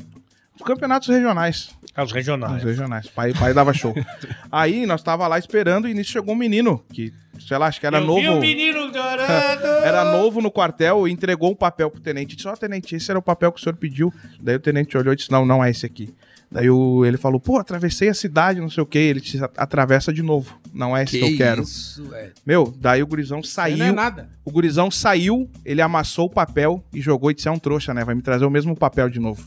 [0.60, 1.70] Os campeonatos regionais.
[1.96, 2.58] Ah, Os regionais.
[2.58, 3.08] Os regionais.
[3.08, 3.94] Pai, pai dava show.
[4.52, 7.14] Aí nós tava lá esperando e nisso chegou um menino que,
[7.48, 8.20] sei lá, acho que era Eu novo.
[8.22, 9.66] vi o menino chorando.
[9.86, 12.36] Era novo no quartel, entregou um papel pro tenente.
[12.36, 14.14] Disse, ó, tenente, esse era o papel que o senhor pediu.
[14.42, 16.14] Daí o tenente olhou e disse, não, não é esse aqui.
[16.52, 19.00] Daí o, ele falou, pô, atravessei a cidade, não sei o quê.
[19.00, 20.58] Ele disse, atravessa de novo.
[20.74, 21.62] Não é esse que, eu quero.
[21.64, 22.32] isso, velho.
[22.46, 23.78] Meu, daí o gurizão saiu.
[23.78, 24.30] não é nada.
[24.46, 28.04] O gurizão saiu, ele amassou o papel e jogou e disse, é um trouxa, né?
[28.04, 29.44] Vai me trazer o mesmo papel de novo.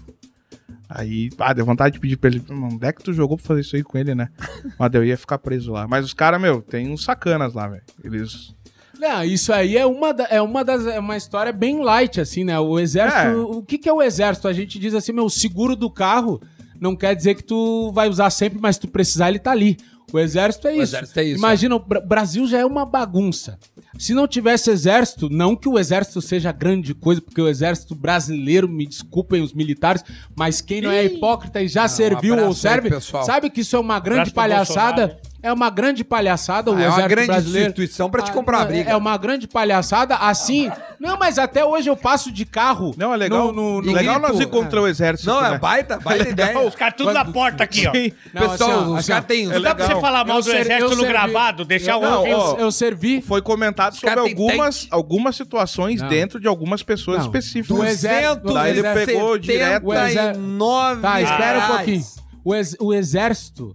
[0.92, 3.46] Aí, ah, deu vontade de pedir pra ele, "Mano, onde é que tu jogou pra
[3.46, 4.28] fazer isso aí com ele, né?
[4.78, 5.86] Mas eu ia ficar preso lá.
[5.86, 7.82] Mas os caras, meu, tem uns sacanas lá, velho.
[8.02, 8.54] Eles...
[8.98, 10.86] Não, isso aí é uma, da- é uma das.
[10.86, 12.58] É uma história bem light, assim, né?
[12.58, 13.22] O exército.
[13.22, 13.34] É.
[13.34, 14.46] O que, que é o exército?
[14.48, 16.38] A gente diz assim, meu, o seguro do carro
[16.80, 19.76] não quer dizer que tu vai usar sempre, mas se tu precisar, ele tá ali.
[20.12, 20.82] O exército é O isso.
[20.96, 23.56] exército é isso, Imagina, o Bra- Brasil já é uma bagunça.
[23.96, 28.68] Se não tivesse exército, não que o exército seja grande coisa, porque o exército brasileiro,
[28.68, 30.02] me desculpem os militares,
[30.34, 33.24] mas quem não é hipócrita e já serviu ou abraço aí, serve, pessoal.
[33.24, 35.16] sabe que isso é uma grande palhaçada.
[35.42, 37.68] É uma grande palhaçada o Ah, é uma exército grande brasileiro.
[37.70, 38.90] instituição pra te Ah, comprar uma não, briga.
[38.90, 40.70] É uma grande palhaçada, assim.
[40.98, 42.94] Não, mas até hoje eu passo de carro.
[42.96, 44.32] Não, é legal, No, no, no legal grito.
[44.32, 45.58] nós ir contra o exército, Não, é né?
[45.58, 46.58] baita, baita ideia.
[46.60, 47.92] Os caras tudo na porta aqui, ó.
[47.92, 48.12] Sim.
[48.34, 49.46] Não, Pessoal, assim, ó, os assim, caras têm...
[49.46, 51.98] Não dá pra você falar mal Eu do ser- exército no servi- gravado, deixar eu,
[51.98, 52.30] o não, outro.
[52.30, 53.22] eu, ó, eu servi.
[53.22, 56.08] Foi comentado sobre algumas, algumas situações Não.
[56.08, 57.24] dentro de algumas pessoas Não.
[57.26, 57.76] específicas.
[57.78, 59.86] Do exército- Daí ele pegou direto.
[59.86, 62.04] O exé- 79 Tá, espera um pouquinho.
[62.44, 63.72] O, ex- o exército,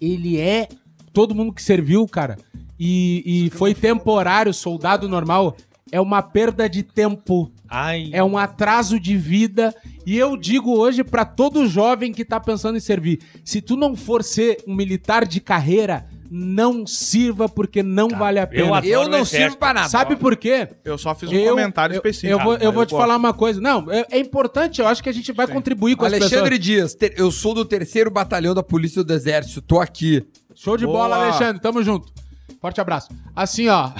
[0.00, 0.66] ele é.
[1.14, 2.36] Todo mundo que serviu, cara,
[2.78, 5.56] e, e foi temporário, soldado normal,
[5.92, 7.50] é uma perda de tempo.
[7.68, 8.10] Ai.
[8.12, 9.74] É um atraso de vida.
[10.06, 13.96] E eu digo hoje pra todo jovem que tá pensando em servir: se tu não
[13.96, 18.80] for ser um militar de carreira, não sirva porque não vale a pena.
[18.84, 19.88] eu Eu não sirvo pra nada.
[19.88, 20.68] Sabe por quê?
[20.84, 22.32] Eu só fiz um Eu- comentário eu- específico.
[22.32, 23.00] Eu, vou, eu mas vou te gosto.
[23.00, 23.60] falar uma coisa.
[23.60, 26.58] Não, é, é importante, eu acho que a gente vai contribuir com as Alexandre.
[26.58, 30.24] Dias, ter- eu sou do terceiro batalhão da Polícia do Exército, tô aqui.
[30.54, 30.98] Show de Boa.
[30.98, 31.60] bola, Alexandre.
[31.60, 32.12] Tamo junto.
[32.60, 33.08] Forte abraço.
[33.34, 33.90] Assim, ó.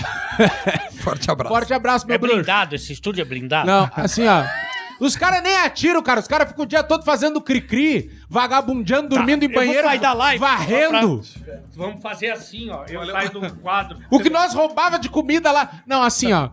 [1.02, 1.54] Forte abraço.
[1.54, 2.36] Forte abraço, meu É bruxo.
[2.36, 3.66] blindado, esse estúdio é blindado?
[3.66, 4.44] Não, assim, ó.
[5.00, 6.20] Os caras nem atiram, cara.
[6.20, 9.98] Os caras ficam o dia todo fazendo cri-cri, vagabundeando, dormindo em eu vou banheiro, sair
[9.98, 11.20] da live, varrendo.
[11.74, 12.84] Vamos fazer assim, ó.
[12.88, 13.98] Eu saio do quadro.
[14.10, 15.82] O que nós roubava de comida lá.
[15.86, 16.50] Não, assim, ó.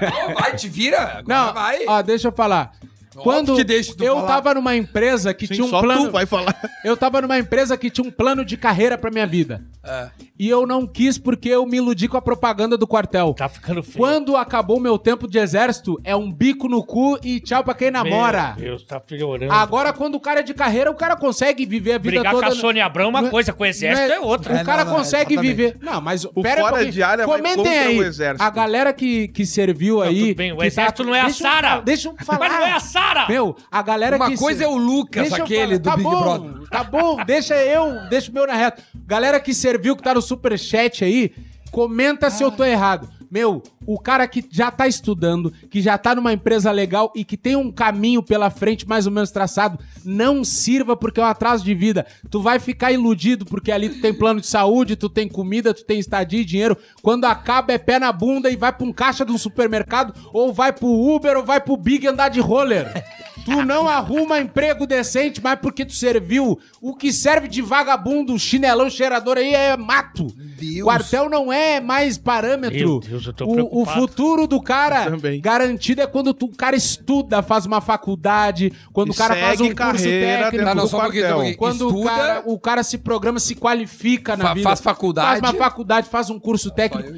[0.00, 1.00] Não, vai, te vira.
[1.18, 1.80] Agora Não, vai.
[1.86, 2.72] ó, deixa eu falar.
[3.22, 4.26] Quando que deixa tu eu falar.
[4.28, 6.06] tava numa empresa que Sim, tinha um só plano.
[6.06, 6.54] tu vai falar.
[6.84, 9.62] Eu tava numa empresa que tinha um plano de carreira pra minha vida.
[9.84, 10.08] É.
[10.38, 13.32] E eu não quis porque eu me iludi com a propaganda do quartel.
[13.34, 13.96] Tá ficando feio.
[13.96, 17.90] Quando acabou meu tempo de exército, é um bico no cu e tchau pra quem
[17.90, 18.54] namora.
[18.58, 19.52] Meu Deus, tá piorando.
[19.52, 22.46] Agora, quando o cara é de carreira, o cara consegue viver a vida Brigar toda.
[22.46, 24.54] com a Sônia Abrão é uma Não é- coisa, com o exército não é outra.
[24.54, 25.54] O É, cara não, não, consegue exatamente.
[25.56, 25.76] viver.
[25.80, 27.98] Não, mas O pera fora um de área Comentem aí.
[27.98, 28.42] o exército.
[28.42, 30.20] A galera que, que serviu aí.
[30.28, 31.80] tudo bem, o que exército não é a Sara.
[31.80, 32.40] Deixa eu falar.
[32.40, 33.05] Mas não é a Sara!
[33.28, 34.36] Meu, a galera Uma que.
[34.36, 36.68] coisa é o Lucas, Deixa aquele do tá Big bom, Brother.
[36.68, 38.82] Tá bom, deixa eu, deixa o meu na reta.
[39.06, 41.32] Galera que serviu, que tá no superchat aí,
[41.70, 43.08] comenta se eu tô errado.
[43.30, 47.36] Meu, o cara que já tá estudando, que já tá numa empresa legal e que
[47.36, 51.64] tem um caminho pela frente mais ou menos traçado, não sirva porque é um atraso
[51.64, 52.06] de vida.
[52.30, 55.84] Tu vai ficar iludido porque ali tu tem plano de saúde, tu tem comida, tu
[55.84, 56.76] tem estadia e dinheiro.
[57.02, 60.52] Quando acaba é pé na bunda e vai pra um caixa de um supermercado, ou
[60.52, 63.04] vai pro Uber, ou vai pro Big andar de roller.
[63.46, 66.58] Tu não arruma emprego decente, mas porque tu serviu.
[66.80, 70.26] O que serve de vagabundo, chinelão, cheirador aí é mato.
[70.58, 70.82] Deus.
[70.82, 72.76] Quartel não é mais parâmetro.
[72.76, 74.00] Meu Deus, eu tô o, o preocupado.
[74.00, 75.40] futuro do cara Também.
[75.40, 79.60] garantido é quando tu- o cara estuda, faz uma faculdade, quando E o cara faz
[79.60, 80.64] um curso técnico.
[80.64, 81.38] Tá, não, só quartel.
[81.38, 81.54] um.
[81.54, 84.68] Quando o Estuda, cara, o cara se programa, se qualifica na Fa- vida.
[84.68, 85.40] faz faculdade.
[85.40, 87.12] Faz uma faculdade, faz um curso técnico.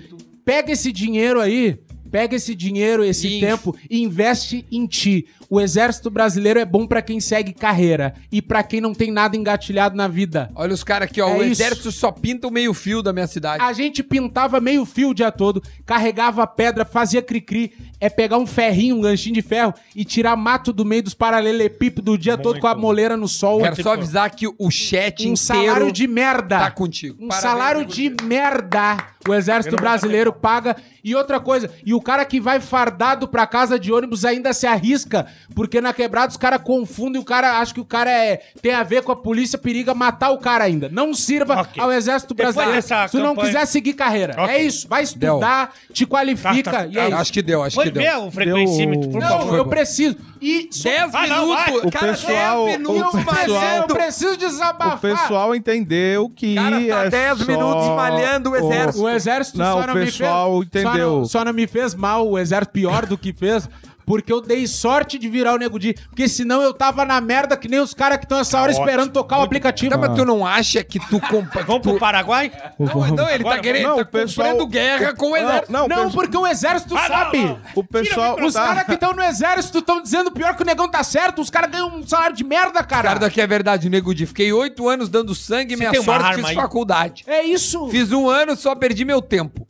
[0.44, 1.78] Pega esse dinheiro aí,
[2.10, 5.26] pega esse dinheiro, esse E- tempo e investe em ti.
[5.50, 9.34] O exército brasileiro é bom pra quem segue carreira e pra quem não tem nada
[9.36, 10.50] engatilhado na vida.
[10.54, 11.28] Olha os caras aqui, ó.
[11.28, 11.62] É o isso.
[11.62, 13.62] exército só pinta o meio fio da minha cidade.
[13.62, 17.72] A gente pintava meio fio o dia todo, carregava pedra, fazia cri-cri.
[18.00, 22.14] É pegar um ferrinho, um ganchinho de ferro e tirar mato do meio dos paralelepípedos
[22.14, 23.60] o dia todo com a moleira no sol.
[23.60, 26.58] Quero só avisar que o chat Um inteiro salário de merda.
[26.58, 27.16] tá contigo.
[27.20, 28.98] Um Parabéns, salário de merda.
[29.28, 30.76] O exército brasileiro paga.
[31.02, 34.66] E outra coisa, e o cara que vai fardado pra casa de ônibus ainda se
[34.66, 38.72] arrisca, porque na quebrada os caras confundem, o cara acha que o cara é, tem
[38.74, 40.88] a ver com a polícia, periga matar o cara ainda.
[40.88, 41.82] Não sirva Ok.
[41.82, 44.34] ao exército Depois brasileiro se tu não campanha- quiser seguir carreira.
[44.42, 44.54] Ok.
[44.54, 47.16] É isso, vai estudar, te qualifica Tá, tá, e é isso.
[47.16, 48.24] Acho que deu, acho Pode que ver deu.
[48.26, 49.56] o frequencímetro, por Não, favor.
[49.56, 50.16] eu preciso.
[50.40, 51.66] E só- 10 Vai, não, vai.
[51.66, 51.88] minutos.
[51.88, 53.94] O cara, pessoal- 10 o minutos eu, preciso, eu malhando.
[53.94, 54.96] preciso desabafar.
[54.96, 56.54] O pessoal entendeu que.
[56.54, 59.02] Cara, tá é 10 só minutos malhando o exército.
[59.04, 61.10] O exército Não, só o não pessoal me fez, entendeu.
[61.10, 63.68] Só não, só não me fez mal, o exército pior do que fez.
[64.08, 65.94] Porque eu dei sorte de virar o Nego Di.
[66.08, 68.78] Porque senão eu tava na merda que nem os caras que estão essa hora Tá
[68.80, 69.90] esperando ótimo, tocar o aplicativo.
[69.92, 71.20] Tá, mas tu não acha que tu...
[71.20, 71.62] Compa...
[71.68, 71.98] Vamos pro tu...
[71.98, 72.50] Paraguai?
[72.78, 73.88] Não, não, ele tá querendo...
[73.88, 75.72] não, tá o pessoal- comprando guerra com o exército.
[75.72, 77.44] Não, Não, o porque o exército Ah, não, sabe.
[77.44, 77.60] não.
[77.74, 78.36] O pessoal.
[78.42, 81.42] Os tá- caras que estão no exército estão dizendo pior que o negão tá certo.
[81.42, 83.08] Os caras ganham um salário de merda, cara.
[83.08, 84.24] Cara, daqui é verdade, Nego Di.
[84.26, 86.54] Fiquei oito anos dando sangue, Você minha tem uma sorte, arma fiz aí?
[86.54, 87.24] faculdade.
[87.26, 87.88] É isso.
[87.88, 89.66] Fiz um ano, só perdi meu tempo.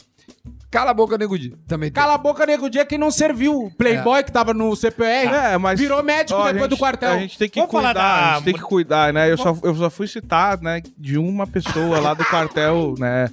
[0.70, 1.50] Cala a boca, Nego Di.
[1.66, 2.02] Também tem.
[2.02, 3.54] Cala a boca, nego dia que não serviu.
[3.58, 5.80] O Playboy que tava no CPR É, mas.
[5.80, 7.10] virou médico ó, a depois gente- do quartel.
[7.10, 9.30] A gente tem que Vamos falar cuidar, da- a gente tem que cuidar, né?
[9.32, 13.30] Eu só, eu só fui citar, né, de uma pessoa lá do quartel, né?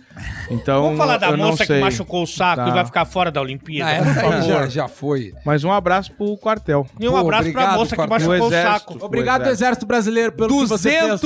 [0.50, 0.84] Então.
[0.84, 1.82] Vamos falar da eu não moça que sei.
[1.82, 2.70] machucou o saco Tá.
[2.70, 4.48] e vai ficar fora da Olimpíada, Ah, por essa aí favor.
[4.48, 5.34] já, já foi.
[5.46, 6.88] Mas um abraço pro quartel.
[6.98, 8.16] E um Pô, abraço pra obrigado, moça que quartel.
[8.30, 8.94] machucou o, O exército.
[8.94, 9.06] saco.
[9.06, 9.52] Obrigado, Pois é.
[9.52, 11.20] Exército Brasileiro, pelo que você fez.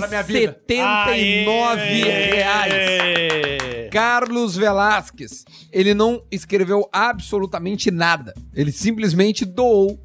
[0.00, 0.56] pra minha vida.
[0.68, 2.72] 279 reais.
[2.72, 3.88] Aê!
[3.90, 8.34] Carlos Velasquez, ele não escreveu absolutamente nada.
[8.54, 10.00] Ele simplesmente doou.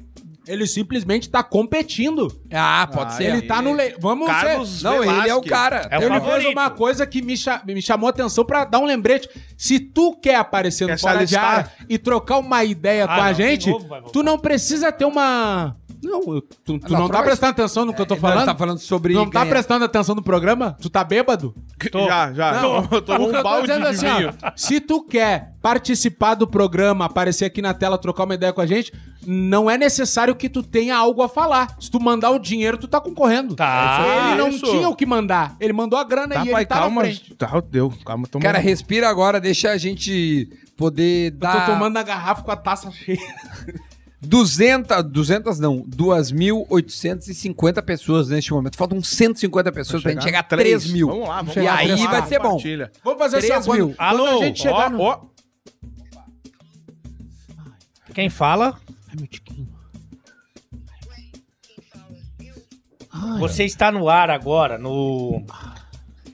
[0.46, 2.26] Ele simplesmente tá competindo.
[2.52, 3.24] Ah, pode Ah, ser.
[3.24, 3.74] Ele tá no...
[3.74, 3.94] Le...
[4.00, 4.84] Vamos Carlos ser...
[4.84, 5.86] Não, ele é o cara.
[5.90, 6.42] É o Ele favorito.
[6.42, 9.28] fez uma coisa que me, cha- me chamou a atenção pra dar um lembrete.
[9.56, 11.36] Se tu quer aparecer no Quer Fora de?
[11.36, 14.90] Área e trocar uma ideia Ah, com a não, de gente, novo tu não precisa
[14.90, 15.76] ter uma...
[16.02, 18.38] Não, eu- tu, tu Não, não, tá prestando atenção no que eu tô Não, falando?
[18.38, 19.52] ele tá falando sobre Não tá ganhar.
[19.54, 20.76] prestando atenção no programa?
[20.82, 21.54] Tu tá bêbado?
[21.92, 22.04] Tô.
[22.06, 22.60] Já, já.
[22.60, 24.06] Não, eu tô eu um tô balde dizendo de assim,
[24.42, 28.60] ó, se tu quer participar do programa, aparecer aqui na tela, trocar uma ideia com
[28.60, 28.92] a gente,
[29.24, 31.76] não é necessário que tu tenha algo a falar.
[31.80, 33.54] Se tu mandar o dinheiro, tu tá concorrendo.
[33.54, 34.28] Tá.
[34.30, 34.64] Ele não isso.
[34.66, 35.56] tinha o que mandar.
[35.60, 37.02] Ele mandou a grana Tá, e pai, ele tá calma.
[37.02, 37.34] na frente.
[37.34, 37.92] Tá, deu.
[38.04, 38.42] Calma, toma.
[38.42, 41.66] Cara, respira agora, deixa a gente poder Eu dar...
[41.66, 43.18] tô tomando a garrafa com a taça cheia.
[44.24, 48.76] 200, 200 não, 2.850 pessoas neste momento.
[48.76, 51.08] Faltam 150 pessoas pra gente chegar a 3 mil.
[51.08, 51.74] Vamos lá, vamos E lá.
[51.76, 52.56] aí lá, vai ser bom.
[53.02, 53.94] Vamos fazer assim, 3 quando, mil.
[53.96, 54.40] quando Alô?
[54.40, 55.00] a gente chegar Ó, no...
[55.00, 55.20] ó,
[58.14, 58.78] Quem fala?
[59.08, 59.68] Ai, meu tiquinho.
[63.38, 65.44] Você está no ar agora, no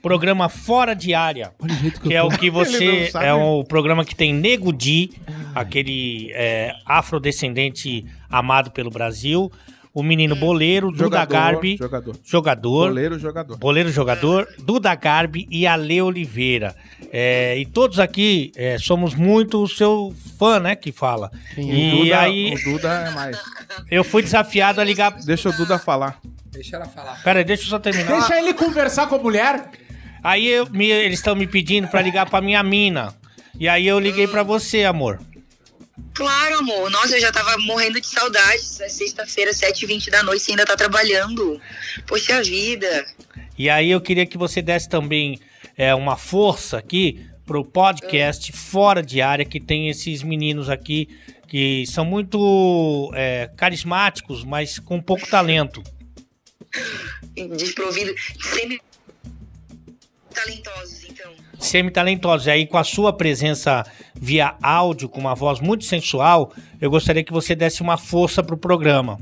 [0.01, 1.51] programa Fora de Área.
[1.59, 3.11] O que, Que é o que você.
[3.15, 5.11] É o programa que tem Nego Di,
[5.53, 9.51] aquele é, afrodescendente amado pelo Brasil.
[9.91, 12.15] O menino Boleiro, Duda Jogador, Garbi, jogador.
[12.23, 12.87] jogador.
[12.89, 13.57] Goleiro, jogador.
[13.57, 16.75] Boleiro jogador, Duda Garbi e Ale Oliveira.
[17.11, 20.75] É, e todos aqui é, somos muito o seu fã, né?
[20.75, 21.31] Que fala.
[21.57, 23.41] O E Duda, aí o Duda é mais.
[23.89, 25.11] eu fui desafiado a ligar.
[25.25, 26.19] Deixa o Duda falar.
[26.61, 27.23] Deixa ela falar.
[27.23, 28.17] Pera aí, deixa eu só terminar.
[28.19, 29.69] Deixa ele conversar com a mulher.
[30.21, 33.15] Aí eu- me- eles estão me pedindo pra ligar pra minha mina.
[33.57, 35.21] E aí eu liguei pra você, amor.
[36.13, 36.89] Claro, amor.
[36.91, 38.79] Nossa, eu já tava morrendo de saudades.
[38.81, 41.61] É sexta-feira, 7h20 da noite, você ainda tá trabalhando.
[42.05, 43.05] Poxa vida.
[43.57, 45.39] E aí eu queria que você desse também
[45.77, 51.07] é, uma força aqui pro podcast Fora de Área, que tem esses meninos aqui
[51.47, 55.81] que são muito é, carismáticos, mas com pouco talento.
[57.57, 58.13] Desprovido.
[58.41, 58.81] Sempre
[60.33, 61.31] talentosos, então.
[61.59, 62.47] Semi-talentosos.
[62.47, 63.85] E aí, com a sua presença
[64.15, 68.57] via áudio, com uma voz muito sensual, eu gostaria que você desse uma força pro
[68.57, 69.19] programa.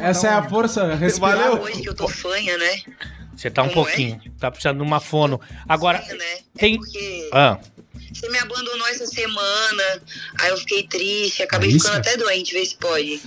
[0.00, 0.94] Essa é a força.
[0.94, 1.38] Respirar.
[1.38, 1.62] Valeu.
[1.62, 2.82] Hoje que eu tô fanha, né?
[3.38, 3.84] Você tá um Como é?
[3.84, 4.20] pouquinho.
[4.40, 5.40] Tá precisando de uma fono.
[5.68, 6.38] Agora, Fanha, né?
[6.56, 7.58] tem- É porque ah,
[8.12, 10.02] você me abandonou essa semana.
[10.40, 13.22] Aí eu fiquei triste, acabei É ficando até doente, vê se pode.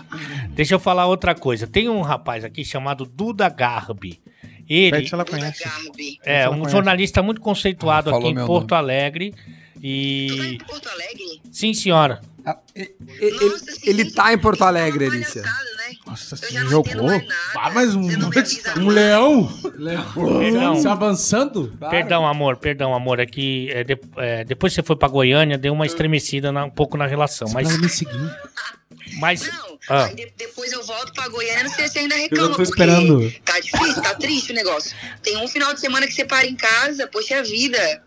[0.50, 1.66] deixa eu falar outra coisa.
[1.66, 4.22] Tem um rapaz aqui chamado Duda Garbi.
[4.68, 5.64] Ele Pede se ela Duda conhece.
[5.64, 6.20] Garbi.
[6.26, 6.72] é ela um conhece.
[6.74, 8.80] jornalista muito conceituado Ah, aqui em Porto nome.
[8.84, 9.32] Alegre.
[9.32, 10.28] Tu tá E.
[10.54, 11.42] em Porto Alegre?
[11.52, 12.22] Sim, senhora.
[12.46, 15.42] Ah, e- e- Ele, Nossa, ele gente- tá em Porto é uma Alegre, Alicia.
[15.42, 15.50] né?
[16.12, 17.10] Nossa, você já não jogou?
[17.58, 18.92] Ah, mas um, Você não um nada.
[18.92, 19.60] leão.
[20.40, 20.76] Perdão.
[20.76, 21.74] Se avançando.
[21.90, 23.20] Perdão, amor, perdão, amor.
[23.20, 26.66] É que é, de- é, depois que você foi pra Goiânia, deu uma estremecida na-
[26.66, 27.48] um pouco na relação.
[27.54, 27.68] Mas.
[27.70, 28.38] Pra me seguir.
[29.20, 30.08] mas Não, Ah.
[30.14, 32.44] de- depois eu volto pra Goiânia, você, você ainda reclama.
[32.44, 33.32] Eu tô porque esperando.
[33.46, 34.96] Tá difícil, tá triste o negócio.
[35.24, 38.04] Tem um final de semana que você para em casa, poxa vida.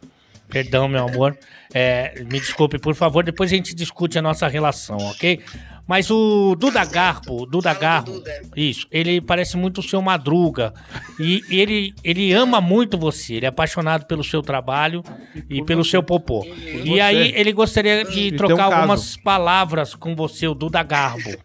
[0.51, 1.37] Perdão, meu amor.
[1.73, 3.25] É, me desculpe, por favor.
[3.25, 5.41] Depois a gente discute a nossa relação, ok?
[5.87, 8.31] Mas o Duda Garbo, o Duda Garbo, Duda.
[8.57, 10.73] isso, ele parece muito o seu Madruga.
[11.21, 15.03] E ele, ele ama muito você, ele é apaixonado pelo seu trabalho
[15.51, 16.43] e pelo seu popô.
[16.47, 17.01] E você.
[17.01, 18.75] aí ele gostaria de E trocar um caso.
[18.75, 21.37] algumas palavras com você, o Duda Garbo.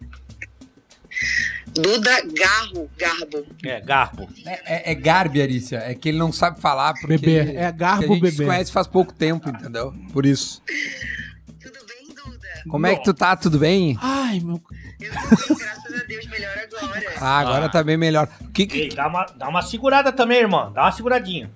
[1.72, 3.46] Duda Garro, Garbo.
[3.64, 4.28] É, Garbo.
[4.44, 5.78] É, é, é Garbi, Alicia.
[5.78, 7.16] É que ele não sabe falar porque...
[7.18, 7.54] Bebê.
[7.56, 8.36] É Garbo que a gente bebê.
[8.36, 9.94] se conhece faz pouco tempo, entendeu?
[10.12, 10.60] Por isso.
[12.68, 13.36] Como é que tu tá?
[13.36, 13.96] Tudo bem?
[14.00, 14.60] Ai, meu...
[15.00, 17.12] Eu tô bem, graças a Deus, melhor agora.
[17.20, 18.28] Ah, agora tá bem melhor.
[18.52, 18.78] Que que...
[18.78, 20.72] Ei, dá uma, dá uma segurada também, irmão.
[20.72, 21.50] Dá uma seguradinha.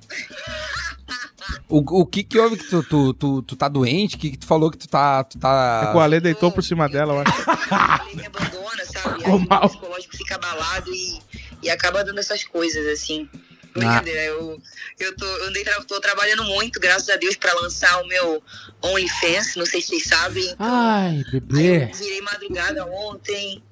[1.69, 4.17] O, o que que houve que tu, tu, tu, tu tá doente?
[4.17, 5.25] O que que tu falou que tu tá...
[5.25, 5.89] Tu É tá...
[5.91, 8.09] que o Ale deitou por cima dela, eu acho.
[8.09, 9.19] Ele me abandona, sabe?
[9.19, 9.65] Ficou Aí mal.
[9.65, 11.21] o psicológico fica abalado e,
[11.63, 13.29] e acaba dando essas coisas, assim.
[13.75, 14.61] Brincadeira, eu,
[15.01, 18.43] eu, tô, eu andei, tô trabalhando muito, graças a Deus, pra lançar o meu
[18.83, 20.55] OnlyFans, não sei se vocês sabem.
[20.59, 21.85] Ai, Aí bebê.
[21.91, 23.63] eu virei madrugada ontem.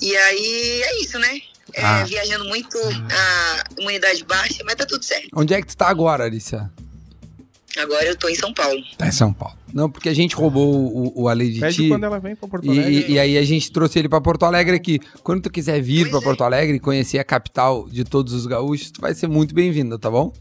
[0.00, 1.40] E aí é isso, né?
[1.74, 2.04] É, Ah.
[2.04, 5.28] Viajando muito, a imunidade baixa, mas tá tudo certo.
[5.34, 6.70] Onde é que tu tá agora, Alicia?
[7.78, 8.82] Agora eu tô em São Paulo.
[8.98, 9.56] Tá em São Paulo.
[9.72, 11.88] Não, porque a gente roubou o, o Ale de Pede ti.
[11.88, 13.06] quando ela vem pra Porto Alegre.
[13.08, 15.00] E, e aí a gente trouxe ele pra Porto Alegre aqui.
[15.22, 16.20] Quando tu quiser vir é.
[16.20, 19.98] Porto Alegre e conhecer a capital de todos os gaúchos, tu vai ser muito bem-vindo,
[19.98, 20.32] tá bom?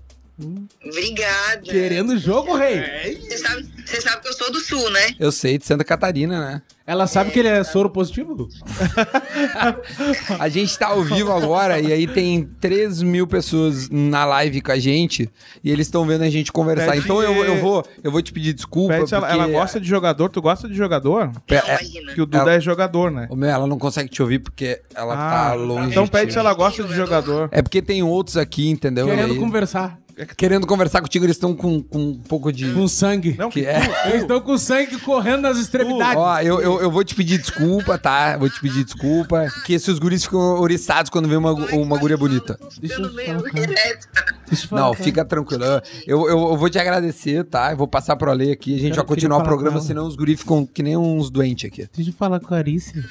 [0.84, 1.62] Obrigada.
[1.62, 2.82] Querendo jogo, rei.
[3.22, 5.16] Você sabe, você sabe que eu sou do sul, né?
[5.20, 6.62] Eu sei, de Santa Catarina, né?
[6.92, 8.50] Ela sabe que ele é soro positivo?
[10.38, 14.74] A gente tá ao vivo agora e aí tem 3 mil pessoas na live com
[14.74, 15.30] a gente
[15.64, 16.92] e eles estão vendo a gente conversar.
[16.92, 18.96] Pede- Então eu, eu, vou, eu vou te pedir desculpa.
[18.96, 20.28] Pede se ela, porque ela gosta de jogador.
[20.30, 21.32] Tu gosta de jogador?
[21.48, 22.14] É- imagina.
[22.14, 23.28] Que o Duda Ela- é jogador, né?
[23.30, 25.92] Ô, meu, ela não consegue te ouvir porque ela tá longe.
[25.92, 27.48] Então de pede se ela gosta de jogador.
[27.54, 29.08] É porque tem outros aqui, entendeu?
[29.08, 29.98] E Querendo aí- conversar.
[30.26, 32.72] Querendo conversar contigo, eles estão com, com um pouco de.
[32.74, 33.36] Com sangue.
[33.38, 33.80] Não, Que que é.
[34.08, 36.18] Eles estão com sangue correndo nas extremidades.
[36.18, 38.38] Ó, eu, eu, eu vou te pedir desculpa, tá?
[38.38, 39.48] Vou te pedir desculpa.
[39.66, 42.60] Que esses guris ficam oriçados quando vê uma, uma guria bonita.
[42.80, 43.68] Deixa eu falar, cara.
[43.68, 44.08] direto.
[44.48, 45.64] Deixa eu falar, Não, fica tranquilo.
[45.64, 45.82] Eu,
[46.28, 47.72] eu, eu vou te agradecer, tá?
[47.72, 48.76] Eu vou passar pro Ale aqui.
[48.76, 51.88] A gente vai continuar o programa, senão os guris ficam que nem uns doentes aqui.
[51.96, 53.04] Deixa eu falar com a Arice.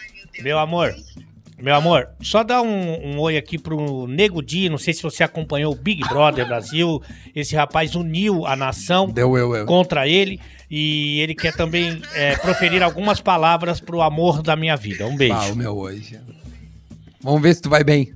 [0.42, 0.94] Meu amor,
[1.62, 5.22] meu amor, só dá um, um oi aqui pro Nego Di, não sei se você
[5.22, 7.02] acompanhou o Big Brother Brasil,
[7.34, 9.66] esse rapaz uniu a nação Deu eu, eu.
[9.66, 15.06] contra ele e ele quer também é, proferir algumas palavras pro amor da minha vida.
[15.06, 15.34] Um beijo.
[15.34, 16.18] Ah, o meu hoje.
[17.22, 18.14] Vamos ver se tu vai bem.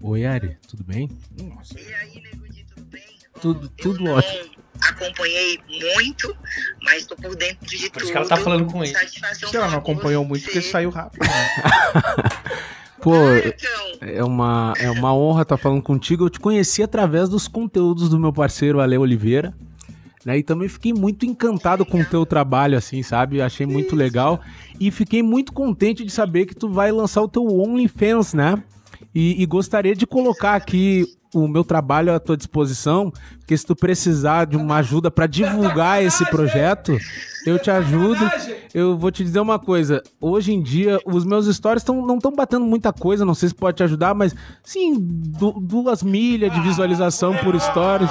[0.00, 1.10] Oi, Ari, tudo bem?
[1.38, 3.02] E aí, Nego Di, tudo bem?
[3.40, 4.55] Tudo, tudo ótimo.
[4.82, 5.58] Acompanhei
[5.94, 6.36] muito,
[6.82, 8.10] mas tô por dentro de Por tudo.
[8.12, 8.92] que ela tá falando com ele.
[8.92, 10.28] Satisfação Se ela não acompanhou você.
[10.28, 11.22] muito, porque saiu rápido.
[11.26, 11.48] né?
[13.02, 16.24] Pô, Então, é uma, é uma honra estar falando contigo.
[16.24, 19.54] Eu te conheci através dos conteúdos do meu parceiro Ale Oliveira.
[20.24, 23.40] Né, e também fiquei muito encantado com o teu trabalho, assim, sabe?
[23.40, 24.40] Achei muito legal.
[24.80, 28.60] E fiquei muito contente de saber que tu vai lançar o teu OnlyFans, né?
[29.18, 33.74] E, e gostaria de colocar aqui o meu trabalho à tua disposição, porque se tu
[33.74, 36.96] precisar de uma ajuda para divulgar esse projeto,
[37.46, 38.20] eu te ajudo.
[38.74, 40.02] Eu vou te dizer uma coisa.
[40.20, 43.54] Hoje em dia, os meus stories tão, não estão batendo muita coisa, não sei se
[43.54, 48.10] pode te ajudar, mas sim, du- duas milhas de visualização por stories.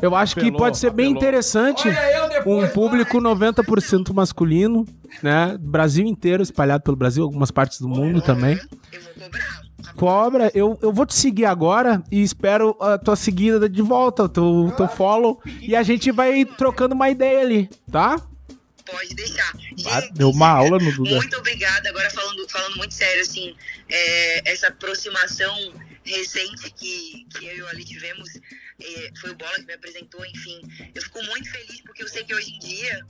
[0.00, 1.18] Eu acho que Apelou, pode ser bem apelou.
[1.22, 1.88] interessante.
[2.46, 4.84] Um público 90% masculino,
[5.22, 5.56] né?
[5.60, 8.58] Brasil inteiro, espalhado pelo Brasil, algumas partes do mundo também.
[8.92, 9.61] eu vou cobrar.
[9.96, 14.28] Cobra, eu, eu vou te seguir agora e espero a tua seguida de volta, o
[14.28, 15.40] teu, teu follow.
[15.60, 18.20] E a gente vai trocando uma ideia ali, tá?
[18.84, 19.52] Pode deixar.
[19.86, 21.16] Ah, Gente, deu uma aula no Duda.
[21.16, 21.88] Muito obrigada.
[21.88, 23.54] Agora falando, falando muito sério, assim,
[23.88, 25.72] é, essa aproximação
[26.04, 28.28] recente que, que eu e o Ali tivemos,
[28.80, 30.60] é, foi o Bola que me apresentou, enfim.
[30.94, 33.06] Eu fico muito feliz porque eu sei que hoje em dia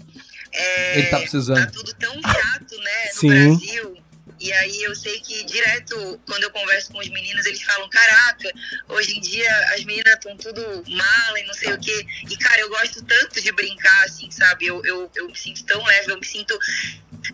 [0.53, 1.65] é, Ele tá precisando.
[1.65, 3.28] tá tudo tão chato, né, no Sim.
[3.28, 3.97] Brasil.
[4.43, 8.52] E aí eu sei que direto, quando eu converso com os meninos, eles falam, caraca,
[8.89, 10.60] hoje em dia as meninas estão tudo
[10.90, 12.05] mala e não sei o quê.
[12.28, 14.66] E, cara, eu gosto tanto de brincar, assim, sabe?
[14.66, 16.59] Eu, eu, eu me sinto tão leve, eu me sinto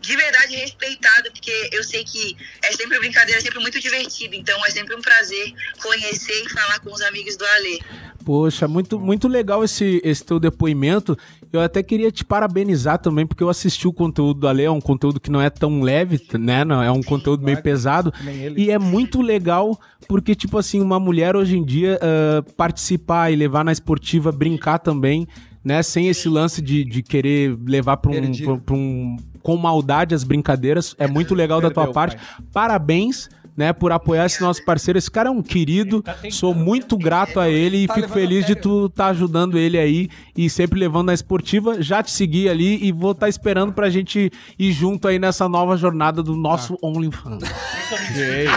[0.00, 4.34] de verdade respeitada, porque eu sei que é sempre brincadeira, é sempre muito divertido.
[4.34, 7.80] Então é sempre um prazer conhecer e falar com os amigos do Alê.
[8.22, 11.18] Poxa, muito, muito legal esse, esse teu depoimento.
[11.52, 14.80] Eu até queria te parabenizar também, porque eu assisti o conteúdo do Ale, é um
[14.80, 16.64] conteúdo que não é tão leve, né?
[16.64, 18.12] Não, é um conteúdo meio pesado.
[18.56, 23.36] E é muito legal porque, tipo assim, uma mulher hoje em dia ah, participar e
[23.36, 25.26] levar na esportiva, brincar também,
[25.64, 25.82] né?
[25.82, 29.16] Sem esse lance de, de querer levar pra um, pra, pra um.
[29.42, 30.94] com maldade as brincadeiras.
[30.98, 32.16] É muito legal da tua parte.
[32.52, 33.28] Parabéns.
[33.58, 34.96] Né, por apoiar esse nosso parceiro.
[35.00, 38.46] Esse cara é um querido, sou muito grato a ele e Tá fico a feliz
[38.46, 41.82] de tu estar ajudando ele aí e sempre levando na esportiva.
[41.82, 45.76] Já te segui ali e vou estar esperando pra gente ir junto aí nessa nova
[45.76, 46.86] jornada do nosso Tá.
[46.86, 47.42] OnlyFans.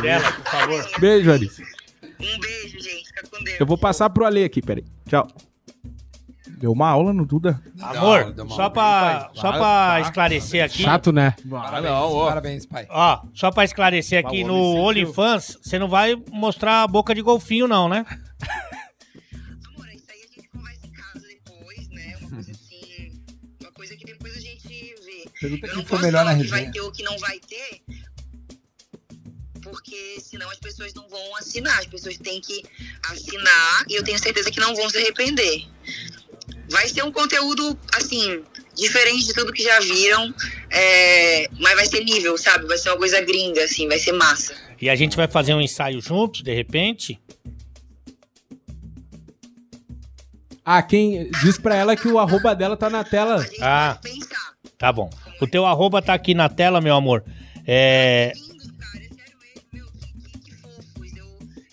[0.03, 0.87] dela, por favor.
[0.99, 1.63] Beijo, Alice.
[1.63, 3.07] Um beijo, gente.
[3.07, 3.59] Fica com Deus.
[3.59, 4.85] Eu vou passar pro Ale aqui, peraí.
[5.09, 5.27] Tchau.
[6.61, 7.59] Deu uma aula no Duda.
[7.81, 10.83] Amor, uma só pra, só pra esclarecer aqui.
[10.83, 11.35] Chato, né?
[11.49, 12.85] Parabéns, parabéns, pai.
[12.89, 17.67] Ó, só pra esclarecer aqui, no OnlyFans, você não vai mostrar a boca de golfinho,
[17.67, 18.05] não, né?
[19.75, 22.15] Amor, isso aí a gente conversa em casa depois, né?
[22.21, 23.21] Uma coisa assim.
[23.59, 25.29] Uma coisa que depois a gente vê.
[25.39, 26.71] Pergunta Eu quem não foi posso melhor na falar o que vai resenha.
[26.73, 27.81] ter ou o que não vai ter.
[29.63, 31.79] Porque senão as pessoas não vão assinar.
[31.79, 32.63] As pessoas têm que
[33.09, 35.65] assinar e eu tenho certeza que não vão se arrepender.
[36.71, 38.43] Vai ser um conteúdo, assim,
[38.75, 40.33] diferente de tudo que já viram,
[40.69, 42.65] é, mas vai ser nível, sabe?
[42.65, 44.55] Vai ser uma coisa gringa, assim, vai ser massa.
[44.81, 47.19] E a gente vai fazer um ensaio juntos, de repente?
[50.63, 53.45] Ah, quem diz pra ela que o arroba dela tá na tela.
[53.59, 53.99] Ah.
[54.77, 55.09] Tá bom.
[55.41, 57.23] O teu arroba tá aqui na tela, meu amor.
[57.67, 58.31] É.
[58.79, 61.17] Cara, é sério mesmo, meu, que, que, que fofos.
[61.17, 61.25] Eu,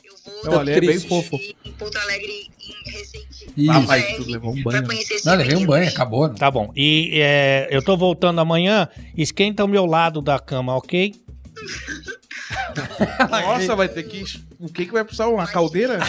[0.04, 1.36] eu vou Não, o Ale é bem fofo.
[1.64, 3.27] Em Porto Alegre, em recente.
[3.59, 3.90] Isso.
[3.93, 4.86] Ah, tu levou um banho.
[4.86, 6.28] conhecer esse Não, levei um banho, acabou.
[6.28, 6.35] Não.
[6.35, 6.70] Tá bom.
[6.76, 8.89] E é, eu tô voltando amanhã.
[9.16, 11.14] Esquenta o meu lado da cama, ok?
[13.30, 14.24] Nossa, vai ter que.
[14.60, 15.26] O que que vai precisar?
[15.28, 15.98] Uma caldeira?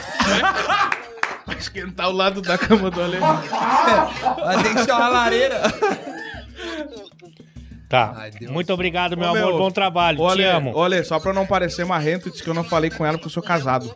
[1.46, 3.18] Vai esquentar o lado da cama do Ale.
[4.38, 5.62] Vai ter que chamar a lareira.
[7.90, 8.14] Tá.
[8.16, 8.32] Ai.
[8.50, 9.48] Muito obrigado, meu Ô, amor.
[9.48, 10.22] meu, Bom trabalho.
[10.22, 10.72] Olha, Te amo.
[10.76, 13.32] olha, só pra não parecer marrento, disse que eu não falei com ela porque eu
[13.32, 13.92] sou casado.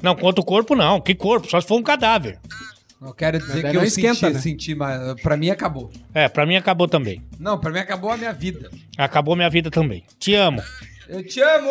[0.00, 0.74] Ser contra o corpo.
[0.74, 1.00] Não, o não.
[1.00, 1.48] Que corpo?
[1.48, 2.38] Só se for um cadáver.
[3.02, 4.40] Eu quero dizer que eu não esquenta, senti, né?
[4.40, 5.90] senti, mas pra mim acabou.
[6.12, 7.22] É, pra mim acabou também.
[7.38, 8.70] Não, pra mim acabou a minha vida.
[8.98, 10.04] Acabou minha vida também.
[10.18, 10.62] Te amo.
[11.08, 11.70] Eu te amo!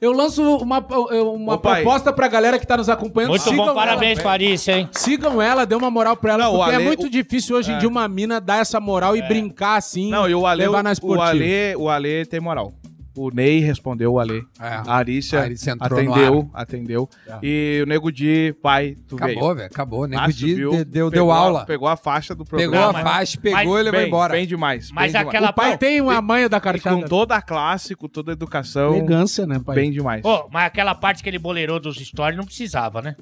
[0.00, 1.82] Eu lanço uma, uma Ô, pai.
[1.82, 3.28] proposta pra galera que tá nos acompanhando.
[3.28, 3.64] Muito Sigam bom.
[3.66, 3.74] ela.
[3.74, 4.88] Parabéns, Parícia, hein?
[4.90, 7.70] Sigam ela, dê uma moral pra ela, Não, o porque é Ale- muito difícil hoje
[7.70, 10.82] em dia uma mina dar essa moral e brincar assim, Não, e o Ale, levar
[10.82, 11.28] na o, esportiva.
[11.28, 12.72] Ale, o Ale tem moral.
[13.14, 14.42] O Ney respondeu o Ale.
[14.58, 14.66] É.
[14.86, 17.08] A Arícia, A Arícia atendeu, atendeu.
[17.28, 17.38] É.
[17.42, 19.32] E o Nego Di, pai, tu veio.
[19.32, 20.06] Acabou, velho, acabou.
[20.06, 20.70] Nego Di viu?
[20.70, 21.66] deu, Pegou deu a- aula.
[21.66, 22.72] Pegou a faixa do programa.
[22.72, 24.32] Pegou a faixa, pegou e levou bem, embora.
[24.32, 24.90] Bem demais.
[24.90, 25.28] Mas bem demais.
[25.28, 26.96] aquela O pai tem uma manha da carteira.
[26.96, 29.74] com toda a classe, com toda a educação, Elegância, né, pai?
[29.74, 30.24] bem demais.
[30.24, 33.14] Ô, mas aquela parte que ele boleirou dos stories não precisava, né?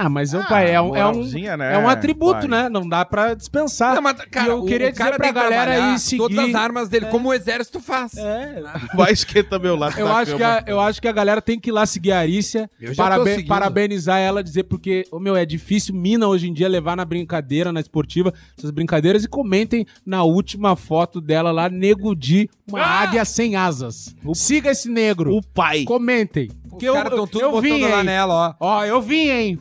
[0.00, 2.48] Ah, mas o pai é um, é um, né, é um atributo, pai?
[2.48, 2.68] né?
[2.68, 3.96] Não dá pra dispensar.
[3.96, 5.98] Não, mas, cara, E eu o- queria o cara dizer pra tem que galera aí
[5.98, 6.18] seguir...
[6.22, 8.16] Todas as armas dele, como o exército faz.
[8.16, 8.62] É,
[8.94, 10.62] Vai esquentar meu lado eu da acho, que cama.
[10.64, 13.44] a, eu acho que a galera tem que ir lá seguir a Arícia, Eu parabe-
[13.44, 17.72] parabenizar ela, dizer porque, ô, meu, é difícil mina hoje em dia levar na brincadeira,
[17.72, 23.00] na esportiva, essas brincadeiras e comentem na última foto dela lá, Nego Di, uma Ah!
[23.00, 24.14] águia sem asas.
[24.32, 25.34] Siga esse negro.
[25.34, 25.82] O pai.
[25.82, 26.48] Comentem.
[26.64, 28.04] Os Porque eu, caras estão eu, tudo eu botando vim, lá hein?
[28.04, 28.66] nela, ó.
[28.78, 29.58] Ó, eu vim, hein?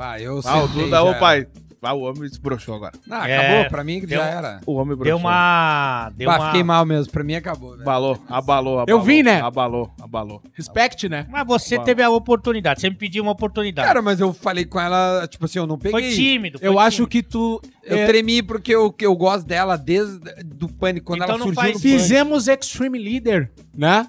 [0.00, 1.46] Bah, eu Ah, o Duda, ô pai.
[1.82, 2.92] Ah, o homem desbrochou agora.
[3.10, 4.60] Ah, É, acabou, pra mim que deu- já era.
[4.66, 5.04] O homem broxou.
[5.04, 6.10] Deu uma.
[6.16, 6.46] Deu Bah, uma...
[6.46, 7.82] fiquei mal mesmo, pra mim acabou, velho.
[7.82, 8.84] Abalou, abalou, abalou.
[8.88, 9.40] Eu vi, né?
[9.42, 10.42] Abalou, abalou.
[10.54, 11.26] Respect, né?
[11.30, 11.84] Mas você Uau.
[11.84, 12.80] teve a oportunidade.
[12.80, 13.86] Você me pediu uma oportunidade.
[13.86, 15.92] Cara, mas eu falei com ela, tipo assim, eu não peguei.
[15.92, 16.58] foi tímido.
[16.58, 17.10] foi Eu acho tímido.
[17.10, 17.60] que tu...
[17.82, 21.46] Eu é, tremi porque eu, eu gosto dela desde do pânico, quando Então ela não
[21.46, 21.82] surgiu faz no isso.
[21.88, 22.02] pânico.
[22.02, 24.06] Fizemos Extreme Leader, né?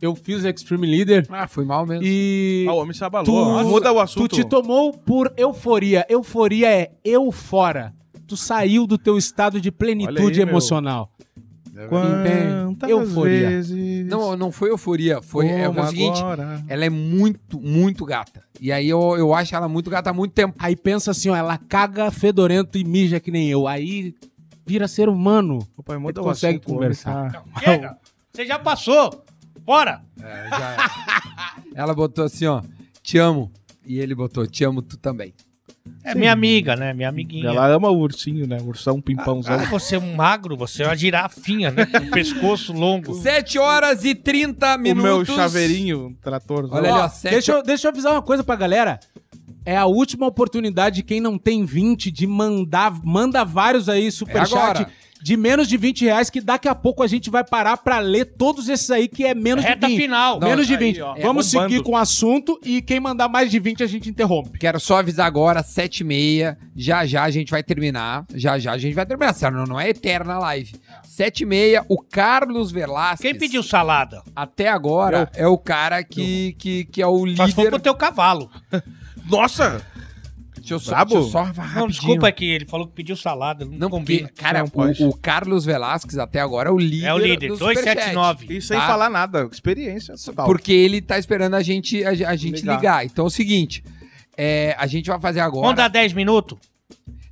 [0.00, 2.04] Eu fiz Extreme Leader Ah, foi mal mesmo.
[2.04, 2.64] e...
[2.68, 3.24] Ah, o homem se abalou.
[3.24, 4.28] Tu, Nossa, Muda o assunto.
[4.28, 6.06] Tu te tomou por euforia.
[6.08, 7.92] Euforia é eu fora.
[8.26, 10.48] Tu saiu do teu estado de plenitude aí, meu.
[10.48, 11.10] emocional.
[11.88, 12.90] Quantas?
[12.90, 13.48] Euforia.
[13.50, 16.62] vezes Não, não foi euforia, foi é, o seguinte, agora?
[16.68, 18.42] ela é muito, muito gata.
[18.60, 20.54] E aí eu, eu acho ela muito gata há muito tempo.
[20.58, 23.68] Aí pensa assim, ó, ela caga fedorento e mija que nem eu.
[23.68, 24.14] Aí
[24.66, 25.60] vira ser humano.
[25.76, 27.30] Ô, pai, Aí muda tu o consegue assunto, o conversar.
[27.32, 27.96] tá- Chega!
[28.32, 29.24] Você já passou!
[29.68, 30.00] Bora!
[30.18, 30.76] É, já é.
[31.78, 32.62] ela botou assim, ó,
[33.02, 33.52] te amo.
[33.84, 35.34] E ele botou, te amo tu também.
[36.02, 36.94] É minha amiga, né?
[36.94, 37.50] Minha amiguinha.
[37.50, 38.56] Ela ama o ursinho, né?
[38.62, 39.56] Ursão, pimpãozão.
[39.60, 41.84] Ah, você é um magro, você é uma girafinha, né?
[41.84, 43.12] Com o pescoço longo.
[43.12, 45.02] 7 horas e 30 o minutos.
[45.28, 46.66] meu chaveirinho, trator.
[46.70, 48.98] Olha ali, ó, sete- deixa, eu, deixa eu avisar uma coisa pra galera.
[49.66, 54.10] É a última oportunidade de quem não tem 20 de mandar, manda vários aí, É
[54.10, 54.90] superchat agora.
[55.22, 58.24] De menos de 20 reais, que daqui a pouco a gente vai parar pra ler
[58.36, 60.02] todos esses aí que é menos Reta de 20.
[60.02, 60.40] final.
[60.40, 61.00] menos de aí, 20.
[61.02, 61.70] ó, é Vamos bombando.
[61.70, 64.58] seguir com o assunto e quem mandar mais de 20 a gente interrompe.
[64.58, 68.72] Quero só avisar agora, 7 e meia, já já a gente vai terminar, já já
[68.72, 70.74] a gente vai terminar, sério, não, não é eterna a live.
[71.04, 74.22] 7 e meia, o Carlos Velasquez, Quem pediu salada?
[74.36, 77.70] até agora, é o cara que, que, que é o líder...
[77.70, 78.50] pro teu cavalo.
[79.28, 79.84] Nossa!
[80.68, 81.10] Deixa eu só, Brabo?
[81.14, 81.74] deixa eu só rapidinho.
[81.80, 83.64] Não, desculpa, é que ele falou que pediu salada.
[83.64, 84.30] Não, Não, porque, combina.
[84.36, 87.56] cara, Não o, o Carlos Velasquez até agora é o líder É o líder, do
[87.56, 87.84] Superchat.
[87.96, 88.46] 279.
[88.54, 88.86] E sem Tá.
[88.86, 89.48] falar nada.
[89.50, 90.46] Experiência total.
[90.46, 92.76] Porque ele tá esperando a gente, a, a gente Ligar.
[92.76, 93.04] ligar.
[93.06, 93.82] Então é o seguinte,
[94.36, 95.62] é, a gente vai fazer agora...
[95.62, 96.58] Vamos dar 10 minutos?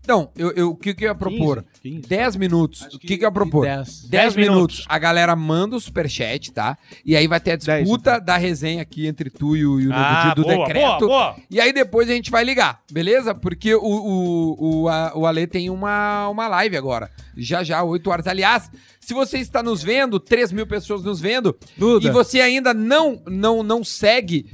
[0.07, 1.65] Então, eu, eu- o que, que eu ia propor?
[1.83, 2.03] 15.
[2.09, 2.83] 10 minutos.
[2.95, 3.63] o que, que eu ia propor?
[3.67, 4.03] 10.
[4.03, 4.55] 10 Dez minutos.
[4.57, 4.85] minutos.
[4.89, 6.79] A galera manda o superchat, tá?
[7.05, 9.91] E aí vai ter a disputa da resenha aqui entre tu e o, e o
[9.91, 10.99] Di do Ah, boa, decreto.
[11.01, 11.37] boa, boa.
[11.51, 13.35] E aí depois a gente vai ligar, beleza?
[13.35, 17.11] Porque o, o, o, a- o Ale tem uma, uma live agora.
[17.37, 18.29] Já já, 8 horas.
[18.29, 18.71] Aliás,
[19.01, 22.07] se você está nos vendo, 3 mil pessoas nos vendo, Duda.
[22.07, 24.47] e você ainda não, não, não segue.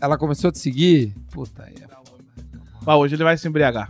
[0.00, 1.14] Ela começou a te seguir?
[1.30, 1.86] Puta, aí é.
[2.86, 3.88] Ah, hoje ele vai se embriagar.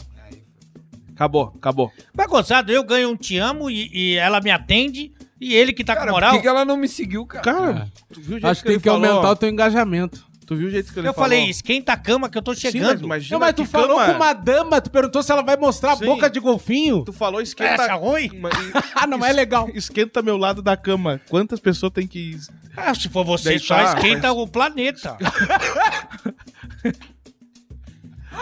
[1.16, 1.90] Acabou, acabou.
[2.14, 5.10] Mas gozado, eu ganho um te amo e, e ela me atende
[5.40, 6.30] e ele que tá Cara, com moral.
[6.32, 7.42] por que, que ela não me seguiu, cara?
[7.42, 9.08] Cara, tu viu o jeito Acho que tem ele que falou?
[9.10, 10.24] aumentar o teu engajamento.
[10.46, 11.28] Tu viu o jeito que ele Eu falou?
[11.28, 13.04] falei, esquenta a cama que eu tô Sim, mas chegando.
[13.04, 15.56] imagina Não, mas tu que falou cama- com uma dama, tu perguntou se ela vai
[15.56, 16.04] mostrar a Sim.
[16.04, 17.02] boca de golfinho.
[17.04, 17.82] Tu falou É, esquenta...
[17.82, 18.30] acha ruim?
[18.38, 18.50] Ma-
[18.94, 19.68] Ah, não é legal.
[19.74, 21.20] Esquenta meu lado da cama.
[21.28, 22.38] Quantas pessoas tem que...
[22.76, 25.16] Ah, se for você, Deitar, só esquenta mas- o planeta.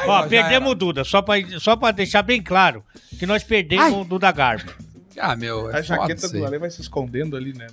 [0.06, 2.82] ó, perdemos o Duda, só pra, só pra deixar bem claro
[3.18, 4.72] que nós perdemos o Duda Garbo.
[5.18, 7.66] Ah, meu, é A jaqueta do Ale vai se escondendo ali, né?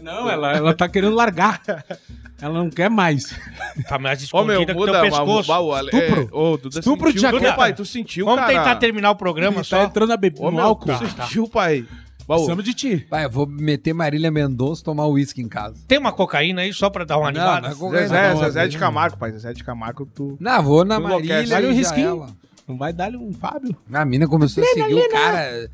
[0.00, 1.60] Não, ela, ela tá querendo largar.
[2.42, 3.38] Ela não quer mais.
[3.86, 5.52] Tá mais Ô, meu, escondida que muda teu uma- pescoço.
[5.52, 6.22] uma- o Ale- Estupro.
[6.22, 7.32] É, ô, Duda Estupro de sentiu.
[7.38, 7.52] jaqueta.
[7.52, 8.52] Ô, pai, tu sentiu, Vamos cara.
[8.54, 9.76] tentar terminar o programa Ele só.
[9.80, 10.86] tá entrando a beber Ô, no álcool.
[10.98, 11.84] tu sentiu, pai.
[12.36, 13.06] Precisamos de ti.
[13.10, 15.76] Vai, eu vou meter Marília Mendonça tomar uísque em casa.
[15.88, 17.68] Tem uma cocaína aí só pra dar uma Não, animada?
[17.68, 18.08] não é cocaína.
[18.08, 18.68] Zezé, não, Zezé não.
[18.68, 19.32] de Camargo, pai.
[19.32, 20.36] Zezé de Camargo, tu...
[20.40, 21.02] Não, vou na Tu.
[21.02, 22.08] Marília Dá-lhe um risquinho.
[22.08, 22.30] ela.
[22.68, 23.74] Não vai dar-lhe um Fábio?
[23.92, 25.68] A mina começou a seguir o cara.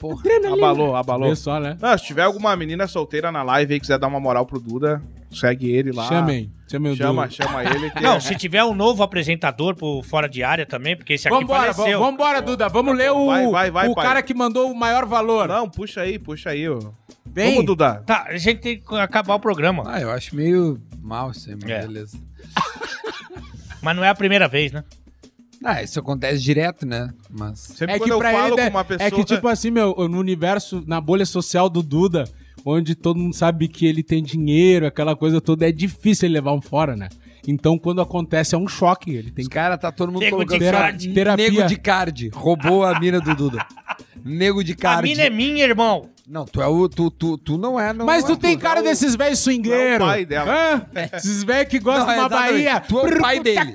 [0.00, 0.22] Porra.
[0.52, 1.34] Abalou, abalou.
[1.36, 1.76] Só, né?
[1.80, 5.02] Não, se tiver alguma menina solteira na live e quiser dar uma moral pro Duda,
[5.30, 6.06] segue ele lá.
[6.08, 6.52] Chamem.
[6.68, 7.32] Chama, Du.
[7.34, 7.90] chama ele.
[7.90, 11.36] Que Não, se tiver um novo apresentador pro Fora de Área também, porque esse aqui
[11.38, 11.98] Vambora, faleceu.
[12.00, 12.68] vamos- vambora, Duda.
[12.68, 14.04] Vamos ler o, Vai, vai, vai, o pai.
[14.06, 15.46] cara que mandou o maior valor.
[15.46, 16.78] Não, puxa aí, puxa aí, ó.
[17.24, 17.50] Vem.
[17.52, 18.02] Vamos, Duda.
[18.04, 19.84] Tá, a gente tem que acabar o programa.
[19.86, 21.80] Ah, eu acho meio mal isso aí, mas É.
[21.86, 22.18] beleza.
[23.82, 24.82] Mas não é a primeira vez, né?
[25.64, 27.10] Ah, isso acontece direto, né?
[27.30, 27.58] Mas.
[27.60, 29.06] Sempre É quando que eu pra falo ele com é, uma pessoa...
[29.06, 32.24] é que tipo assim, meu, no universo, na bolha social do Duda,
[32.66, 36.52] onde todo mundo sabe que ele tem dinheiro, aquela coisa toda, é difícil ele levar
[36.52, 37.08] um fora, né?
[37.46, 40.44] Então quando acontece é um choque, ele tem Os que caras tá todo mundo Nego
[40.44, 40.72] de colocando.
[40.72, 41.08] card.
[41.14, 41.50] Terapia.
[41.50, 42.30] Nego de card.
[42.34, 43.64] Roubou a mina do Duda.
[44.24, 45.08] Nego de A card.
[45.08, 46.10] mina é minha, irmão.
[46.28, 46.88] Não, tu é o.
[46.88, 48.04] Tu, tu, tu não é, não.
[48.04, 50.00] Mas não tu é tem cara é o- desses velhos swingueiros.
[50.00, 50.52] É o pai dela.
[50.52, 50.86] Hã?
[51.16, 52.28] Esses velhos que gostam Não, de uma.
[52.28, 52.80] Bahia.
[52.80, 53.72] Tu é o pai dele.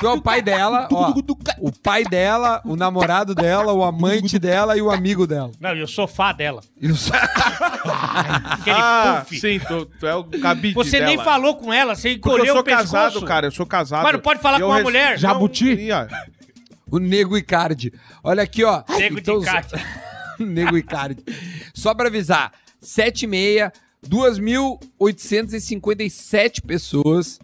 [0.00, 1.14] Tu é o pai dela, ó.
[1.60, 5.50] O pai dela, o namorado dela, o amante dela e o amigo dela.
[5.58, 6.60] Não, e o sofá dela.
[6.78, 7.14] E o só-
[7.84, 9.40] Aquele Ah, puff.
[9.40, 11.24] sim, tu, tu é o cabide Você nem dela.
[11.24, 12.92] falou com ela, você encolheu eu sou o pescoço.
[12.92, 14.02] casado, cara, eu sou casado.
[14.02, 15.18] Mas não pode falar com eu uma res- mulher.
[15.18, 15.78] Jabuti?
[16.90, 17.92] O Nego Icardi.
[18.22, 18.82] Olha aqui, ó.
[18.98, 19.68] Nego de Então, card.
[20.44, 21.24] Nego Icardi.
[21.72, 23.72] Só pra avisar, 7 e meia,
[24.06, 27.38] 2.857 pessoas.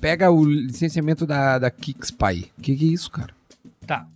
[0.00, 2.44] Pega o licenciamento da, da Kix Pai.
[2.60, 3.32] Que que é isso, cara?
[3.86, 4.06] Tá.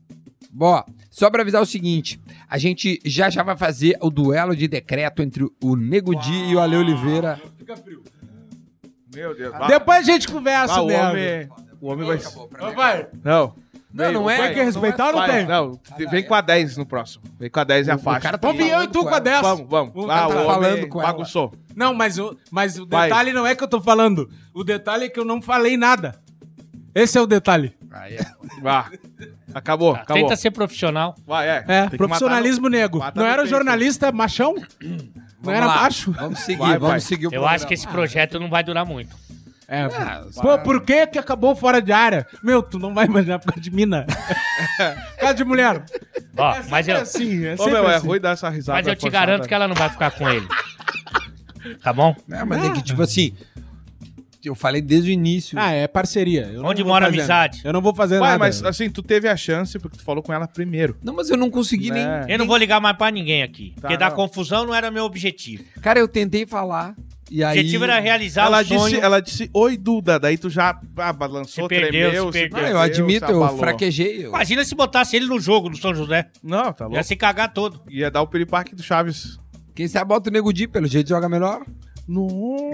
[0.51, 4.67] Bom, só pra avisar o seguinte, a gente já já vai fazer o duelo de
[4.69, 7.41] decreto entre o Nego Di e o Ale Oliveira.
[9.15, 9.55] Meu Deus.
[9.67, 11.09] Depois a gente conversa, Ah, o né?
[11.09, 11.49] homem...
[11.81, 12.19] O homem vai...
[12.19, 13.07] Ô, vai.
[13.25, 13.55] Não.
[13.99, 14.37] Não, não é.
[14.47, 15.47] Tem que respeitar ou não Vai, tem?
[15.47, 15.81] não,
[16.11, 17.25] vem com a 10 no próximo.
[17.39, 18.21] Vem com a 10 e a O faixa.
[18.21, 19.41] cara tá Vamos vir eu e tu com a 10.
[19.43, 19.93] Vamos, vamos.
[19.95, 21.13] O Ah, o tá homem falando com ela.
[21.13, 21.53] bagunçou.
[21.75, 23.09] Não, mas o, mas o Vai.
[23.09, 24.31] detalhe não é que eu tô falando.
[24.55, 26.15] O detalhe é que eu não falei nada.
[26.95, 27.75] Esse é o detalhe.
[27.91, 28.27] Aí é.
[28.63, 28.91] Vá.
[29.55, 30.23] Acabou, Tá, acabou.
[30.23, 31.15] Tenta ser profissional.
[31.27, 31.65] Vai, é.
[31.69, 32.99] É, profissionalismo matar no- nego.
[32.99, 34.55] matar Não era jornalista machão?
[34.55, 34.65] Não
[35.41, 36.13] Vamos era lá, macho?
[36.13, 39.17] Vamos seguir, Vai, vamos seguir o Eu acho que esse projeto não vai durar muito.
[39.71, 39.83] É.
[39.83, 42.27] Ah, Pô, por que que acabou fora de área?
[42.43, 44.07] Meu, tu não vai imaginar por causa de mina.
[45.15, 45.85] por causa de mulher.
[46.37, 48.07] Ó, É mas eu, assim, é Ô, meu, é assim.
[48.07, 48.79] ruim dar essa risada.
[48.79, 49.27] mas eu te forçada.
[49.27, 50.47] garanto que ela não vai ficar com ele.
[51.83, 52.17] Tá bom?
[52.31, 53.35] É, mas é que, tipo assim,
[54.43, 55.59] eu falei desde o início.
[55.59, 56.49] Ah, é parceria.
[56.51, 57.61] Eu Onde mora a amizade?
[57.63, 58.39] Eu não vou fazer Vai, nada.
[58.39, 60.97] mas assim, tu teve a chance porque tu falou com ela primeiro.
[61.03, 62.21] Não, mas eu não consegui Né?
[62.25, 62.33] nem.
[62.33, 63.73] Eu não vou ligar mais pra ninguém aqui.
[63.75, 64.17] Tá, porque dar não.
[64.17, 65.65] confusão não era meu objetivo.
[65.83, 66.95] Cara, eu tentei falar.
[67.31, 67.59] E O aí.
[67.59, 68.85] objetivo era realizar Ela o sonho.
[68.91, 70.19] disse, ela disse, oi, Duda.
[70.19, 72.63] Daí tu já ah, balançou, Se perdeu, tremeu, se perdeu.
[72.63, 74.25] Não, eu admito, eu fraquejei.
[74.25, 74.29] Eu...
[74.31, 76.29] Imagina se botasse ele no jogo do São José.
[76.43, 77.05] Não, tá Ia louco.
[77.05, 77.81] se cagar todo.
[77.89, 79.39] Ia dar o piripaque do Chaves.
[79.75, 81.63] Quem sabe bota o Nego Di, pelo jeito joga melhor.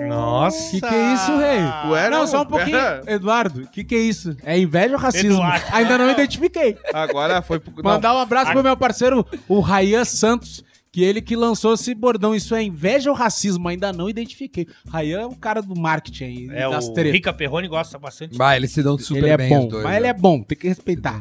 [0.08, 0.70] Nossa.
[0.70, 1.90] Que que é isso, rei?
[1.90, 2.76] Ué, não, não, só um pouquinho.
[2.78, 3.02] pera.
[3.12, 4.36] Eduardo, o que que é isso?
[4.44, 5.32] É inveja ou racismo?
[5.32, 5.64] Eduardo.
[5.72, 6.78] Ainda não identifiquei.
[6.92, 10.64] Agora foi Mandar um abraço pro meu parceiro, o Rayan Santos,
[10.94, 12.32] que ele que lançou esse bordão.
[12.36, 13.66] Isso é inveja ou racismo?
[13.68, 14.64] Ainda não identifiquei.
[14.88, 17.12] Rayan é o cara do marketing aí, É, das o.
[17.12, 18.36] Rica Perrone gosta bastante.
[18.38, 19.82] Vai, eles se dão super Ele é bem bom, os dois.
[19.82, 19.98] mas né?
[19.98, 21.20] ele é bom, tem que respeitar.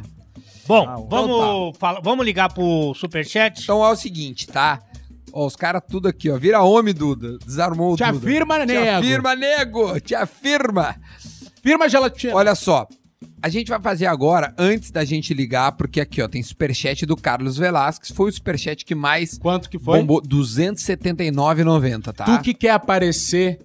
[0.67, 3.63] Bom, Ah, vamos, fala- vamos ligar pro Superchat?
[3.63, 4.79] Então é o seguinte, tá?
[5.33, 6.37] Ó, os caras tudo aqui, ó.
[6.37, 7.39] Vira homem, Duda.
[7.43, 8.15] Desarmou o Te Duda.
[8.15, 8.97] afirma, Te nego.
[8.99, 9.99] afirma, nego.
[9.99, 10.95] Te afirma.
[11.63, 12.35] Firma gelatina.
[12.35, 12.87] Olha só.
[13.41, 17.15] A gente vai fazer agora, antes da gente ligar, porque aqui, ó, tem superchat do
[17.15, 18.11] Carlos Velasquez.
[18.11, 19.99] Foi o superchat que mais Quanto que foi?
[19.99, 20.21] bombou.
[20.21, 22.25] 279,90, tá?
[22.25, 23.59] Tu que quer aparecer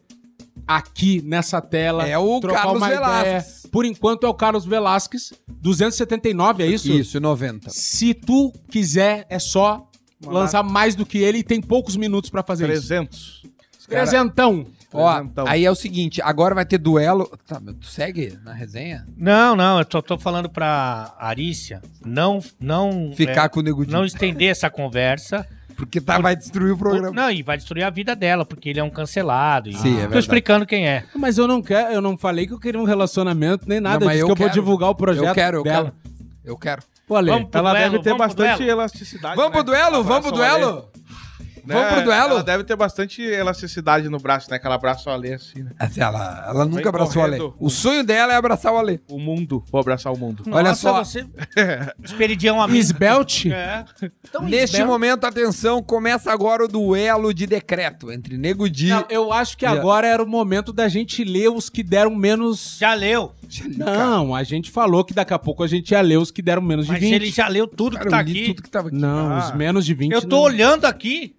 [0.67, 2.07] aqui nessa tela.
[2.07, 3.29] É o Carlos uma Velasquez.
[3.59, 3.71] ideia.
[3.73, 5.33] Por enquanto é o Carlos Velasquez.
[5.49, 6.91] 279, é isso?
[6.91, 7.71] Isso, 90.
[7.71, 9.89] Se tu quiser, é só
[10.25, 12.89] lançar mais do que ele e tem poucos minutos pra fazer isso.
[12.89, 13.43] 300.
[13.89, 14.67] Trezentão.
[14.93, 15.47] Ó, Presentão.
[15.47, 17.31] aí é o seguinte, agora vai ter duelo.
[17.47, 19.07] Tá, tu segue na resenha?
[19.17, 23.85] Não, não, eu só tô falando pra Arícia não, não, Ficar é, com o Nego
[23.85, 23.93] Di.
[23.93, 25.47] não estender essa conversa
[25.77, 27.11] Porque tá, vai destruir o programa.
[27.13, 29.69] Não, e vai destruir a vida dela, porque ele é um cancelado.
[29.69, 31.05] E- Sim, é Tô explicando quem é.
[31.15, 34.01] Mas eu não quero, eu não falei que eu queria um relacionamento nem nada.
[34.01, 34.61] Não, eu mas disse eu que eu vou quero.
[34.61, 35.85] divulgar o projeto eu quero, eu dela.
[35.85, 35.97] quero.
[36.45, 36.83] Eu quero.
[37.07, 39.37] Pô, Ale, Vamos pro Ela duelo, deve ter pro bastante elasticidade.
[39.37, 39.65] Vamos pro né?
[39.65, 40.03] duelo?
[40.05, 40.91] Vamos pro duelo?
[41.75, 42.33] Ale, Vamos pro duelo?
[42.33, 44.57] Ela deve ter bastante elasticidade no braço, né?
[44.57, 45.71] Aquela abraço Ale assim, né?
[45.79, 47.55] Assim, ela, ela nunca Vem abraçou o correndo.
[47.59, 49.01] O sonho dela é abraçar o Ale.
[49.09, 49.65] O mundo.
[49.71, 50.45] Vou abraçar o mundo.
[50.51, 51.05] Olha só.
[51.05, 51.27] Você...
[52.03, 52.79] Esperidião amigo.
[52.79, 53.47] Isbelt?
[53.47, 53.85] É.
[54.29, 58.89] Então, Neste Isbel- momento, atenção, começa agora o duelo de decreto entre Nego Di...
[58.89, 62.77] Não, eu acho que agora era o momento da gente ler os que deram menos.
[62.79, 63.33] Já leu.
[63.77, 66.63] Não, a gente falou que daqui a pouco a gente ia ler os que deram
[66.63, 67.13] menos de Mas 20.
[67.15, 68.47] ele já leu tudo Cara, que tá aqui.
[68.47, 68.97] tudo que tava aqui.
[68.97, 69.39] Não, Ah.
[69.51, 70.13] os menos de 20.
[70.13, 70.43] Eu tô não.
[70.43, 71.35] olhando aqui.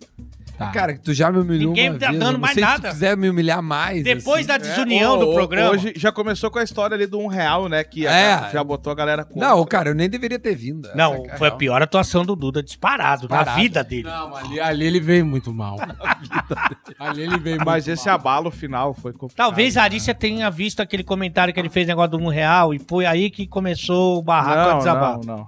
[0.59, 0.71] Tá.
[0.71, 2.89] Cara, tu já me humilhou Ninguém uma tá vez, dando mais sei Se nada.
[2.89, 4.47] tu quiser me humilhar mais, Depois assim.
[4.47, 5.69] da desunião É, do o- programa.
[5.71, 7.81] Hoje já começou com a história ali do um real, né?
[7.83, 8.33] Que É.
[8.33, 9.47] a- já botou a galera contra.
[9.47, 10.89] Não, cara, eu nem deveria ter vindo.
[10.93, 13.61] Não, é foi a pior atuação do Duda disparado, na Disparado.
[13.61, 14.03] vida dele.
[14.03, 15.77] Não, ali, ali ele veio muito mal.
[16.99, 18.15] ali ele veio Mas muito esse mal.
[18.15, 19.47] abalo final foi complicado.
[19.47, 22.79] Talvez a Arícia tenha visto aquele comentário que ele fez negócio do um real e
[22.79, 25.17] foi aí que começou o barraco a Não, desabar.
[25.19, 25.47] não, não.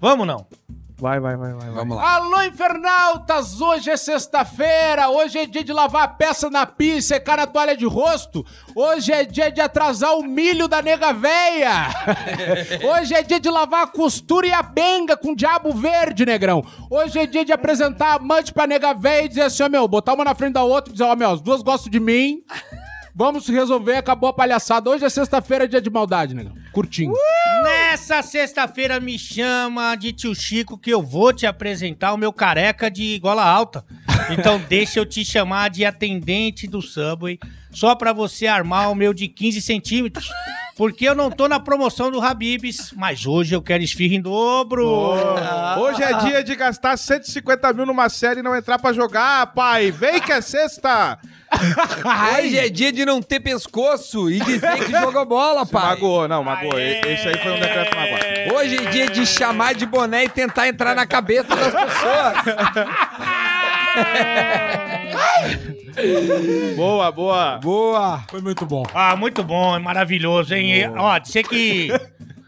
[0.00, 0.46] Vamos não?
[0.96, 1.66] Vai, vai, vai, vai.
[1.66, 1.74] vai.
[1.74, 2.14] Vamos lá.
[2.14, 3.60] Alô, infernautas!
[3.60, 7.46] Hoje é sexta-feira, hoje é dia de lavar a peça na pia e secar na
[7.48, 8.46] toalha de rosto.
[8.76, 11.88] Hoje é dia de atrasar o milho da nega véia.
[12.92, 16.64] Hoje é dia de lavar a costura e a benga com diabo verde, negrão.
[16.88, 19.88] Hoje é dia de apresentar a amante pra nega véia e dizer assim, ó, meu,
[19.88, 22.42] botar uma na frente da outra e dizer, ó, meu, as duas gostam de mim.
[23.16, 24.90] Vamos resolver, acabou a palhaçada.
[24.90, 26.52] Hoje é sexta-feira, dia de maldade, negão.
[26.72, 27.12] Curtinho.
[27.62, 32.90] Nessa sexta-feira me chama de tio Chico que eu vou te apresentar o meu careca
[32.90, 33.84] de gola alta.
[34.30, 37.38] Então deixa eu te chamar de atendente do Subway,
[37.70, 40.28] só pra você armar o meu de 15 centímetros.
[40.76, 44.88] Porque eu não tô na promoção do Habibs, mas hoje eu quero esfirra em dobro.
[45.78, 49.92] Hoje é dia de gastar 150 mil numa série e não entrar pra jogar, pai.
[49.92, 51.16] Vem que é sexta.
[52.38, 55.82] Hoje é dia de não ter pescoço e dizer que jogou bola, pai.
[55.90, 56.78] Magoou, não, magoou.
[56.78, 58.54] Esse aí foi um decreto magoado.
[58.54, 62.34] Hoje é dia de chamar de boné e tentar entrar na cabeça das pessoas.
[66.76, 67.58] Boa, boa.
[67.58, 68.24] Boa.
[68.28, 68.82] Foi muito bom.
[68.92, 70.74] Ah, muito bom, é maravilhoso, hein?
[70.80, 71.88] E, Ó, dizer que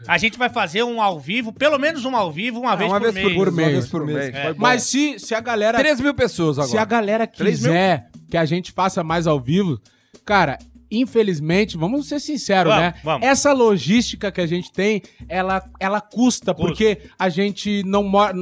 [0.09, 3.01] a gente vai fazer um ao vivo, pelo menos um ao vivo, uma vez uma
[3.01, 3.37] por vez mês.
[3.37, 3.67] por, Por mês.
[3.69, 4.31] Uma vez por mês.
[4.33, 4.55] Bom.
[4.59, 6.71] Mas se, se a galera 3 mil pessoas agora.
[6.71, 7.71] Se a galera Três mil?
[7.71, 9.81] quiser que a gente faça mais ao vivo,
[10.25, 10.59] cara,
[10.91, 12.95] infelizmente, vamos ser sinceros, Vamos, né?
[13.03, 13.27] vamos.
[13.27, 18.35] Essa logística que a gente tem, ela, ela custa, porque a gente não mora.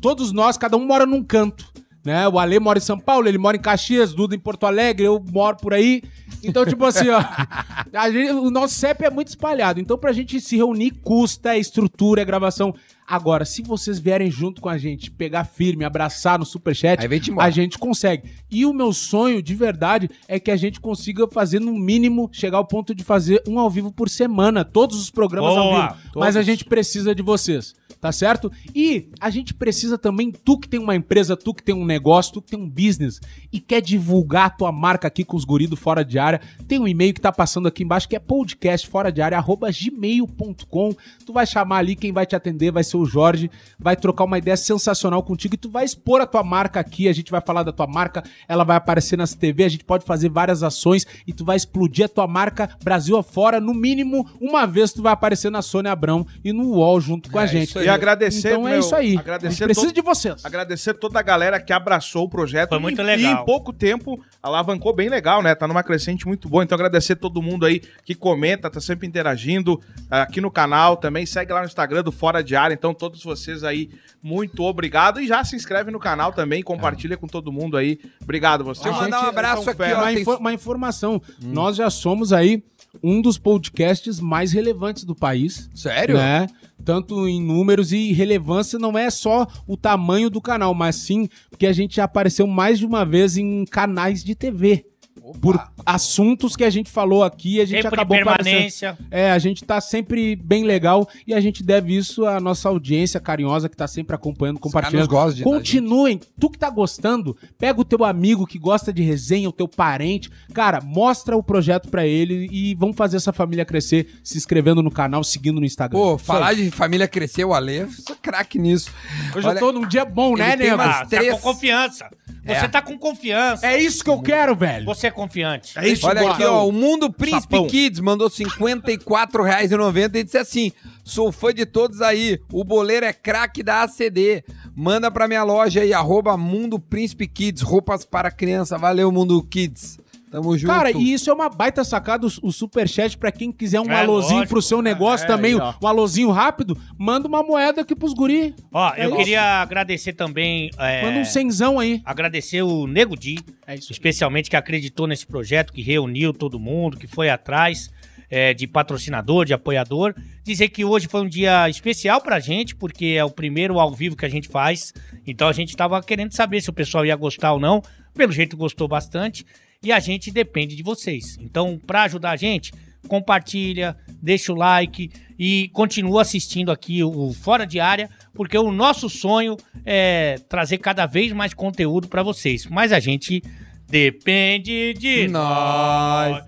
[0.00, 1.66] Todos nós, cada um mora num canto.
[2.04, 2.26] Né?
[2.28, 5.22] O Ale mora em São Paulo, ele mora em Caxias, Duda em Porto Alegre, eu
[5.30, 6.02] moro por aí.
[6.42, 7.20] Então, tipo assim, ó,
[8.10, 9.78] gente- o nosso CEP é muito espalhado.
[9.80, 12.74] Então, pra gente se reunir, custa, é estrutura, é gravação.
[13.10, 17.02] Agora, se vocês vierem junto com a gente, pegar firme, abraçar no superchat,
[17.38, 18.24] a gente consegue.
[18.50, 22.58] E o meu sonho, de verdade, é que a gente consiga fazer, no mínimo, chegar
[22.58, 24.62] ao ponto de fazer um ao vivo por semana.
[24.62, 26.00] Todos os programas ao Boa, vivo.
[26.16, 26.46] Mas a todos.
[26.46, 27.74] gente precisa de vocês.
[28.00, 28.50] Tá certo?
[28.72, 32.34] E a gente precisa também, tu que tem uma empresa, tu que tem um negócio,
[32.34, 33.20] tu que tem um business
[33.52, 36.78] e quer divulgar a tua marca aqui com os guri do Fora de Área, tem
[36.78, 40.94] um e-mail que tá passando aqui embaixo que é podcastforadiária.gmail.com.
[41.24, 44.38] Tu vai chamar ali, quem vai te atender vai ser o Jorge, vai trocar uma
[44.38, 47.62] ideia sensacional contigo e tu vai expor a tua marca aqui, a gente vai falar
[47.62, 51.32] da tua marca, ela vai aparecer nas TV, a gente pode fazer várias ações e
[51.32, 55.50] tu vai explodir a tua marca Brasil afora, no mínimo uma vez tu vai aparecer
[55.50, 57.68] na Sônia Abrão e no UOL junto com a É, gente.
[57.70, 57.87] isso aí.
[57.88, 59.06] E agradecer, Então é meu, isso aí.
[59.06, 60.44] a gente Agradecer precisa todo- de vocês.
[60.44, 62.70] Agradecer toda a galera que abraçou o projeto.
[62.70, 63.38] Foi muito e, legal.
[63.38, 65.54] E em pouco tempo alavancou bem legal, né?
[65.54, 66.62] Tá numa crescente muito boa.
[66.64, 71.26] Então agradecer todo mundo aí que comenta, tá sempre interagindo ah, aqui no canal também.
[71.26, 72.74] Segue lá no Instagram do Fora de Área.
[72.74, 73.90] Então todos vocês aí,
[74.22, 75.20] muito obrigado.
[75.20, 77.98] E já se inscreve no canal também, compartilha com todo mundo aí.
[78.22, 78.86] Obrigado vocês.
[78.86, 79.96] Eu mandar um abraço aqui, ó.
[79.98, 81.20] uma, tem- info- uma informação.
[81.42, 82.62] Nós já somos aí
[83.02, 85.70] um dos podcasts mais relevantes do país.
[85.74, 86.16] Sério?
[86.16, 86.46] Né?
[86.84, 91.66] Tanto em números e relevância não é só o tamanho do canal, mas sim porque
[91.66, 94.87] a gente já apareceu mais de uma vez em canais de TV.
[95.22, 95.38] Opa.
[95.40, 98.44] Por assuntos que a gente falou aqui, a gente Tempo de acabou aparecendo.
[98.44, 98.98] permanência.
[99.10, 103.18] É, a gente tá sempre bem legal e a gente deve isso à nossa audiência
[103.20, 105.08] carinhosa que tá sempre acompanhando, compartilhando.
[105.08, 106.20] gostam de- Continuem.
[106.38, 110.30] Tu que tá gostando, pega o teu amigo que gosta de resenha, o teu parente.
[110.52, 114.90] Cara, mostra o projeto pra ele e vamos fazer essa família crescer se inscrevendo no
[114.90, 115.98] canal, seguindo no Instagram.
[115.98, 118.90] Pô, falar de família crescer, o Ale, eu sou craque nisso.
[119.34, 120.80] Hoje Olha, eu tô num dia bom, né, nego?
[120.80, 122.08] Ah, tá três- com confiança.
[122.44, 123.66] Você tá com confiança.
[123.66, 124.86] É isso que eu quero, velho.
[124.86, 125.78] Você é confiante.
[125.78, 126.32] É isso, Olha boa.
[126.32, 127.66] aqui, ó, o Mundo Príncipe Sapão.
[127.66, 130.72] Kids mandou R$ 54,90 e disse assim:
[131.04, 134.44] sou fã de todos aí, o boleiro é craque da ACD.
[134.74, 138.78] Manda pra minha loja aí, arroba Mundo Príncipe Kids, roupas para criança.
[138.78, 139.98] Valeu, Mundo Kids.
[140.30, 140.70] Tamo junto.
[140.72, 144.00] Cara, e isso é uma baita sacada, o, o superchat, pra quem quiser um É,
[144.00, 144.52] alôzinho lógico.
[144.54, 148.54] pro seu negócio É, também, aí, um alôzinho rápido, manda uma moeda aqui pros guri.
[148.72, 149.16] Ó, É eu isso.
[149.16, 150.70] queria agradecer também.
[150.78, 152.02] é, Manda um cenzão aí.
[152.04, 153.90] Agradecer o Nego Di, É isso.
[153.92, 157.90] especialmente que acreditou nesse projeto, que reuniu todo mundo, que foi atrás
[158.30, 160.14] é, de patrocinador, de apoiador.
[160.44, 164.14] Dizer que hoje foi um dia especial pra gente, porque é o primeiro ao vivo
[164.16, 164.92] que a gente faz.
[165.26, 167.82] Então a gente tava querendo saber se o pessoal ia gostar ou não.
[168.14, 169.46] Pelo jeito gostou bastante.
[169.82, 171.36] E a gente depende de vocês.
[171.40, 172.72] Então, pra ajudar a gente,
[173.06, 179.08] compartilha, deixa o like e continua assistindo aqui o Fora de Área, porque o nosso
[179.08, 179.56] sonho
[179.86, 182.66] é trazer cada vez mais conteúdo pra vocês.
[182.66, 183.42] Mas a gente
[183.88, 186.44] depende de Nós.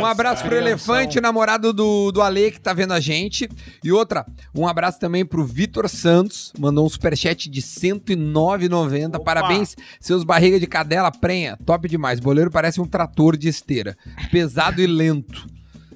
[0.00, 3.48] Um abraço pro Elefante, namorado do, do Ale, que tá vendo a gente.
[3.82, 4.24] E outra,
[4.54, 9.24] um abraço também pro Vitor Santos, mandou um superchat de R$ 109,90.
[9.24, 11.58] Parabéns, seus barriga de cadela prenha.
[11.66, 12.20] Top demais.
[12.20, 13.96] Boleiro parece um trator de esteira.
[14.30, 15.44] Pesado e lento.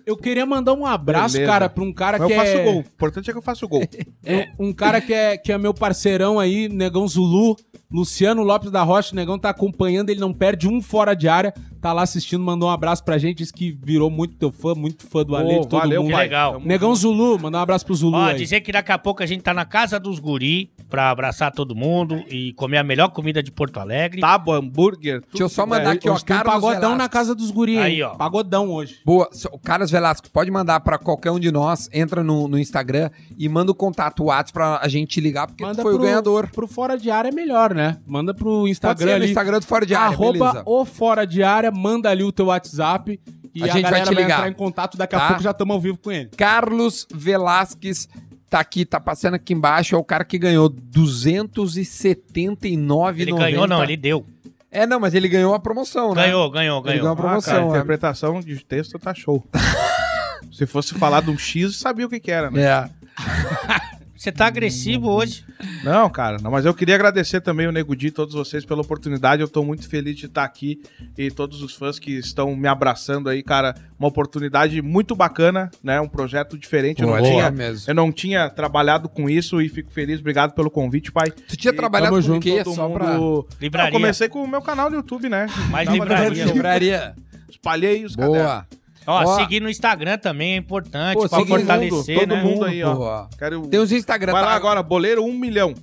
[0.07, 1.53] Eu queria mandar um abraço, Beleza.
[1.53, 2.65] cara, pra um cara Mas que eu faço é...
[2.65, 2.77] gol.
[2.77, 3.83] O importante é que eu faço gol.
[4.25, 7.57] é um cara que é, que é meu parceirão aí, Negão Zulu,
[7.91, 11.53] Luciano Lopes da Rocha, o Negão tá acompanhando, ele não perde um fora de área,
[11.87, 15.07] tá lá assistindo, mandou um abraço pra gente, disse que virou muito teu fã, muito
[15.07, 16.13] fã do Ale, Ô, de todo valeu, mundo.
[16.13, 16.25] pai.
[16.25, 16.61] legal.
[16.65, 18.37] Negão Zulu, mandar um abraço pro Zulu Ó, aí.
[18.37, 21.75] dizer que daqui a pouco a gente tá na casa dos guri pra abraçar todo
[21.77, 24.21] mundo e comer a melhor comida de Porto Alegre.
[24.21, 25.21] Tábua, hambúrguer.
[25.31, 26.15] Deixa eu só mandar É, aqui, ó.
[26.15, 26.99] hoje tem um Carlos pagodão Velasquez.
[26.99, 28.03] na casa dos guri, Aí, hein?
[28.03, 28.15] ó.
[28.17, 28.99] Pagodão hoje.
[29.05, 32.59] Boa, So- o Carlos Velasco, pode mandar pra qualquer um de nós, entra no, no
[32.59, 36.49] Instagram e manda o contato WhatsApp pra a gente ligar, porque tu foi o ganhador.
[36.51, 37.99] Pro Fora de Área é melhor, né?
[38.07, 39.29] Manda pro Pode Instagram ser no ali.
[39.31, 40.63] Instagram do Fora de Área, arroba beleza.
[40.67, 43.21] o Fora de Área, manda ali o teu WhatsApp
[43.55, 44.39] e A a, gente vai te ligar.
[44.39, 44.97] entrar em contato.
[44.99, 45.27] Daqui a Tá?
[45.29, 46.29] pouco já estamos ao vivo com ele.
[46.37, 48.09] Carlos Velasquez
[48.51, 53.21] tá aqui, tá passando aqui embaixo, é o cara que ganhou 279,90.
[53.21, 54.25] Ele ganhou, não, ele deu.
[54.71, 56.25] É, não, mas ele ganhou a promoção, né?
[56.27, 57.13] Ganhou, ganhou, Ele ganhou ganhou.
[57.13, 57.71] a promoção, Ah, cara, a é.
[57.71, 59.43] interpretação de texto tá show.
[60.53, 62.63] Se fosse falar de um X, sabia o que que era, né?
[62.63, 62.91] É.
[64.17, 65.45] Você tá agressivo hoje.
[65.85, 69.43] Não, cara, não, mas eu queria agradecer também o Nego Di, todos vocês pela oportunidade.
[69.43, 70.81] Eu tô muito feliz de estar aqui
[71.17, 73.75] e todos os fãs que estão me abraçando aí, cara.
[73.99, 76.01] Uma oportunidade muito bacana, né?
[76.01, 77.03] Um projeto diferente.
[77.03, 77.91] Eu Boa, não, tinha, mesmo.
[77.91, 80.21] eu não tinha trabalhado com isso e fico feliz.
[80.21, 81.31] Obrigado pelo convite, pai.
[81.31, 82.63] Tu tinha E trabalhado com o junto, quê?
[82.65, 82.99] Todo Só mundo...
[82.99, 83.15] pra...
[83.15, 83.93] Eu Livraria.
[83.93, 85.47] comecei com o meu canal no YouTube, né?
[85.71, 86.45] Mais livraria.
[86.45, 87.15] Livraria.
[87.49, 88.65] Espalhei os cadernos.
[89.07, 89.37] Ó, Ó.
[89.37, 92.41] seguir no Instagram também é importante Pô, pra segue todo fortalecer, mundo, né?
[92.43, 93.27] todo mundo aí, ó.
[93.39, 93.69] Quero...
[93.69, 94.33] Tem os Instagram.
[94.33, 94.49] Vai tá?
[94.49, 95.75] lá agora, boleiro um milhão.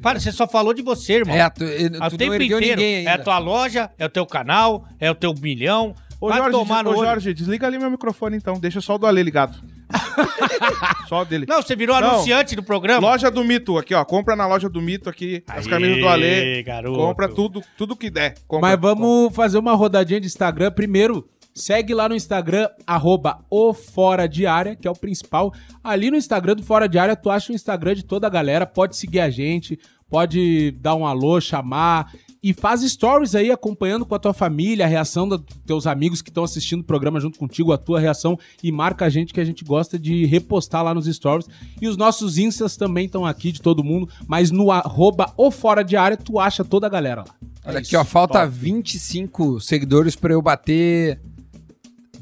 [0.00, 1.34] Para, você só falou de você, irmão.
[1.34, 2.80] É, tu, tu o tempo inteiro.
[2.80, 5.94] É a tua loja, é o teu canal, é o teu milhão.
[6.20, 7.04] Ô, Vai Jorge, tomar no ô.
[7.04, 8.58] Jorge, desliga ali meu microfone então.
[8.58, 9.56] Deixa só o do Ale ligado.
[11.08, 11.46] só o dele.
[11.48, 12.10] Não, você virou Não.
[12.10, 13.00] anunciante do programa?
[13.00, 14.04] Loja do Mito, aqui, ó.
[14.04, 15.42] Compra na loja do Mito aqui.
[15.46, 16.62] As Aê, camisas do Ale.
[16.62, 16.98] garoto.
[16.98, 18.34] Compra tudo, tudo que der.
[18.46, 18.70] Compra.
[18.70, 20.72] Mas vamos fazer uma rodadinha de Instagram.
[20.72, 21.28] Primeiro,
[21.58, 25.52] segue lá no Instagram, arroba o Fora de Área, que é o principal.
[25.82, 28.66] Ali no Instagram do Fora de Área, tu acha o Instagram de toda a galera.
[28.66, 29.78] Pode seguir a gente,
[30.08, 32.12] pode dar um alô, chamar.
[32.40, 36.30] E faz stories aí acompanhando com a tua família, a reação dos teus amigos que
[36.30, 39.44] estão assistindo o programa junto contigo, a tua reação e marca a gente que a
[39.44, 41.48] gente gosta de repostar lá nos stories.
[41.82, 45.82] E os nossos instas também estão aqui de todo mundo, mas no arroba o Fora
[45.82, 47.34] de Área tu acha toda a galera lá.
[47.66, 47.98] Olha É aqui, isso.
[47.98, 48.04] ó.
[48.04, 48.52] Falta Top.
[48.52, 51.20] 25 seguidores pra eu bater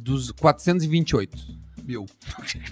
[0.07, 1.37] dos 428
[1.85, 2.07] mil.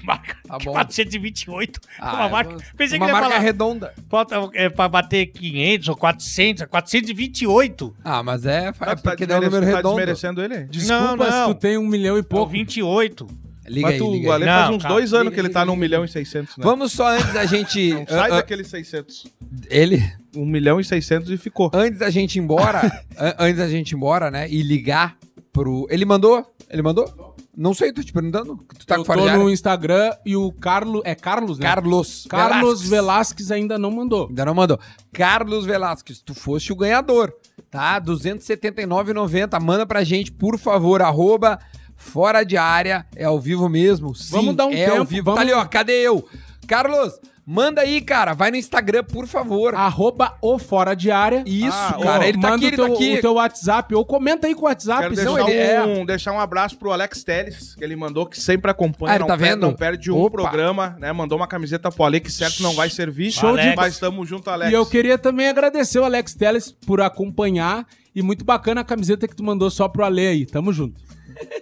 [0.02, 0.72] Marca Tá bom.
[0.72, 1.80] 428.
[1.98, 2.50] Ah, uma é marca.
[2.52, 3.38] uma- Pensei uma que ele ia marca falar.
[3.38, 3.94] redonda.
[4.08, 7.94] Falta é, pra bater 500 ou 400, é 428.
[8.04, 9.96] Ah, mas é, é Não, tu tá, porque dá um número desmerecendo, tá redondo.
[9.96, 10.64] desmerecendo ele?
[10.68, 11.48] Desculpa Não, não.
[11.48, 12.50] se tu tem um milhão e pouco.
[12.52, 13.26] 28.
[13.66, 14.36] Liga Mas aí, tu, liga o aí.
[14.36, 14.94] Ale Não, faz uns cara.
[14.94, 15.84] dois anos Liga, que ele liga, tá no 1 liga.
[15.86, 16.64] milhão e 600, né?
[16.64, 17.94] Vamos só antes da gente...
[17.94, 19.26] Não sai ah, ah, daqueles 600.
[19.70, 20.02] ele...
[20.36, 21.70] 1 milhão e 600 e ficou.
[21.72, 22.80] Antes da gente ir embora,
[23.16, 25.16] an- antes da gente ir embora, né, e ligar
[25.54, 25.86] pro...
[25.88, 26.44] Ele mandou?
[26.68, 27.34] Ele mandou?
[27.56, 28.58] Não sei, tô te perguntando.
[28.76, 31.00] Tu tá eu com tô no Instagram e o Carlos.
[31.04, 31.64] É Carlos, né?
[31.66, 32.26] Carlos.
[32.28, 32.90] Carlos Velasquez.
[32.90, 34.26] Velasquez ainda não mandou.
[34.28, 34.78] Ainda não mandou.
[35.12, 37.32] Carlos Velasquez, tu foste o ganhador,
[37.70, 37.94] tá?
[37.94, 39.60] R$ 279,90.
[39.62, 41.58] Manda pra gente, por favor, arroba
[41.96, 43.06] fora de área.
[43.14, 44.14] É ao vivo mesmo.
[44.16, 45.24] Sim, Vamos dar um é ao tempo, vivo.
[45.26, 45.64] vamos- Tá ali, ó.
[45.64, 46.26] Cadê eu?
[46.66, 47.12] Carlos,
[47.46, 48.32] Manda aí, cara.
[48.32, 49.74] Vai no Instagram, por favor.
[49.74, 51.42] Arroba o Fora de Área.
[51.44, 52.18] Isso, Ah, cara.
[52.20, 53.14] Ou ele tá manda aqui, o ele teu, tá aqui.
[53.16, 55.02] o teu WhatsApp, ou comenta aí com o WhatsApp.
[55.02, 58.40] Quero deixar, ele é- um, deixar um abraço pro Alex Teles, que ele mandou, que
[58.40, 59.12] sempre acompanha.
[59.12, 59.60] Ah, ele não tá perde- vendo?
[59.66, 60.30] Não perde um Opa.
[60.30, 61.12] programa, né?
[61.12, 63.30] Mandou uma camiseta pro Ale, que certo não vai servir.
[63.30, 64.70] Show de- Mas estamos junto, Alex.
[64.72, 67.86] E eu queria também agradecer o Alex Teles por acompanhar.
[68.14, 70.46] E muito bacana a camiseta que tu mandou só pro Ale aí.
[70.46, 70.94] Tamo junto.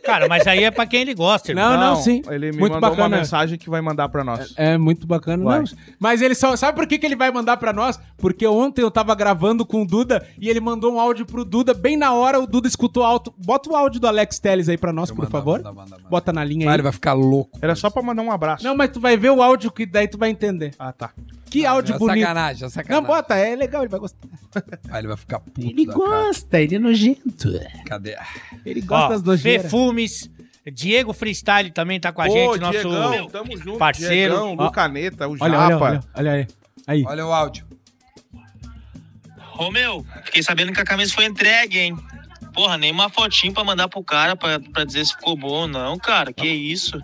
[0.05, 1.71] Cara, mas aí é pra quem ele gosta, irmão.
[1.73, 2.23] Não, não, sim.
[2.31, 3.09] Ele me Muito mandou bacana.
[3.09, 4.53] uma mensagem que vai mandar pra nós.
[4.57, 5.43] É muito bacana.
[5.45, 5.59] Vai.
[5.61, 5.65] Não,
[5.99, 6.55] mas ele só.
[6.57, 7.99] Sabe por que, que ele vai mandar pra nós?
[8.19, 11.73] Porque ontem eu tava gravando com o Duda e ele mandou um áudio pro Duda.
[11.75, 13.33] Bem na hora o Duda escutou alto.
[13.39, 15.59] Bota o áudio do Alex Teles aí pra nós, por Manda, favor.
[15.59, 16.09] manda, manda, manda.
[16.09, 16.77] Bota na linha Ah, aí.
[16.77, 17.59] ele vai ficar louco.
[17.63, 18.65] Era só pra mandar um abraço.
[18.65, 20.73] Não, mas tu vai ver o áudio que daí tu vai entender.
[20.79, 21.11] Ah, tá.
[21.53, 22.21] Que áudio é bonito.
[22.21, 23.07] sacanagem, é Não, sacanagem.
[23.07, 24.29] bota, é legal, ele vai gostar.
[24.91, 26.05] Ah, ele vai ficar puto Ele da cara.
[26.05, 27.53] gosta, ele é nojento.
[27.87, 28.17] Cadê?
[28.65, 29.63] Ele gosta Ó, das nojeiras.
[29.63, 30.31] Perfumes.
[30.73, 33.79] Diego Freestyle também tá com a Ô, gente, nosso Diegão, tamo junto.
[33.79, 34.35] parceiro.
[34.35, 34.65] Diegão, Ó.
[34.67, 35.75] Lucaneta, o Olha, Japa.
[35.75, 36.47] olha, olha, olha aí.
[36.87, 37.05] Aí.
[37.07, 37.67] Olha o áudio.
[39.59, 41.97] Ô meu, fiquei sabendo que a camisa foi entregue, hein?
[42.55, 45.69] Porra, nem uma fotinho pra mandar pro cara pra, pra dizer se ficou bom ou
[45.69, 46.33] não, cara.
[46.33, 47.01] Que isso?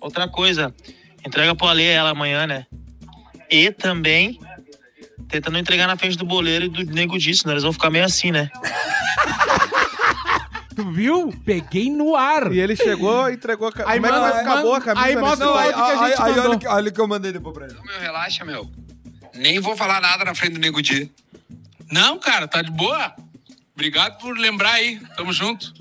[0.00, 0.74] Outra coisa,
[1.26, 2.66] entrega pro Ale ela amanhã, né?
[3.50, 4.38] E também
[5.28, 7.52] tenta não entregar na frente do boleiro e do nego disso, né?
[7.54, 8.50] Eles vão ficar meio assim, né?
[10.74, 11.32] Tu viu?
[11.44, 12.52] Peguei no ar.
[12.52, 13.90] E ele chegou e entregou a camisa.
[13.92, 15.06] Aí Como é que vai boa a camisa?
[15.06, 15.74] aí nesse mostra o áudio?
[15.76, 16.44] áudio que a gente mandou.
[16.44, 17.74] olha, o que- olha o que eu mandei depois pra ele.
[17.84, 18.70] Meu, relaxa, meu.
[19.34, 21.10] Nem vou falar nada na frente do Nego Di.
[21.90, 23.12] Não, cara, tá de boa.
[23.74, 25.00] Obrigado por lembrar aí.
[25.16, 25.72] Tamo junto.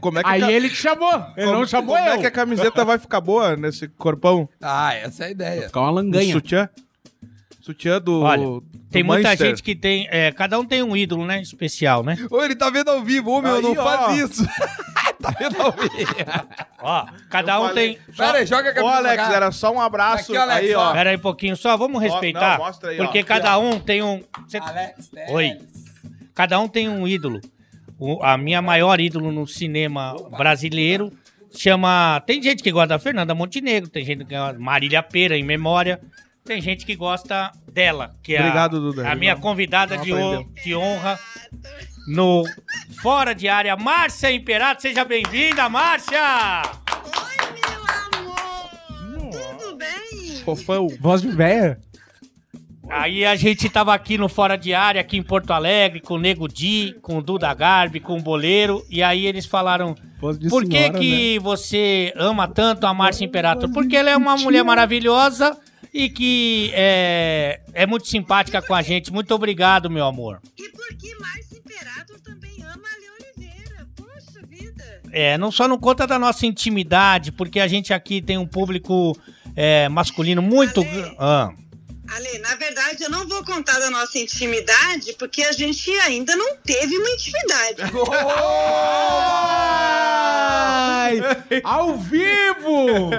[0.00, 1.14] Como é que Aí a- ele te chamou.
[1.36, 2.14] Ele como- não chamou Como eu.
[2.14, 4.48] é que a camiseta vai ficar boa nesse corpão?
[4.60, 5.62] Ah, essa é a ideia.
[5.68, 6.32] Ficar uma Um langanha.
[6.32, 6.68] sutiã?
[7.68, 8.22] Sutiã do.
[8.22, 9.48] Olha, do Tem muita Manchester.
[9.50, 10.08] gente que tem.
[10.10, 11.42] é, cada um tem um ídolo, né?
[11.42, 12.16] Especial, né?
[12.30, 13.30] Ô, ele tá vendo ao vivo.
[13.30, 13.74] Ô, meu, Aí, não ó.
[13.84, 14.46] faz isso.
[15.20, 16.14] tá vendo ao vivo.
[16.80, 17.94] Ó, cada Eu um falei.
[17.96, 18.14] tem.
[18.16, 19.36] Pera aí, joga a Ô, camisa Alex, pra cá.
[19.36, 20.32] era só um abraço.
[20.32, 20.88] Aqui, Alex, aí, ó.
[20.88, 20.92] ó.
[20.94, 22.58] Pera aí um pouquinho só, vamos respeitar.
[22.58, 23.04] não, mostra aí, ó.
[23.04, 23.60] porque Aqui, cada ó.
[23.62, 24.22] um tem um.
[24.48, 25.10] Cê- Alex.
[25.28, 25.58] Oi.
[26.34, 27.40] Cada um tem um ídolo.
[27.98, 31.12] O- a minha maior ídolo no cinema brasileiro
[31.54, 32.22] chama.
[32.26, 35.42] Tem gente que gosta da Fernanda Montenegro, tem gente que gosta da Marília Pera, em
[35.42, 36.00] memória.
[36.48, 39.10] Tem gente que gosta dela, que é Obrigado, a, Duda.
[39.10, 40.12] a minha convidada de,
[40.64, 41.20] de honra
[42.06, 42.42] no
[43.02, 44.80] Fora de Área, Márcia Imperato.
[44.80, 46.62] Seja bem-vinda, Márcia!
[47.04, 49.30] Oi, meu amor!
[49.30, 50.36] Tudo bem?
[50.42, 50.88] Fofão.
[50.98, 51.78] Voz de véia.
[52.88, 56.18] Aí a gente tava aqui no Fora de Área, aqui em Porto Alegre, com o
[56.18, 58.82] Nego Di, com o Duda Garbi, com o Boleiro.
[58.88, 60.98] E aí eles falaram: Por que senhora, né?
[60.98, 63.70] que você ama tanto a Márcia Imperator?
[63.70, 65.54] Porque ela é uma mulher maravilhosa
[65.98, 69.12] e que é, é muito simpática com a gente.
[69.12, 70.40] Muito obrigado, meu amor.
[70.56, 73.88] E por que Márcio Imperator também ama a Leon Oliveira?
[73.96, 75.02] Poxa vida!
[75.10, 79.18] É, não só não conta da nossa intimidade, porque a gente aqui tem um público
[79.56, 80.82] é, masculino muito.
[80.82, 81.16] Ale.
[81.18, 81.50] Ah.
[82.14, 86.56] Ale, na verdade, eu não vou contar da nossa intimidade, porque a gente ainda não
[86.56, 87.82] teve uma intimidade.
[91.10, 91.20] Ai,
[91.62, 93.10] ao vivo!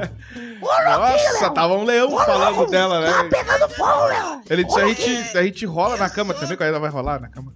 [0.60, 3.30] Nossa, tava um leão falando dela, né?
[3.30, 6.90] pegando fogo, Ele disse: a gente, a gente rola na cama também, quando ela vai
[6.90, 7.54] rolar na cama.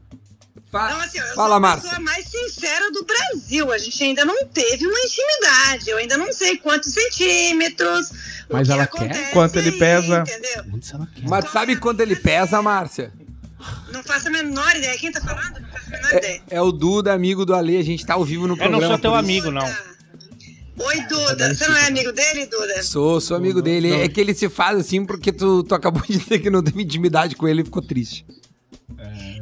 [0.73, 1.89] Fa- Então, assim, eu Fala, sou a Márcia.
[1.91, 3.71] pessoa mais sincera do Brasil.
[3.71, 5.87] A gente ainda não teve uma intimidade.
[5.89, 8.09] Eu ainda não sei quantos centímetros.
[8.49, 9.31] Mas que ela quer?
[9.31, 10.21] Quanto ele aí, pesa?
[10.27, 10.65] Entendeu?
[11.29, 13.13] Mas sabe quanto ele pesa, Márcia?
[13.91, 14.97] Não faço a menor ideia.
[14.97, 15.59] Quem tá falando?
[15.61, 16.41] Não faço a menor ideia.
[16.49, 17.77] É o Duda, amigo do Ale.
[17.77, 18.87] A gente tá ao vivo no Eu não programa.
[18.87, 19.25] sou teu por isso.
[19.25, 19.93] amigo, não.
[20.85, 21.53] Oi, Duda.
[21.53, 22.81] Você não é amigo dele, Duda?
[22.81, 23.91] Sou, sou amigo dele.
[23.93, 26.81] É que ele se faz assim porque tu, tu acabou de dizer que não teve
[26.81, 28.25] intimidade com ele e ficou triste.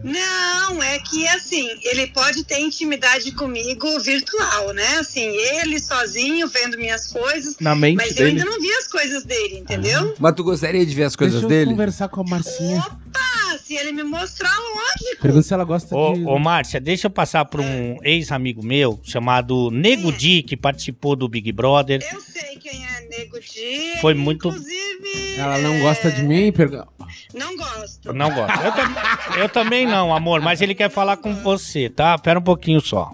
[0.04, 4.98] Não, é que assim, ele pode ter intimidade comigo virtual, né?
[5.00, 7.56] Assim, ele sozinho vendo minhas coisas.
[7.60, 8.30] Na mente mas eu dele.
[8.42, 10.16] ainda não vi as coisas dele, entendeu?
[10.20, 11.72] Mas tu gostaria de ver as coisas Deixa eu dele?
[11.72, 12.80] conversar com a Marcinha.
[12.80, 13.20] Opa,
[13.60, 15.22] se ele me mostrar, lógico.
[15.22, 15.96] Pergunta se ela gosta de...
[16.26, 21.16] Ô, ô, Márcia, deixa eu passar por um ex-amigo meu chamado Nego Di, que participou
[21.16, 22.06] do Big Brother.
[22.12, 24.00] Eu sei quem é Nego Di.
[24.02, 25.36] Foi muito- Inclusive.
[25.38, 26.52] Ela não gosta de mim?
[26.52, 26.86] Pergu-
[27.34, 28.14] Não gosto.
[28.14, 28.62] Não gosto.
[28.64, 32.18] Eu, tam- eu também não, amor, mas ele quer falar com você, tá?
[32.18, 33.12] Pera um pouquinho só.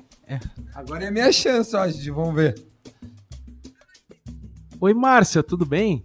[0.76, 2.10] Agora é a minha chance, ó, gente.
[2.12, 2.56] Vamos ver.
[4.80, 6.04] Oi, Márcia, tudo bem?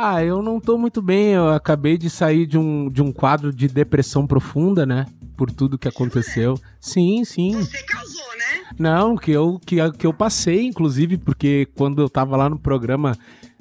[0.00, 1.32] Ah, eu não tô muito bem.
[1.32, 5.06] Eu acabei de sair de um, de um quadro de depressão profunda, né?
[5.36, 6.54] Por tudo que aconteceu.
[6.80, 7.52] Sim, sim.
[7.54, 8.64] Você causou, né?
[8.78, 13.18] Não, que eu, que, que eu passei, inclusive, porque quando eu tava lá no programa.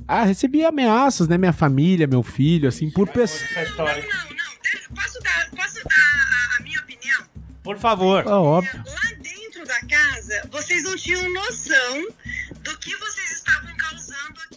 [0.07, 1.39] Ah, recebi ameaças, né?
[1.39, 3.49] Minha família, meu filho, assim, por pessoas.
[3.75, 3.85] Não, não.
[3.95, 7.23] deixa- Posso dar, posso dar a, a minha opinião?
[7.63, 8.23] Por favor.
[8.27, 8.83] Ah, óbvio.
[8.85, 12.07] Lá dentro da casa, vocês não tinham noção
[12.63, 14.56] do que vocês estavam causando aqui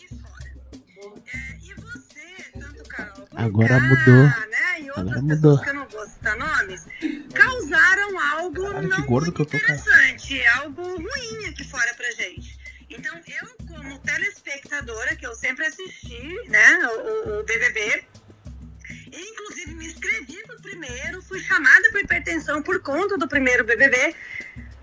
[3.35, 4.25] Agora Ah, mudou.
[4.25, 4.81] Né?
[4.81, 5.63] E outras Agora pessoas mudou.
[5.63, 6.85] que eu não vou citar nomes,
[7.35, 9.65] causaram algo Cara, não muito tô, cara.
[9.65, 12.59] interessante, algo ruim aqui fora pra gente.
[12.91, 18.05] Então, eu, como telespectadora, que eu sempre assisti, né, o, o- BBB,
[19.13, 24.15] inclusive me inscrevi pro primeiro, fui chamada por hipertensão por conta do primeiro BBB,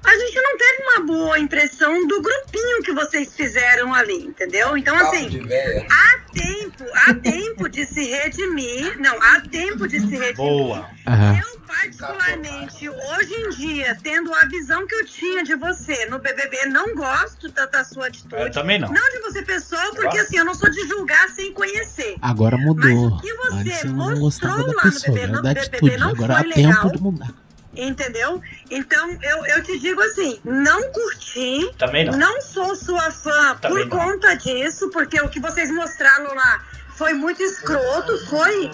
[0.03, 4.77] a gente não teve uma boa impressão do grupinho que vocês fizeram ali, entendeu?
[4.77, 5.41] Então, assim,
[5.89, 8.97] há tempo, há tempo de se redimir.
[8.99, 10.35] Não, há tempo de se redimir.
[10.35, 10.89] Boa.
[11.05, 16.67] Eu, particularmente, hoje em dia, tendo a visão que eu tinha de você no BBB,
[16.67, 18.41] não gosto da, da sua atitude.
[18.41, 18.87] Eu também não.
[18.89, 22.15] Não de você pessoa, porque assim, eu não sou de julgar sem conhecer.
[22.21, 23.07] Agora Mas mudou.
[23.07, 25.67] o que você Antes mostrou gostava da lá no pessoa, BBB, era no da BBB
[25.77, 25.97] atitude.
[25.97, 26.91] não Agora há foi tempo legal.
[26.91, 27.46] de mudar.
[27.77, 28.41] Entendeu?
[28.71, 32.17] Então, eu, eu te digo assim, não curti, Também não.
[32.17, 34.05] não sou sua fã Também por não.
[34.11, 36.63] conta disso, porque o que vocês mostraram lá
[36.95, 38.71] foi muito escroto, foi.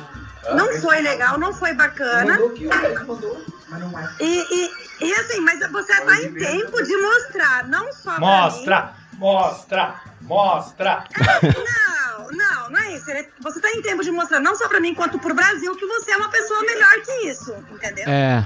[0.56, 2.38] Não foi legal, não foi bacana.
[4.20, 4.72] E, e,
[5.08, 11.04] e assim, mas você tá em tempo de mostrar, não só pra Mostra, mostra, mostra.
[11.42, 11.54] mim.
[11.54, 13.06] Não, não, não é isso.
[13.42, 16.12] Você tá em tempo de mostrar, não só pra mim, quanto pro Brasil, que você
[16.12, 18.06] é uma pessoa melhor que isso, entendeu?
[18.08, 18.46] É.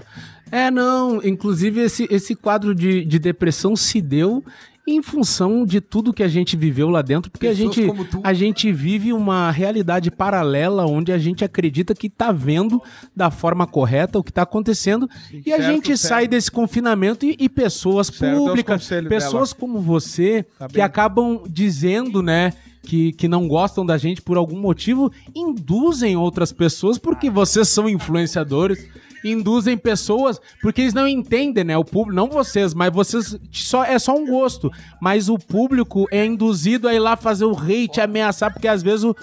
[0.52, 1.24] É, não.
[1.24, 4.44] Inclusive, esse, esse quadro de, de depressão se deu
[4.88, 7.86] em função de tudo que a gente viveu lá dentro, porque a gente,
[8.24, 12.82] a gente vive uma realidade paralela onde a gente acredita que tá vendo
[13.14, 15.10] da forma correta o que tá acontecendo
[15.46, 16.10] e a certo, gente certo.
[16.10, 21.44] sai desse confinamento e, e pessoas Certo, é públicas, pessoas como você, Tá que acabam
[21.50, 27.30] dizendo, né, que, que não gostam da gente por algum motivo, induzem outras pessoas porque
[27.30, 28.88] vocês são influenciadores.
[29.32, 31.78] Induzem pessoas porque eles não entendem, né?
[31.78, 34.72] O público, não vocês, mas vocês só é só um gosto.
[35.02, 39.04] Mas o público é induzido a ir lá fazer o hate, ameaçar, porque às vezes
[39.04, 39.16] o.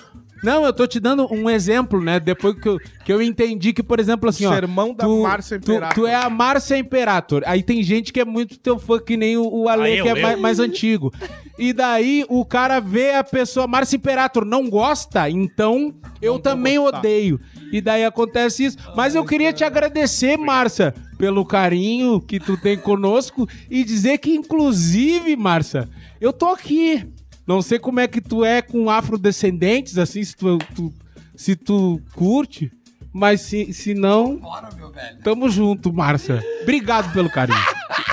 [0.42, 2.20] Não, eu tô te dando um exemplo, né?
[2.20, 4.52] Depois que eu, que eu entendi que, por exemplo, assim, ó.
[4.52, 5.94] Sermão da tu, Márcia tu, Imperator.
[5.94, 7.42] tu é a Márcia Imperator.
[7.46, 10.04] Aí tem gente que é muito teu fã, que nem o, o Ale, Ah, eu,
[10.04, 10.22] que é eu.
[10.22, 11.10] mais, mais antigo.
[11.58, 16.98] E daí o cara vê a pessoa, Márcia Imperator, não gosta, então eu também gostar.
[16.98, 17.40] odeio.
[17.76, 18.78] E daí acontece isso.
[18.96, 24.32] Mas eu queria te agradecer, Márcia, pelo carinho que tu tem conosco e dizer que,
[24.32, 25.88] inclusive, Márcia,
[26.20, 27.04] eu tô aqui.
[27.44, 30.94] Não sei como é que tu é com afrodescendentes, assim, se tu, tu-
[31.34, 32.70] se tu curte.
[33.12, 35.18] Mas se, se não, Bora, meu velho.
[35.22, 36.42] Tamo junto, Márcia.
[36.62, 37.58] Obrigado pelo carinho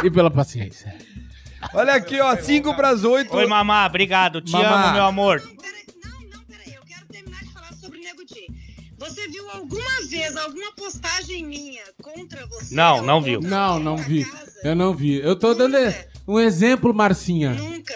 [0.04, 0.96] e pela paciência.
[1.74, 3.36] Olha aqui, ó, 5 pras 8.
[3.36, 4.42] Oi, mamá, obrigado.
[4.42, 4.86] Te Mamá.
[4.86, 5.42] amo, meu amor.
[9.02, 12.76] Você viu alguma vez alguma postagem minha contra você?
[12.76, 13.42] Não, não viu.
[13.42, 14.24] Não, não vi.
[14.24, 14.60] casa?
[14.64, 15.16] Eu não vi.
[15.16, 15.76] Eu tô dando
[16.28, 17.56] um exemplo, Marcinha.
[17.56, 17.96] Nunca.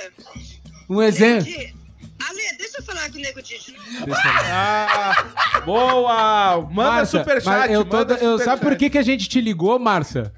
[0.89, 1.47] Um exemplo.
[1.47, 4.13] Ale, deixa eu falar com o Nego Di de novo.
[4.15, 6.61] Ah, boa!
[6.61, 7.71] Manda Márcia, superchat.
[7.71, 10.33] eu tô, manda eu, sabe por que, que a gente te ligou, Márcia?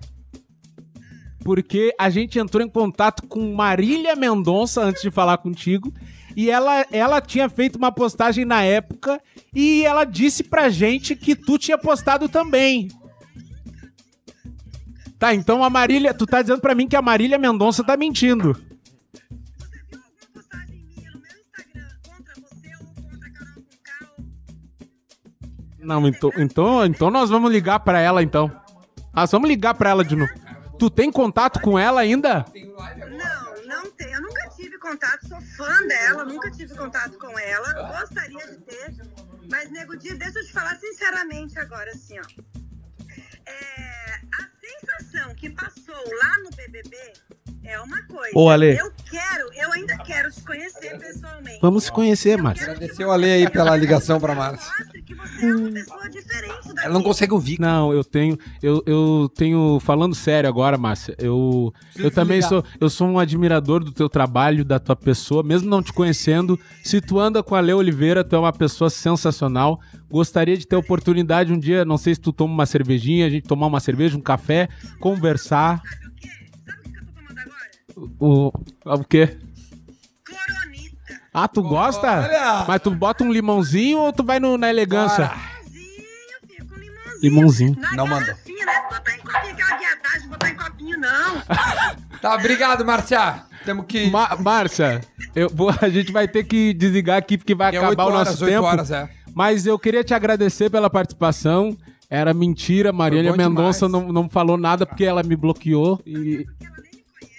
[1.45, 5.93] Porque a gente entrou em contato com Marília Mendonça antes de falar contigo.
[6.37, 9.19] E ela, ela tinha feito uma postagem na época
[9.55, 12.89] e ela disse pra gente que tu tinha postado também.
[15.17, 16.13] Tá, então a Marília.
[16.13, 18.55] Tu tá dizendo pra mim que a Marília Mendonça tá mentindo.
[25.79, 28.51] Não, então, então, então nós vamos ligar pra ela então.
[29.11, 30.31] Nós vamos ligar pra ela de novo.
[30.77, 32.45] Tu tem contato com ela ainda?
[32.53, 34.26] Não, não tem.
[34.87, 37.99] Contato, sou fã dela, nunca tive contato com ela.
[37.99, 38.95] Gostaria de ter.
[39.51, 42.23] Mas, Nego Di, deixa eu te falar sinceramente agora, assim, ó.
[43.45, 47.13] É, a sensação que passou lá no BBB
[47.67, 48.31] é uma coisa.
[48.33, 48.77] Ô, Ale.
[48.77, 51.59] Eu quero, eu ainda quero te conhecer pessoalmente.
[51.61, 54.71] Vamos se conhecer, que Agradecer o Ale aí pela ligação pra Márcia.
[54.79, 56.85] Mostre que você é uma pessoa diferente daqui.
[56.85, 57.59] Ela não consegue ouvir.
[57.59, 62.89] Não, eu tenho, eu, eu tenho, falando sério agora, Márcia, eu, eu também sou, eu
[62.89, 67.19] sou um admirador do teu trabalho, da tua pessoa, mesmo não te conhecendo, se tu
[67.19, 71.51] anda com a Lê Oliveira, tu é uma pessoa sensacional, gostaria de ter a oportunidade
[71.51, 74.21] um dia, não sei se tu toma uma cervejinha, a gente tomar uma cerveja, um
[74.21, 74.69] café,
[74.99, 75.81] conversar,
[78.19, 78.51] o,
[78.85, 79.37] o quê?
[80.25, 81.21] Coronita.
[81.33, 82.07] Ah, tu gosta?
[82.07, 82.65] Olha!
[82.67, 85.31] Mas tu bota um limãozinho ou tu vai no- na elegância?
[85.31, 86.03] Limãozinho,
[86.47, 87.21] filho, com limãozinho.
[87.21, 87.75] Limãozinho.
[87.79, 88.27] Na Não mandou.
[88.27, 88.35] né?
[88.89, 91.41] Botar em copinho, aquela viadagem, botar em copinho, não.
[92.21, 93.43] Tá, obrigado, Márcia.
[93.63, 94.09] Temos que.
[94.09, 95.01] Ma- Márcia,
[95.35, 98.03] eu vou- a gente vai ter que desligar aqui porque vai É acabar 8 o
[98.15, 98.65] horas, nosso 8 tempo.
[98.65, 99.07] horas, é.
[99.35, 101.77] Mas eu queria te agradecer pela participação.
[102.09, 106.01] Era mentira, Marília Mendonça não, não falou nada porque ela me bloqueou.
[106.07, 106.43] E...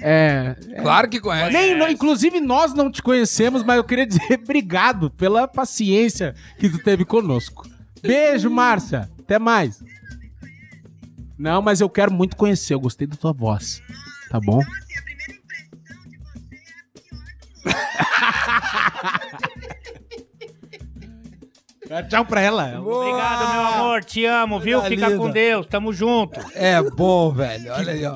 [0.00, 0.54] É.
[0.80, 1.52] Claro que conhece.
[1.52, 6.68] Nem, não- inclusive nós não te conhecemos, mas eu queria dizer obrigado pela paciência que
[6.68, 7.68] tu teve conosco.
[8.00, 9.08] Beijo, Márcia.
[9.18, 9.82] Até mais.
[11.36, 12.74] Não, mas eu quero muito conhecer.
[12.74, 13.82] Eu gostei da tua voz.
[14.30, 14.60] Tá bom?
[22.09, 22.81] Tchau pra ela.
[22.81, 24.05] Obrigado, meu amor.
[24.05, 24.82] Te amo, viu?
[24.82, 25.16] Fica linda.
[25.19, 25.66] com Deus.
[25.66, 26.39] Tamo junto.
[26.55, 27.73] É bom, velho.
[27.73, 28.15] Olha aí, ó.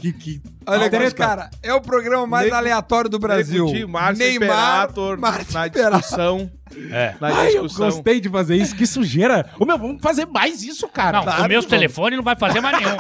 [0.67, 1.15] Olha aqui, Treta.
[1.17, 1.51] cara.
[1.63, 3.67] É o programa mais Nego- aleatório do Brasil.
[3.67, 6.51] Di, Márcio Neymar, Imperator Márcio na discussão.
[6.91, 7.15] É.
[7.21, 7.87] Na Ai, eu discussão.
[7.91, 8.77] gostei de fazer isso.
[8.77, 9.47] Que sujeira.
[9.59, 11.19] Ô, meu, vamos fazer mais isso, cara.
[11.19, 11.81] Não, Claro os meus que vamos.
[11.83, 12.97] telefones não vai fazer mais nenhum.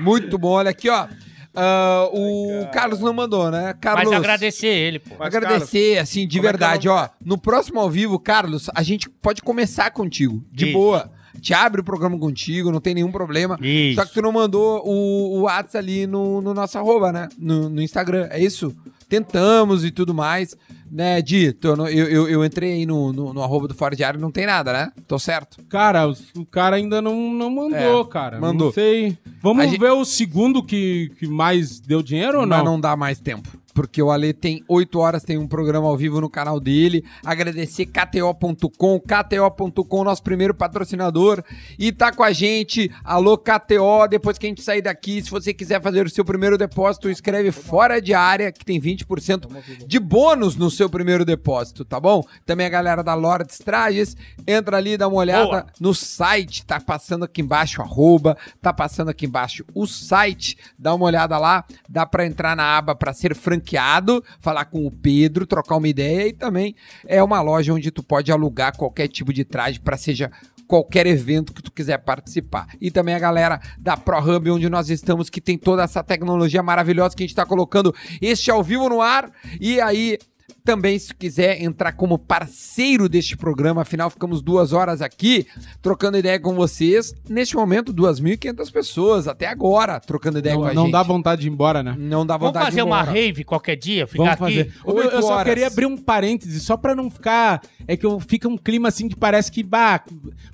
[0.00, 0.50] Muito bom.
[0.52, 1.06] Olha aqui, ó.
[1.54, 3.74] Ah, o Carlos não mandou, né?
[3.80, 4.08] Carlos.
[4.08, 5.14] Mas agradecer ele, pô.
[5.18, 7.08] Mas, agradecer, assim, de é que verdade, ó.
[7.24, 10.42] No próximo ao vivo, Carlos, a gente pode começar contigo.
[10.50, 10.72] De Isso.
[10.72, 11.10] boa.
[11.40, 13.58] Te abre o programa contigo, não tem nenhum problema.
[13.60, 14.00] Isso.
[14.00, 17.28] Só que tu não mandou o, o WhatsApp ali no, no nosso arroba, né?
[17.38, 18.28] No, no Instagram.
[18.30, 18.74] É isso?
[19.12, 20.56] Tentamos e tudo mais.
[20.90, 24.30] Né, Di, eu, eu, eu, entrei aí no, no, no arroba do Fora Diário não
[24.30, 24.92] tem nada, né?
[25.06, 25.62] Tô certo?
[25.68, 28.40] Cara, o, o cara ainda não, não mandou, É, cara.
[28.40, 28.68] mandou.
[28.68, 29.16] Não sei.
[29.42, 32.72] Vamos A gente- ver o segundo que, que mais deu dinheiro ou Mas não?
[32.72, 33.48] não dá mais tempo.
[33.74, 37.04] Porque o Ale tem 8 horas, tem um programa ao vivo no canal dele.
[37.24, 41.42] Agradecer KTO.com, KTO.com, nosso primeiro patrocinador.
[41.78, 42.90] E tá com a gente.
[43.04, 44.06] Alô, KTO.
[44.08, 47.50] Depois que a gente sair daqui, se você quiser fazer o seu primeiro depósito, escreve
[47.50, 49.48] fora de área, que tem 20%
[49.86, 52.22] de bônus no seu primeiro depósito, tá bom?
[52.44, 54.16] Também a galera da Lords Trajes.
[54.46, 55.66] Entra ali, dá uma olhada Boa.
[55.80, 61.06] no site, tá passando aqui embaixo arroba, tá passando aqui embaixo o site, dá uma
[61.06, 65.76] olhada lá, dá pra entrar na aba pra ser franqueado, falar com o Pedro, trocar
[65.76, 66.74] uma ideia e também
[67.06, 70.30] é uma loja onde tu pode alugar qualquer tipo de traje pra seja
[70.66, 72.66] qualquer evento que tu quiser participar.
[72.80, 77.14] E também a galera da ProHub, onde nós estamos, que tem toda essa tecnologia maravilhosa
[77.14, 79.30] que a gente tá colocando este ao vivo no ar.
[79.60, 80.18] E aí,
[80.64, 85.46] também, se quiser entrar como parceiro deste programa, afinal, ficamos duas horas aqui
[85.80, 87.14] trocando ideia com vocês.
[87.28, 90.92] Neste momento, 2.500 pessoas, até agora, trocando ideia com a Não, não gente.
[90.92, 91.94] dá vontade de ir embora, né?
[91.98, 93.12] Não dá Vamos vontade fazer de ir uma embora.
[93.12, 94.06] rave qualquer dia?
[94.06, 94.64] Ficar Vamos aqui?
[94.64, 94.74] fazer.
[94.86, 95.44] Eu Oito só horas.
[95.48, 97.60] queria abrir um parêntese, só pra não ficar.
[97.86, 99.62] É que eu, fica um clima assim de parece que.
[99.62, 100.02] Bah,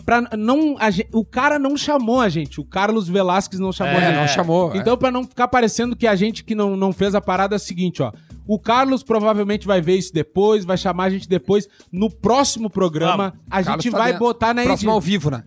[0.05, 0.77] pra não,
[1.13, 2.61] o cara não chamou a gente.
[2.61, 4.21] O Carlos Velasquez não chamou É, a gente.
[4.21, 4.75] Não chamou.
[4.75, 7.59] Então, pra não ficar parecendo que a gente que não, não fez a parada é
[7.59, 8.13] o seguinte, ó.
[8.49, 11.69] O Carlos provavelmente vai ver isso depois, vai chamar a gente depois.
[11.93, 13.41] No próximo programa, Vamos.
[13.51, 14.27] a Carlos gente tá vai dentro.
[14.27, 15.45] botar na Próximo ao vivo, né?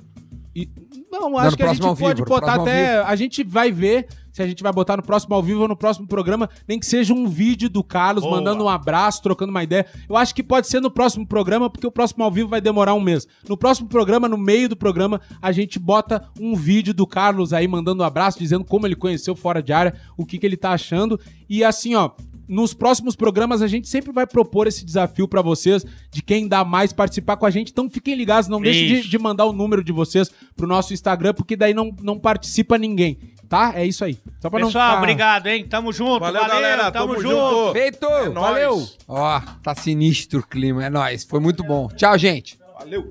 [0.56, 0.70] e-
[1.12, 3.00] Não, acho que a gente pode vivo, botar até.
[3.00, 5.76] A gente vai ver se a gente vai botar no próximo ao vivo ou no
[5.76, 8.38] próximo programa, nem que seja um vídeo do Carlos Boa.
[8.38, 9.86] mandando um abraço, trocando uma ideia.
[10.08, 12.94] Eu acho que pode ser no próximo programa, porque o próximo ao vivo vai demorar
[12.94, 13.28] um mês.
[13.50, 17.68] No próximo programa, no meio do programa, a gente bota um vídeo do Carlos aí
[17.68, 20.72] mandando um abraço, dizendo como ele conheceu fora de área, o que, que ele tá
[20.72, 21.20] achando.
[21.50, 22.12] E assim, ó.
[22.52, 26.66] Nos próximos programas a gente sempre vai propor esse desafio pra vocês de quem dá
[26.66, 27.72] mais participar com a gente.
[27.72, 31.34] Então fiquem ligados, não deixem de, de mandar o número de vocês pro nosso Instagram,
[31.34, 33.18] porque daí não, não participa ninguém,
[33.48, 33.72] tá?
[33.74, 34.18] É isso aí.
[34.42, 34.98] Só pra Pessoal, não ficar...
[34.98, 35.66] obrigado, hein?
[35.66, 36.20] Tamo junto.
[36.20, 36.92] Valeu, Valeu, galera.
[36.92, 37.36] Tamo, Tamo junto.
[37.38, 37.72] junto.
[37.72, 38.10] Feito!
[38.10, 38.34] nóis.
[38.34, 38.88] Valeu!
[39.08, 41.24] Ó, tá sinistro o clima, é nóis.
[41.24, 41.88] Foi muito bom.
[41.96, 42.60] Tchau, gente.
[42.78, 43.08] Valeu.